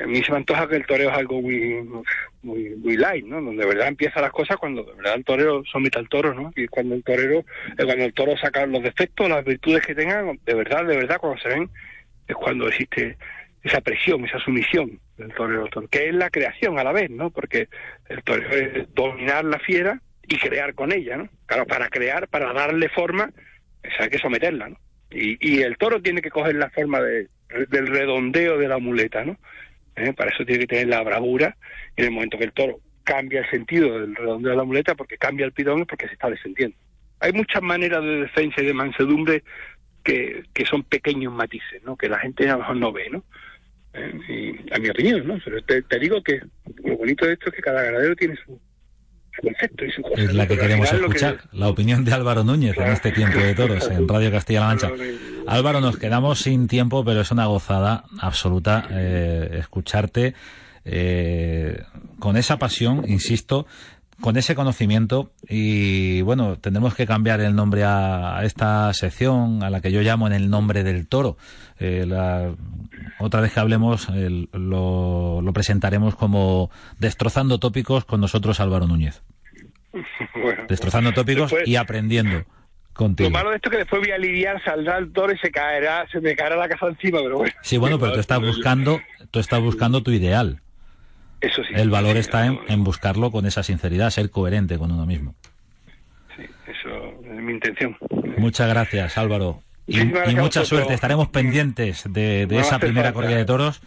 a 0.03 0.07
mí 0.07 0.21
se 0.23 0.31
me 0.31 0.39
antoja 0.39 0.67
que 0.67 0.75
el 0.75 0.85
toreo 0.85 1.09
es 1.09 1.17
algo 1.17 1.41
muy, 1.41 2.03
muy, 2.43 2.75
muy 2.75 2.97
light, 2.97 3.25
¿no? 3.25 3.41
Donde 3.41 3.63
de 3.63 3.67
verdad 3.67 3.87
empieza 3.87 4.21
las 4.21 4.31
cosas 4.31 4.57
cuando 4.57 4.83
de 4.83 4.93
verdad 4.93 5.15
el 5.15 5.25
torero 5.25 5.63
somete 5.71 5.99
al 5.99 6.09
toro, 6.09 6.33
¿no? 6.33 6.51
Y 6.55 6.67
cuando 6.67 6.95
el 6.95 7.03
torero, 7.03 7.39
eh, 7.39 7.83
cuando 7.83 8.05
el 8.05 8.13
toro 8.13 8.37
saca 8.37 8.65
los 8.65 8.83
defectos, 8.83 9.29
las 9.29 9.43
virtudes 9.43 9.85
que 9.85 9.95
tengan, 9.95 10.39
de 10.45 10.53
verdad, 10.53 10.85
de 10.85 10.97
verdad, 10.97 11.17
cuando 11.19 11.41
se 11.41 11.49
ven, 11.49 11.69
es 12.27 12.35
cuando 12.35 12.67
existe 12.67 13.17
esa 13.63 13.81
presión, 13.81 14.25
esa 14.25 14.39
sumisión 14.39 14.99
del 15.17 15.33
torero, 15.33 15.69
que 15.89 16.09
es 16.09 16.13
la 16.13 16.29
creación 16.29 16.77
a 16.79 16.83
la 16.83 16.91
vez, 16.91 17.09
¿no? 17.09 17.29
Porque 17.29 17.69
el 18.09 18.21
torero 18.23 18.49
es 18.49 18.93
dominar 18.93 19.45
la 19.45 19.59
fiera 19.59 20.01
y 20.27 20.37
crear 20.37 20.73
con 20.73 20.91
ella, 20.91 21.17
¿no? 21.17 21.29
Claro, 21.45 21.65
para 21.65 21.89
crear, 21.89 22.27
para 22.27 22.53
darle 22.53 22.89
forma, 22.89 23.31
hay 23.99 24.09
que 24.09 24.17
someterla, 24.19 24.69
¿no? 24.69 24.77
Y, 25.11 25.37
y 25.39 25.61
el 25.61 25.77
toro 25.77 26.01
tiene 26.01 26.21
que 26.21 26.31
coger 26.31 26.55
la 26.55 26.69
forma 26.71 26.99
de, 26.99 27.29
del 27.69 27.87
redondeo 27.87 28.57
de 28.57 28.67
la 28.67 28.79
muleta, 28.79 29.23
¿no? 29.23 29.37
¿Eh? 29.95 30.13
Para 30.13 30.31
eso 30.31 30.45
tiene 30.45 30.61
que 30.61 30.67
tener 30.67 30.87
la 30.87 31.03
bravura 31.03 31.55
en 31.95 32.05
el 32.05 32.11
momento 32.11 32.37
que 32.37 32.45
el 32.45 32.53
toro 32.53 32.79
cambia 33.03 33.41
el 33.41 33.49
sentido 33.49 33.99
del 33.99 34.15
redondeo 34.15 34.51
de 34.51 34.57
la 34.57 34.63
muleta 34.63 34.95
porque 34.95 35.17
cambia 35.17 35.45
el 35.45 35.51
pidón 35.51 35.81
es 35.81 35.87
porque 35.87 36.07
se 36.07 36.13
está 36.13 36.29
descendiendo. 36.29 36.77
Hay 37.19 37.33
muchas 37.33 37.61
maneras 37.61 38.01
de 38.03 38.21
defensa 38.21 38.61
y 38.61 38.65
de 38.65 38.73
mansedumbre 38.73 39.43
que, 40.03 40.43
que 40.53 40.65
son 40.65 40.83
pequeños 40.83 41.33
matices, 41.33 41.83
¿no? 41.83 41.95
Que 41.95 42.09
la 42.09 42.19
gente 42.19 42.49
a 42.49 42.53
lo 42.53 42.59
mejor 42.59 42.75
no 42.77 42.91
ve, 42.91 43.09
¿no? 43.09 43.23
¿Eh? 43.93 44.57
y 44.67 44.73
a 44.73 44.79
mi 44.79 44.89
opinión, 44.89 45.27
¿no? 45.27 45.39
Pero 45.43 45.61
te, 45.63 45.81
te, 45.83 45.99
digo 45.99 46.23
que 46.23 46.41
lo 46.83 46.97
bonito 46.97 47.25
de 47.25 47.33
esto 47.33 47.49
es 47.49 47.55
que 47.55 47.61
cada 47.61 47.83
ganadero 47.83 48.15
tiene 48.15 48.35
su, 48.43 48.59
Es 50.15 50.33
la 50.33 50.47
que 50.47 50.57
queremos 50.57 50.91
escuchar, 50.91 51.41
la 51.51 51.67
opinión 51.67 52.05
de 52.05 52.13
Álvaro 52.13 52.43
Núñez 52.43 52.77
en 52.77 52.87
este 52.87 53.11
tiempo 53.11 53.39
de 53.39 53.55
toros 53.55 53.89
en 53.89 54.07
Radio 54.07 54.31
Castilla-La 54.31 54.67
Mancha. 54.67 54.91
Álvaro, 55.47 55.81
nos 55.81 55.97
quedamos 55.97 56.39
sin 56.39 56.67
tiempo, 56.67 57.03
pero 57.03 57.21
es 57.21 57.31
una 57.31 57.45
gozada 57.47 58.05
absoluta 58.19 58.87
eh, 58.91 59.57
escucharte 59.59 60.35
eh, 60.85 61.81
con 62.19 62.37
esa 62.37 62.57
pasión, 62.57 63.03
insisto, 63.07 63.65
con 64.21 64.37
ese 64.37 64.55
conocimiento 64.55 65.31
y 65.47 66.21
bueno, 66.21 66.57
tendremos 66.57 66.95
que 66.95 67.05
cambiar 67.05 67.41
el 67.41 67.55
nombre 67.55 67.83
a, 67.83 68.39
esta 68.43 68.93
sección 68.93 69.63
a 69.63 69.69
la 69.69 69.81
que 69.81 69.91
yo 69.91 70.01
llamo 70.01 70.27
en 70.27 70.33
el 70.33 70.49
nombre 70.49 70.83
del 70.83 71.07
toro. 71.07 71.37
Eh, 71.79 72.05
la, 72.07 72.53
otra 73.19 73.41
vez 73.41 73.53
que 73.53 73.59
hablemos 73.59 74.07
lo, 74.53 75.51
presentaremos 75.53 76.15
como 76.15 76.71
Destrozando 76.99 77.59
Tópicos 77.59 78.05
con 78.05 78.21
nosotros 78.21 78.59
Álvaro 78.59 78.87
Núñez. 78.87 79.23
Destrozando 80.67 81.13
tópicos 81.13 81.53
y 81.65 81.75
aprendiendo. 81.75 82.43
Contigo. 82.93 83.29
Lo 83.29 83.33
malo 83.33 83.49
de 83.49 83.55
esto 83.55 83.69
es 83.69 83.71
que 83.71 83.77
después 83.79 84.03
voy 84.03 84.11
a 84.11 84.19
lidiar, 84.19 84.63
saldrá 84.63 84.99
el 84.99 85.11
toro 85.11 85.33
y 85.33 85.37
se 85.39 85.49
caerá, 85.49 86.05
se 86.11 86.21
me 86.21 86.35
caerá 86.35 86.55
la 86.55 86.69
casa 86.69 86.85
encima, 86.87 87.21
pero 87.23 87.37
bueno. 87.39 87.53
Sí, 87.63 87.77
bueno, 87.77 87.97
pero 87.97 88.13
tú 88.13 88.19
estás 88.19 88.39
buscando, 88.41 89.01
tú 89.31 89.39
estás 89.39 89.59
buscando 89.61 90.03
tu 90.03 90.11
ideal. 90.11 90.61
Eso 91.43 91.61
sí. 91.63 91.73
El 91.75 91.89
valor 91.89 92.15
está 92.15 92.45
en, 92.45 92.83
buscarlo 92.85 93.29
con 93.29 93.45
esa 93.45 93.63
sinceridad, 93.63 94.09
ser 94.11 94.29
coherente 94.29 94.77
con 94.77 94.91
uno 94.91 95.05
mismo. 95.05 95.35
Sí, 96.37 96.43
eso 96.67 96.89
es 97.21 97.41
mi 97.41 97.51
intención. 97.51 97.97
Muchas 98.37 98.69
gracias, 98.69 99.17
Álvaro. 99.17 99.61
Y, 99.85 100.05
mucha 100.35 100.63
suerte. 100.63 100.93
Estaremos 100.93 101.27
pendientes 101.27 102.05
de, 102.09 102.47
esa 102.49 102.79
primera 102.79 103.11
corrida 103.11 103.35
de 103.35 103.43
toros 103.43 103.81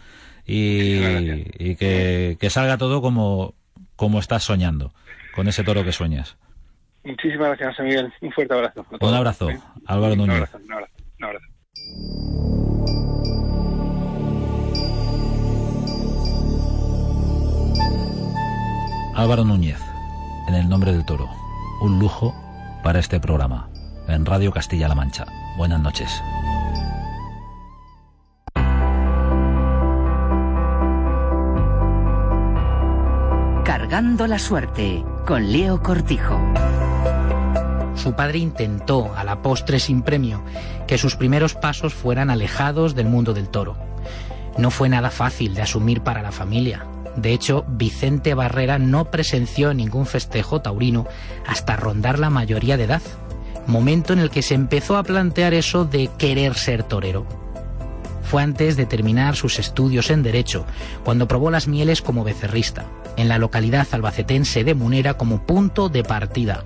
y, 0.45 1.75
que, 1.75 2.37
que, 2.39 2.49
salga 2.51 2.77
todo 2.77 3.01
como, 3.01 3.55
como 3.95 4.19
estás 4.19 4.43
soñando, 4.43 4.93
con 5.33 5.47
ese 5.47 5.63
toro 5.63 5.83
que 5.83 5.91
sueñas. 5.91 6.37
Muchísimas 7.03 7.57
gracias, 7.57 7.83
Miguel. 7.83 8.13
Un 8.21 8.31
fuerte 8.33 8.53
abrazo. 8.53 8.85
Un 8.99 9.13
abrazo, 9.15 9.49
Álvaro 9.87 10.15
Núñez. 10.15 10.35
Un 10.35 10.43
abrazo, 10.43 10.59
un 10.63 10.73
abrazo, 10.73 10.93
un 11.17 11.25
abrazo. 11.25 12.56
Álvaro 19.17 19.43
Núñez, 19.43 19.79
en 20.47 20.53
el 20.53 20.69
nombre 20.69 20.91
del 20.91 21.03
toro. 21.03 21.27
Un 21.81 21.97
lujo 21.97 22.35
para 22.83 22.99
este 22.99 23.19
programa, 23.19 23.67
en 24.07 24.27
Radio 24.27 24.51
Castilla-La 24.51 24.93
Mancha. 24.93 25.25
Buenas 25.57 25.81
noches. 25.81 26.21
Cargando 33.65 34.27
la 34.27 34.37
suerte, 34.37 35.03
con 35.25 35.51
Leo 35.51 35.81
Cortijo. 35.81 36.39
Su 37.95 38.13
padre 38.13 38.37
intentó, 38.37 39.15
a 39.17 39.23
la 39.23 39.41
postre 39.41 39.79
sin 39.79 40.03
premio, 40.03 40.43
que 40.85 40.99
sus 40.99 41.15
primeros 41.15 41.55
pasos 41.55 41.95
fueran 41.95 42.29
alejados 42.29 42.93
del 42.93 43.07
mundo 43.07 43.33
del 43.33 43.49
toro. 43.49 43.77
No 44.59 44.69
fue 44.69 44.89
nada 44.89 45.09
fácil 45.09 45.55
de 45.55 45.63
asumir 45.63 46.01
para 46.01 46.21
la 46.21 46.31
familia. 46.31 46.85
De 47.17 47.33
hecho, 47.33 47.65
Vicente 47.67 48.35
Barrera 48.35 48.77
no 48.77 49.11
presenció 49.11 49.73
ningún 49.73 50.05
festejo 50.05 50.61
taurino 50.61 51.07
hasta 51.47 51.75
rondar 51.75 52.19
la 52.19 52.29
mayoría 52.29 52.77
de 52.77 52.83
edad, 52.83 53.01
momento 53.65 54.13
en 54.13 54.19
el 54.19 54.29
que 54.29 54.43
se 54.43 54.53
empezó 54.53 54.97
a 54.97 55.03
plantear 55.03 55.53
eso 55.53 55.83
de 55.83 56.09
querer 56.17 56.53
ser 56.53 56.83
torero. 56.83 57.25
Fue 58.21 58.43
antes 58.43 58.77
de 58.77 58.85
terminar 58.85 59.35
sus 59.35 59.57
estudios 59.57 60.11
en 60.11 60.21
Derecho, 60.21 60.65
cuando 61.03 61.27
probó 61.27 61.49
las 61.49 61.67
mieles 61.67 62.01
como 62.01 62.23
becerrista, 62.23 62.85
en 63.15 63.29
la 63.29 63.39
localidad 63.39 63.87
albacetense 63.91 64.63
de 64.63 64.75
Munera 64.75 65.15
como 65.15 65.43
punto 65.43 65.89
de 65.89 66.03
partida. 66.03 66.65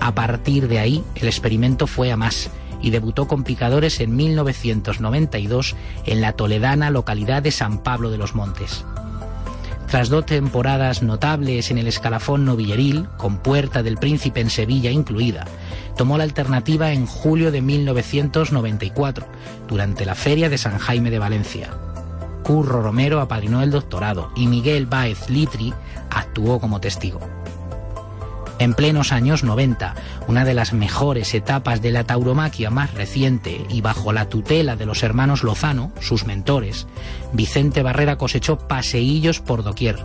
A 0.00 0.14
partir 0.14 0.68
de 0.68 0.78
ahí, 0.78 1.04
el 1.16 1.26
experimento 1.26 1.86
fue 1.86 2.12
a 2.12 2.16
más 2.16 2.50
y 2.80 2.90
debutó 2.90 3.26
con 3.26 3.42
picadores 3.42 3.98
en 3.98 4.14
1992 4.14 5.74
en 6.06 6.20
la 6.20 6.34
toledana 6.34 6.90
localidad 6.90 7.42
de 7.42 7.50
San 7.50 7.82
Pablo 7.82 8.10
de 8.10 8.18
los 8.18 8.36
Montes. 8.36 8.84
Tras 9.88 10.10
dos 10.10 10.26
temporadas 10.26 11.02
notables 11.02 11.70
en 11.70 11.78
el 11.78 11.86
escalafón 11.86 12.44
novilleril, 12.44 13.08
con 13.16 13.38
Puerta 13.38 13.82
del 13.82 13.96
Príncipe 13.96 14.40
en 14.40 14.50
Sevilla 14.50 14.90
incluida, 14.90 15.46
tomó 15.96 16.18
la 16.18 16.24
alternativa 16.24 16.92
en 16.92 17.06
julio 17.06 17.50
de 17.50 17.62
1994, 17.62 19.26
durante 19.66 20.04
la 20.04 20.14
Feria 20.14 20.50
de 20.50 20.58
San 20.58 20.76
Jaime 20.76 21.10
de 21.10 21.18
Valencia. 21.18 21.70
Curro 22.42 22.82
Romero 22.82 23.20
apadrinó 23.20 23.62
el 23.62 23.70
doctorado 23.70 24.30
y 24.36 24.46
Miguel 24.46 24.84
Báez 24.84 25.30
Litri 25.30 25.72
actuó 26.10 26.60
como 26.60 26.80
testigo. 26.80 27.20
En 28.58 28.74
plenos 28.74 29.12
años 29.12 29.44
90, 29.44 29.94
una 30.26 30.44
de 30.44 30.52
las 30.52 30.72
mejores 30.72 31.32
etapas 31.34 31.80
de 31.80 31.92
la 31.92 32.04
tauromaquia 32.04 32.70
más 32.70 32.92
reciente 32.94 33.64
y 33.68 33.82
bajo 33.82 34.12
la 34.12 34.28
tutela 34.28 34.74
de 34.74 34.84
los 34.84 35.04
hermanos 35.04 35.44
Lozano, 35.44 35.92
sus 36.00 36.26
mentores, 36.26 36.88
Vicente 37.32 37.84
Barrera 37.84 38.18
cosechó 38.18 38.58
paseillos 38.58 39.40
por 39.40 39.62
doquier. 39.62 40.04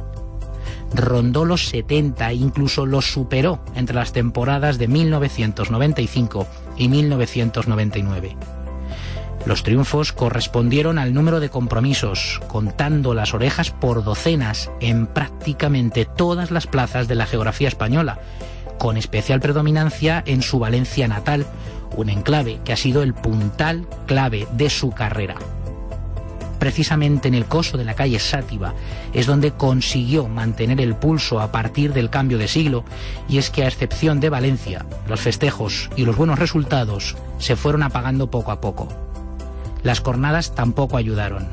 Rondó 0.93 1.45
los 1.45 1.67
70 1.69 2.29
e 2.29 2.35
incluso 2.35 2.85
los 2.85 3.11
superó 3.11 3.59
entre 3.73 3.95
las 3.95 4.13
temporadas 4.13 4.77
de 4.77 4.87
1995 4.87 6.47
y 6.77 6.89
1999. 6.89 8.37
Los 9.45 9.63
triunfos 9.63 10.13
correspondieron 10.13 10.97
al 10.97 11.13
número 11.13 11.41
de 11.41 11.49
compromisos, 11.49 12.39
contando 12.47 13.13
las 13.13 13.33
orejas 13.33 13.71
por 13.71 14.03
docenas 14.03 14.71
en 14.79 15.05
prácticamente 15.05 16.05
todas 16.05 16.49
las 16.49 16.65
plazas 16.65 17.09
de 17.09 17.15
la 17.15 17.25
geografía 17.25 17.67
española, 17.67 18.19
con 18.79 18.95
especial 18.95 19.41
predominancia 19.41 20.23
en 20.25 20.41
su 20.41 20.59
Valencia 20.59 21.09
natal, 21.09 21.45
un 21.95 22.09
enclave 22.09 22.61
que 22.63 22.71
ha 22.71 22.77
sido 22.77 23.03
el 23.03 23.13
puntal 23.13 23.85
clave 24.07 24.47
de 24.53 24.69
su 24.69 24.91
carrera. 24.91 25.35
Precisamente 26.57 27.27
en 27.27 27.33
el 27.33 27.45
coso 27.45 27.77
de 27.77 27.83
la 27.83 27.93
calle 27.93 28.19
Sátiva 28.19 28.73
es 29.11 29.25
donde 29.25 29.51
consiguió 29.51 30.29
mantener 30.29 30.79
el 30.79 30.95
pulso 30.95 31.41
a 31.41 31.51
partir 31.51 31.91
del 31.91 32.09
cambio 32.09 32.37
de 32.37 32.47
siglo, 32.47 32.85
y 33.27 33.39
es 33.39 33.49
que 33.49 33.65
a 33.65 33.67
excepción 33.67 34.21
de 34.21 34.29
Valencia, 34.29 34.85
los 35.09 35.19
festejos 35.19 35.89
y 35.97 36.05
los 36.05 36.15
buenos 36.15 36.39
resultados 36.39 37.17
se 37.37 37.57
fueron 37.57 37.83
apagando 37.83 38.31
poco 38.31 38.53
a 38.53 38.61
poco. 38.61 39.12
Las 39.83 39.99
cornadas 39.99 40.55
tampoco 40.55 40.97
ayudaron. 40.97 41.47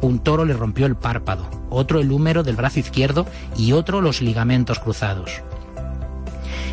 Un 0.00 0.18
toro 0.18 0.44
le 0.44 0.54
rompió 0.54 0.86
el 0.86 0.96
párpado, 0.96 1.48
otro 1.70 2.00
el 2.00 2.10
húmero 2.10 2.42
del 2.42 2.56
brazo 2.56 2.80
izquierdo 2.80 3.26
y 3.56 3.72
otro 3.72 4.00
los 4.00 4.20
ligamentos 4.20 4.80
cruzados. 4.80 5.42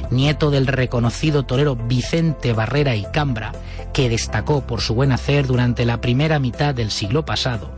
Nieto 0.10 0.50
del 0.50 0.68
reconocido 0.68 1.44
torero 1.44 1.76
Vicente 1.76 2.54
Barrera 2.54 2.96
y 2.96 3.06
Cambra, 3.12 3.52
que 3.94 4.10
destacó 4.10 4.62
por 4.62 4.82
su 4.82 4.96
buen 4.96 5.12
hacer 5.12 5.46
durante 5.46 5.86
la 5.86 6.00
primera 6.00 6.40
mitad 6.40 6.74
del 6.74 6.92
siglo 6.92 7.26
pasado, 7.26 7.72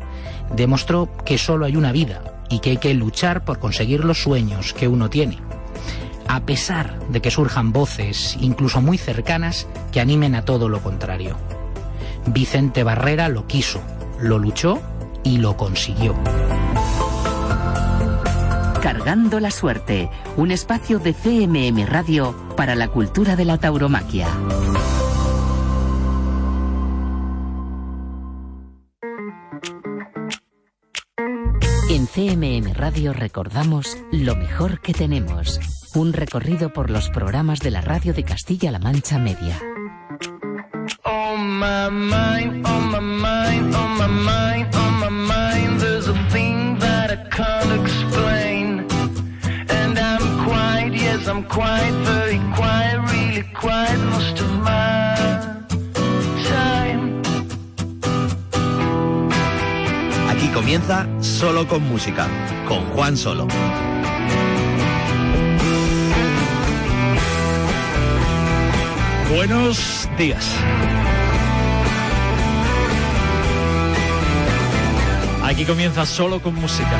demostró 0.56 1.10
que 1.26 1.38
solo 1.38 1.66
hay 1.66 1.76
una 1.76 1.92
vida 1.92 2.44
y 2.50 2.60
que 2.60 2.72
hay 2.72 2.78
que 2.78 2.94
luchar 2.94 3.44
por 3.44 3.60
conseguir 3.60 4.06
los 4.06 4.22
sueños 4.22 4.74
que 4.74 4.88
uno 4.88 5.10
tiene. 5.10 5.40
A 6.28 6.42
pesar 6.42 7.00
de 7.10 7.22
que 7.22 7.32
surjan 7.32 7.74
voces, 7.74 8.38
incluso 8.40 8.82
muy 8.82 9.00
cercanas, 9.00 9.68
que 9.92 10.00
animen 10.00 10.36
a 10.36 10.46
todo 10.46 10.70
lo 10.70 10.82
contrario. 10.82 11.36
Vicente 12.28 12.84
Barrera 12.84 13.30
lo 13.30 13.48
quiso, 13.48 13.82
lo 14.20 14.38
luchó 14.38 14.82
y 15.24 15.38
lo 15.38 15.58
consiguió. 15.58 16.16
Cargando 18.82 19.40
la 19.40 19.52
suerte, 19.52 20.10
un 20.38 20.52
espacio 20.52 21.00
de 21.00 21.14
CMM 21.14 21.86
Radio 21.86 22.34
para 22.56 22.76
la 22.76 22.88
cultura 22.88 23.36
de 23.36 23.46
la 23.46 23.58
tauromaquia. 23.58 24.28
En 31.90 32.06
CMM 32.06 32.74
Radio 32.74 33.14
recordamos 33.14 33.98
lo 34.12 34.36
mejor 34.36 34.80
que 34.80 34.94
tenemos. 34.94 35.60
Un 35.96 36.14
recorrido 36.14 36.72
por 36.72 36.90
los 36.90 37.10
programas 37.10 37.60
de 37.60 37.72
la 37.72 37.82
radio 37.82 38.14
de 38.14 38.24
Castilla-La 38.24 38.80
Mancha 38.80 39.18
Media. 39.18 39.60
On 41.50 41.58
my 41.58 41.90
mind, 41.90 42.68
on 42.68 42.92
my 42.92 43.00
mind, 43.00 43.74
on 43.74 43.98
my 43.98 44.06
mind, 44.06 44.76
on 44.76 44.94
my 45.00 45.10
mind, 45.10 45.80
there's 45.80 46.08
a 46.08 46.14
thing 46.30 46.78
that 46.78 47.10
I 47.10 47.16
can't 47.38 47.72
explain. 47.82 48.86
And 49.68 49.98
I'm 49.98 50.46
quiet, 50.46 50.94
yes, 50.94 51.28
I'm 51.28 51.44
quiet, 51.46 51.92
very 52.06 52.40
quiet, 52.56 53.00
really 53.12 53.46
quiet 53.56 53.98
most 54.14 54.40
of 54.40 54.52
my 54.62 55.18
time. 56.54 57.24
Aquí 60.30 60.48
comienza 60.54 61.08
Solo 61.20 61.68
con 61.68 61.82
Música, 61.90 62.28
con 62.68 62.86
Juan 62.94 63.18
Solo. 63.18 63.48
Buenos 69.34 70.08
días. 70.16 70.46
Aquí 75.50 75.66
comienza 75.66 76.06
solo 76.06 76.44
con 76.44 76.54
música. 76.54 76.96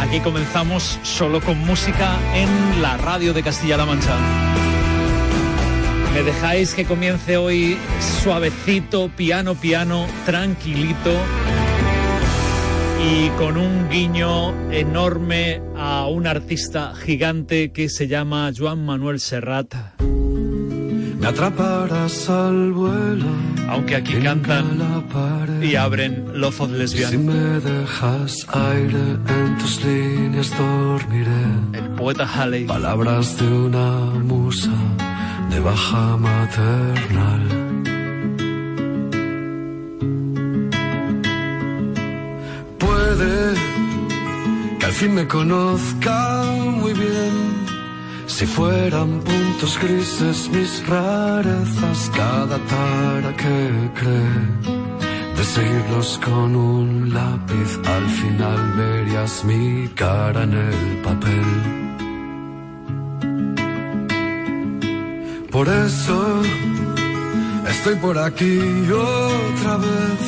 Aquí 0.00 0.20
comenzamos 0.20 1.00
solo 1.02 1.40
con 1.40 1.58
música 1.58 2.16
en 2.32 2.80
la 2.80 2.96
radio 2.96 3.32
de 3.32 3.42
Castilla-La 3.42 3.84
Mancha. 3.84 4.16
Me 6.14 6.22
dejáis 6.22 6.72
que 6.72 6.84
comience 6.84 7.36
hoy 7.36 7.76
suavecito, 8.22 9.10
piano, 9.16 9.56
piano, 9.56 10.06
tranquilito 10.24 11.10
y 13.04 13.28
con 13.30 13.56
un 13.56 13.88
guiño 13.88 14.70
enorme 14.70 15.60
a 15.76 16.06
un 16.06 16.28
artista 16.28 16.94
gigante 16.94 17.72
que 17.72 17.88
se 17.88 18.06
llama 18.06 18.52
Joan 18.56 18.86
Manuel 18.86 19.18
Serrat. 19.18 19.74
Me 21.24 21.30
atraparás 21.30 22.28
al 22.28 22.72
vuelo. 22.72 23.24
Aunque 23.70 23.96
aquí 23.96 24.12
cantan 24.22 24.78
y 25.62 25.74
abren 25.74 26.38
Love 26.38 26.60
of 26.60 26.70
Lesbian. 26.72 27.10
Si 27.12 27.16
me 27.16 27.60
dejas 27.60 28.46
aire 28.52 29.04
en 29.26 29.56
tus 29.58 29.82
líneas 29.82 30.50
dormiré. 30.58 31.44
El 31.72 31.88
poeta 31.96 32.28
Halley. 32.28 32.66
Palabras 32.66 33.38
de 33.38 33.46
una 33.46 33.88
musa 34.22 34.76
de 35.48 35.60
baja 35.60 36.18
maternal. 36.18 37.42
que 44.78 44.84
al 44.84 44.92
fin 44.92 45.14
me 45.14 45.26
conozca 45.26 46.44
muy 46.82 46.92
bien. 46.92 47.63
Si 48.36 48.46
fueran 48.46 49.20
puntos 49.20 49.78
grises 49.80 50.50
mis 50.50 50.84
rarezas, 50.88 52.10
cada 52.16 52.58
tara 52.66 53.32
que 53.36 53.90
cree 53.94 54.74
de 55.36 55.44
seguirlos 55.44 56.18
con 56.18 56.56
un 56.56 57.14
lápiz, 57.14 57.78
al 57.86 58.06
final 58.08 58.72
verías 58.76 59.44
mi 59.44 59.86
cara 59.94 60.42
en 60.42 60.52
el 60.52 61.02
papel. 61.04 61.50
Por 65.52 65.68
eso 65.68 66.42
estoy 67.68 67.94
por 68.04 68.18
aquí 68.18 68.58
otra 68.90 69.76
vez 69.76 70.22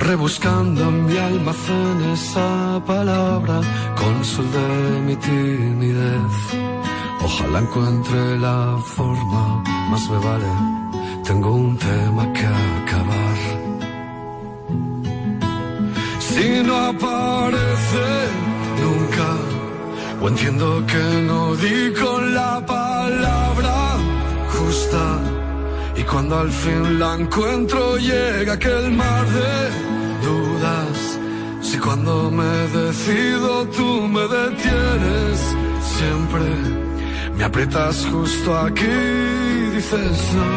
rebuscando 0.00 0.82
en 0.82 1.06
mi 1.06 1.16
almacén 1.16 1.98
esa 2.12 2.82
palabra, 2.86 3.62
cónsul 3.96 4.44
de 4.52 5.00
mi 5.06 5.16
timidez. 5.16 6.71
Ojalá 7.24 7.60
encuentre 7.60 8.38
la 8.38 8.76
forma, 8.96 9.62
más 9.90 10.10
me 10.10 10.18
vale, 10.18 10.52
tengo 11.24 11.52
un 11.52 11.76
tema 11.78 12.32
que 12.32 12.46
acabar. 12.46 13.38
Si 16.18 16.62
no 16.66 16.76
aparece 16.92 18.06
nunca, 18.82 19.28
o 20.20 20.28
entiendo 20.28 20.84
que 20.86 21.04
no 21.28 21.54
di 21.56 21.92
con 22.00 22.34
la 22.34 22.64
palabra 22.66 23.76
justa. 24.54 25.20
Y 25.96 26.02
cuando 26.02 26.40
al 26.40 26.50
fin 26.50 26.98
la 26.98 27.14
encuentro 27.14 27.98
llega 27.98 28.54
aquel 28.54 28.90
mar 28.92 29.26
de 29.28 29.54
dudas. 30.26 31.18
Si 31.60 31.78
cuando 31.78 32.30
me 32.30 32.54
decido 32.80 33.64
tú 33.68 34.08
me 34.08 34.22
detienes, 34.22 35.38
siempre 35.96 36.91
me 37.42 37.46
aprietas 37.46 38.06
justo 38.06 38.56
aquí 38.56 38.98
dices 39.74 40.34
no. 40.34 40.50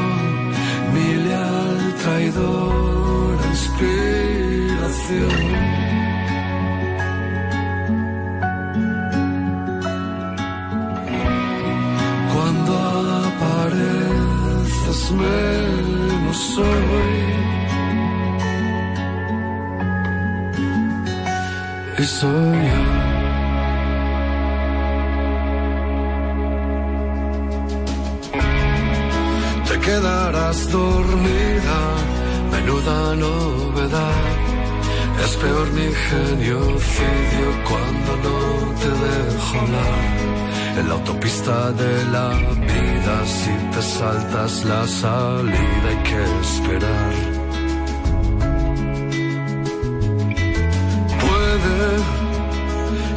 Mi 0.93 1.07
leal 1.25 1.95
traidor, 2.03 3.37
inspiración. 3.53 5.39
Cuando 12.31 12.73
apareces 13.29 15.01
menos 15.11 16.37
soy. 16.53 17.15
y 21.97 22.03
soy 22.03 22.59
yo. 22.69 23.04
Quedarás 29.85 30.71
dormida, 30.71 31.79
menuda 32.51 33.15
novedad. 33.15 34.25
Es 35.23 35.35
peor 35.37 35.67
mi 35.77 35.89
genocidio 36.09 37.49
cuando 37.69 38.11
no 38.25 38.39
te 38.81 38.89
dejo 39.05 39.59
hablar. 39.61 40.05
En 40.79 40.89
la 40.89 40.95
autopista 40.95 41.71
de 41.71 41.93
la 42.15 42.29
vida, 42.73 43.15
si 43.37 43.53
te 43.73 43.81
saltas 43.81 44.65
la 44.65 44.87
salida 44.87 45.87
hay 45.91 46.01
que 46.09 46.21
esperar. 46.47 47.13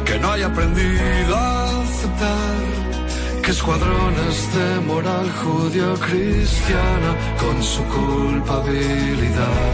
que 0.05 0.17
no 0.17 0.31
haya 0.31 0.47
aprendido 0.47 1.35
a 1.35 1.81
aceptar 1.81 2.88
que 3.49 3.53
escuadrones 3.53 4.37
de 4.55 4.79
moral 4.81 5.27
judío-cristiana 5.41 7.11
con 7.41 7.63
su 7.63 7.83
culpabilidad 7.85 9.71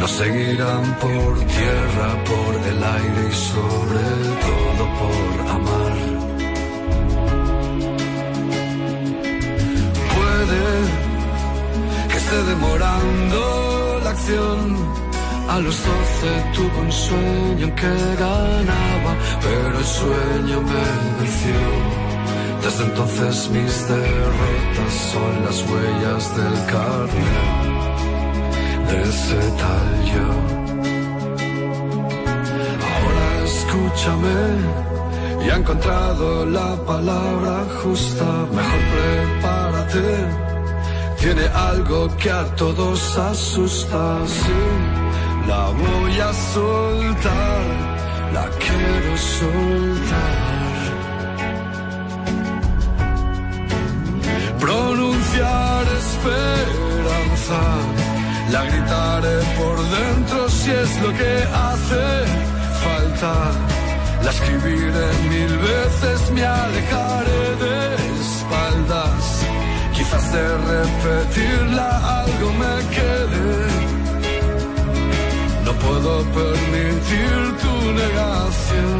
nos 0.00 0.10
seguirán 0.10 0.84
por 0.98 1.32
tierra, 1.56 2.08
por 2.30 2.52
el 2.70 2.80
aire 2.98 3.22
y 3.30 3.36
sobre 3.52 4.06
todo 4.46 4.82
por 5.00 5.34
amar. 5.58 5.96
Puede 10.16 10.64
que 12.10 12.16
esté 12.16 12.38
demorando 12.52 14.00
la 14.02 14.10
acción 14.10 14.58
a 15.48 15.58
los 15.60 15.76
doce 15.88 16.30
tuve 16.54 16.78
un 16.86 16.92
sueño 16.92 17.74
que 17.76 17.94
ganaba, 18.24 19.12
pero 19.40 19.78
el 19.78 19.84
sueño 19.84 20.60
me 20.62 20.84
venció. 21.20 22.05
Desde 22.66 22.82
entonces 22.82 23.48
mis 23.50 23.88
derrotas 23.88 24.92
son 25.12 25.44
las 25.44 25.58
huellas 25.70 26.36
del 26.36 26.56
carnet 26.66 27.96
de 28.88 29.02
ese 29.02 29.40
tal 29.62 29.88
yo. 30.12 30.28
Ahora 32.90 33.28
escúchame, 33.44 34.38
y 35.44 35.48
he 35.48 35.54
encontrado 35.54 36.44
la 36.46 36.74
palabra 36.84 37.64
justa, 37.84 38.24
mejor 38.58 38.82
prepárate. 38.94 40.08
Tiene 41.20 41.46
algo 41.70 42.08
que 42.16 42.30
a 42.32 42.44
todos 42.56 43.16
asusta, 43.16 44.26
sí 44.26 44.62
la 45.46 45.66
voy 45.70 46.18
a 46.18 46.32
soltar, 46.52 47.62
la 48.34 48.50
quiero 48.58 49.16
soltar. 49.16 50.55
Esperanza, 56.28 57.60
la 58.50 58.64
gritaré 58.64 59.38
por 59.58 59.76
dentro 59.98 60.48
si 60.48 60.70
es 60.70 61.00
lo 61.02 61.10
que 61.12 61.32
hace 61.66 62.04
falta. 62.84 63.32
La 64.24 64.30
escribiré 64.30 65.08
mil 65.28 65.58
veces, 65.58 66.30
me 66.32 66.44
alejaré 66.44 67.44
de 67.64 67.94
espaldas. 68.20 69.24
Quizás 69.94 70.32
de 70.32 70.44
repetirla 70.74 72.22
algo 72.22 72.52
me 72.52 72.74
quede 72.94 73.86
no 75.66 75.72
puedo 75.72 76.22
permitir 76.26 77.56
tu 77.62 77.74
negación, 78.02 78.98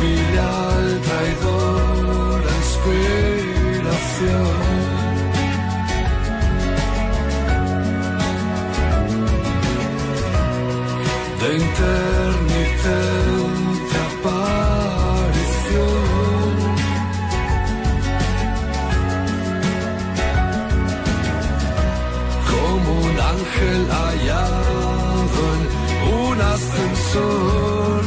mi 0.00 0.14
leal 0.32 1.00
traidora 1.06 2.52
inspiración. 2.62 3.48
De 11.48 11.54
aparición. 14.10 14.58
Como 22.50 22.90
un 23.00 23.16
ángel 23.18 23.82
allá 23.90 24.46
un 26.20 26.38
ascensor. 26.38 28.02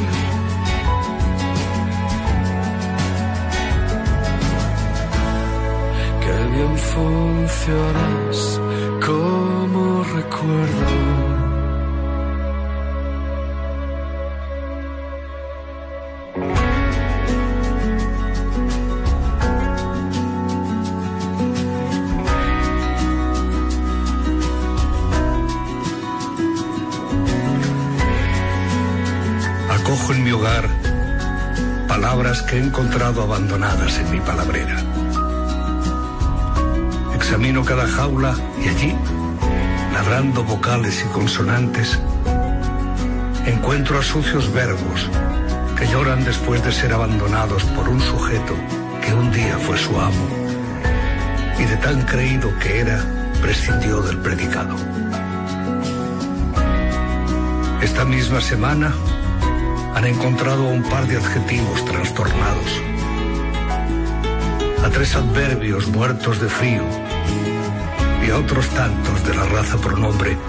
Qué 6.24 6.38
bien 6.54 6.74
funcionas 6.78 8.38
como 9.04 9.82
recuerdo. 10.04 11.21
Que 32.40 32.56
he 32.56 32.64
encontrado 32.64 33.24
abandonadas 33.24 33.98
en 33.98 34.10
mi 34.10 34.22
palabrera. 34.22 34.78
Examino 37.14 37.66
cada 37.66 37.86
jaula 37.86 38.34
y 38.64 38.70
allí, 38.70 38.96
ladrando 39.92 40.42
vocales 40.46 41.04
y 41.06 41.10
consonantes, 41.12 42.00
encuentro 43.46 44.00
a 44.00 44.02
sucios 44.02 44.50
verbos 44.54 45.10
que 45.78 45.88
lloran 45.88 46.24
después 46.24 46.64
de 46.64 46.72
ser 46.72 46.94
abandonados 46.94 47.66
por 47.66 47.90
un 47.90 48.00
sujeto 48.00 48.54
que 49.06 49.14
un 49.14 49.30
día 49.34 49.58
fue 49.58 49.78
su 49.78 50.00
amo 50.00 50.28
y 51.60 51.66
de 51.66 51.76
tan 51.78 52.02
creído 52.04 52.50
que 52.60 52.80
era, 52.80 53.04
prescindió 53.42 54.02
del 54.02 54.20
predicado. 54.20 54.76
Esta 57.82 58.06
misma 58.06 58.40
semana 58.40 58.94
han 60.02 60.08
encontrado 60.08 60.68
a 60.68 60.72
un 60.72 60.82
par 60.82 61.06
de 61.06 61.16
adjetivos 61.16 61.86
trastornados, 61.86 62.82
a 64.84 64.90
tres 64.90 65.16
adverbios 65.16 65.88
muertos 65.90 66.42
de 66.42 66.50
frío 66.50 66.82
y 68.26 68.32
a 68.32 68.38
otros 68.40 68.68
tantos 68.70 69.24
de 69.28 69.36
la 69.36 69.46
raza 69.46 69.78
pronombre 69.78 70.40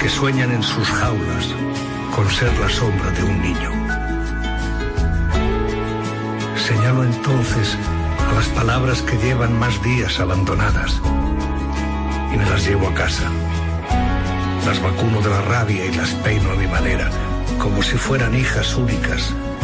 que 0.00 0.08
sueñan 0.08 0.52
en 0.52 0.62
sus 0.62 0.86
jaulas 0.86 1.48
con 2.14 2.30
ser 2.30 2.56
la 2.60 2.68
sombra 2.68 3.10
de 3.10 3.24
un 3.24 3.42
niño. 3.42 3.72
Señalo 6.56 7.02
entonces 7.02 7.76
a 8.30 8.32
las 8.32 8.46
palabras 8.50 9.02
que 9.02 9.16
llevan 9.16 9.58
más 9.58 9.82
días 9.82 10.20
abandonadas 10.20 11.00
y 12.32 12.36
me 12.36 12.48
las 12.48 12.64
llevo 12.64 12.86
a 12.86 12.94
casa. 12.94 13.28
Las 14.64 14.80
vacuno 14.80 15.20
de 15.20 15.30
la 15.30 15.40
rabia 15.40 15.84
y 15.84 15.94
las 15.94 16.10
peino 16.10 16.52
a 16.52 16.54
mi 16.54 16.68
manera, 16.68 17.10
como 17.58 17.82
si 17.82 17.96
fueran 17.96 18.34
hijas 18.34 18.76
únicas 18.76 19.34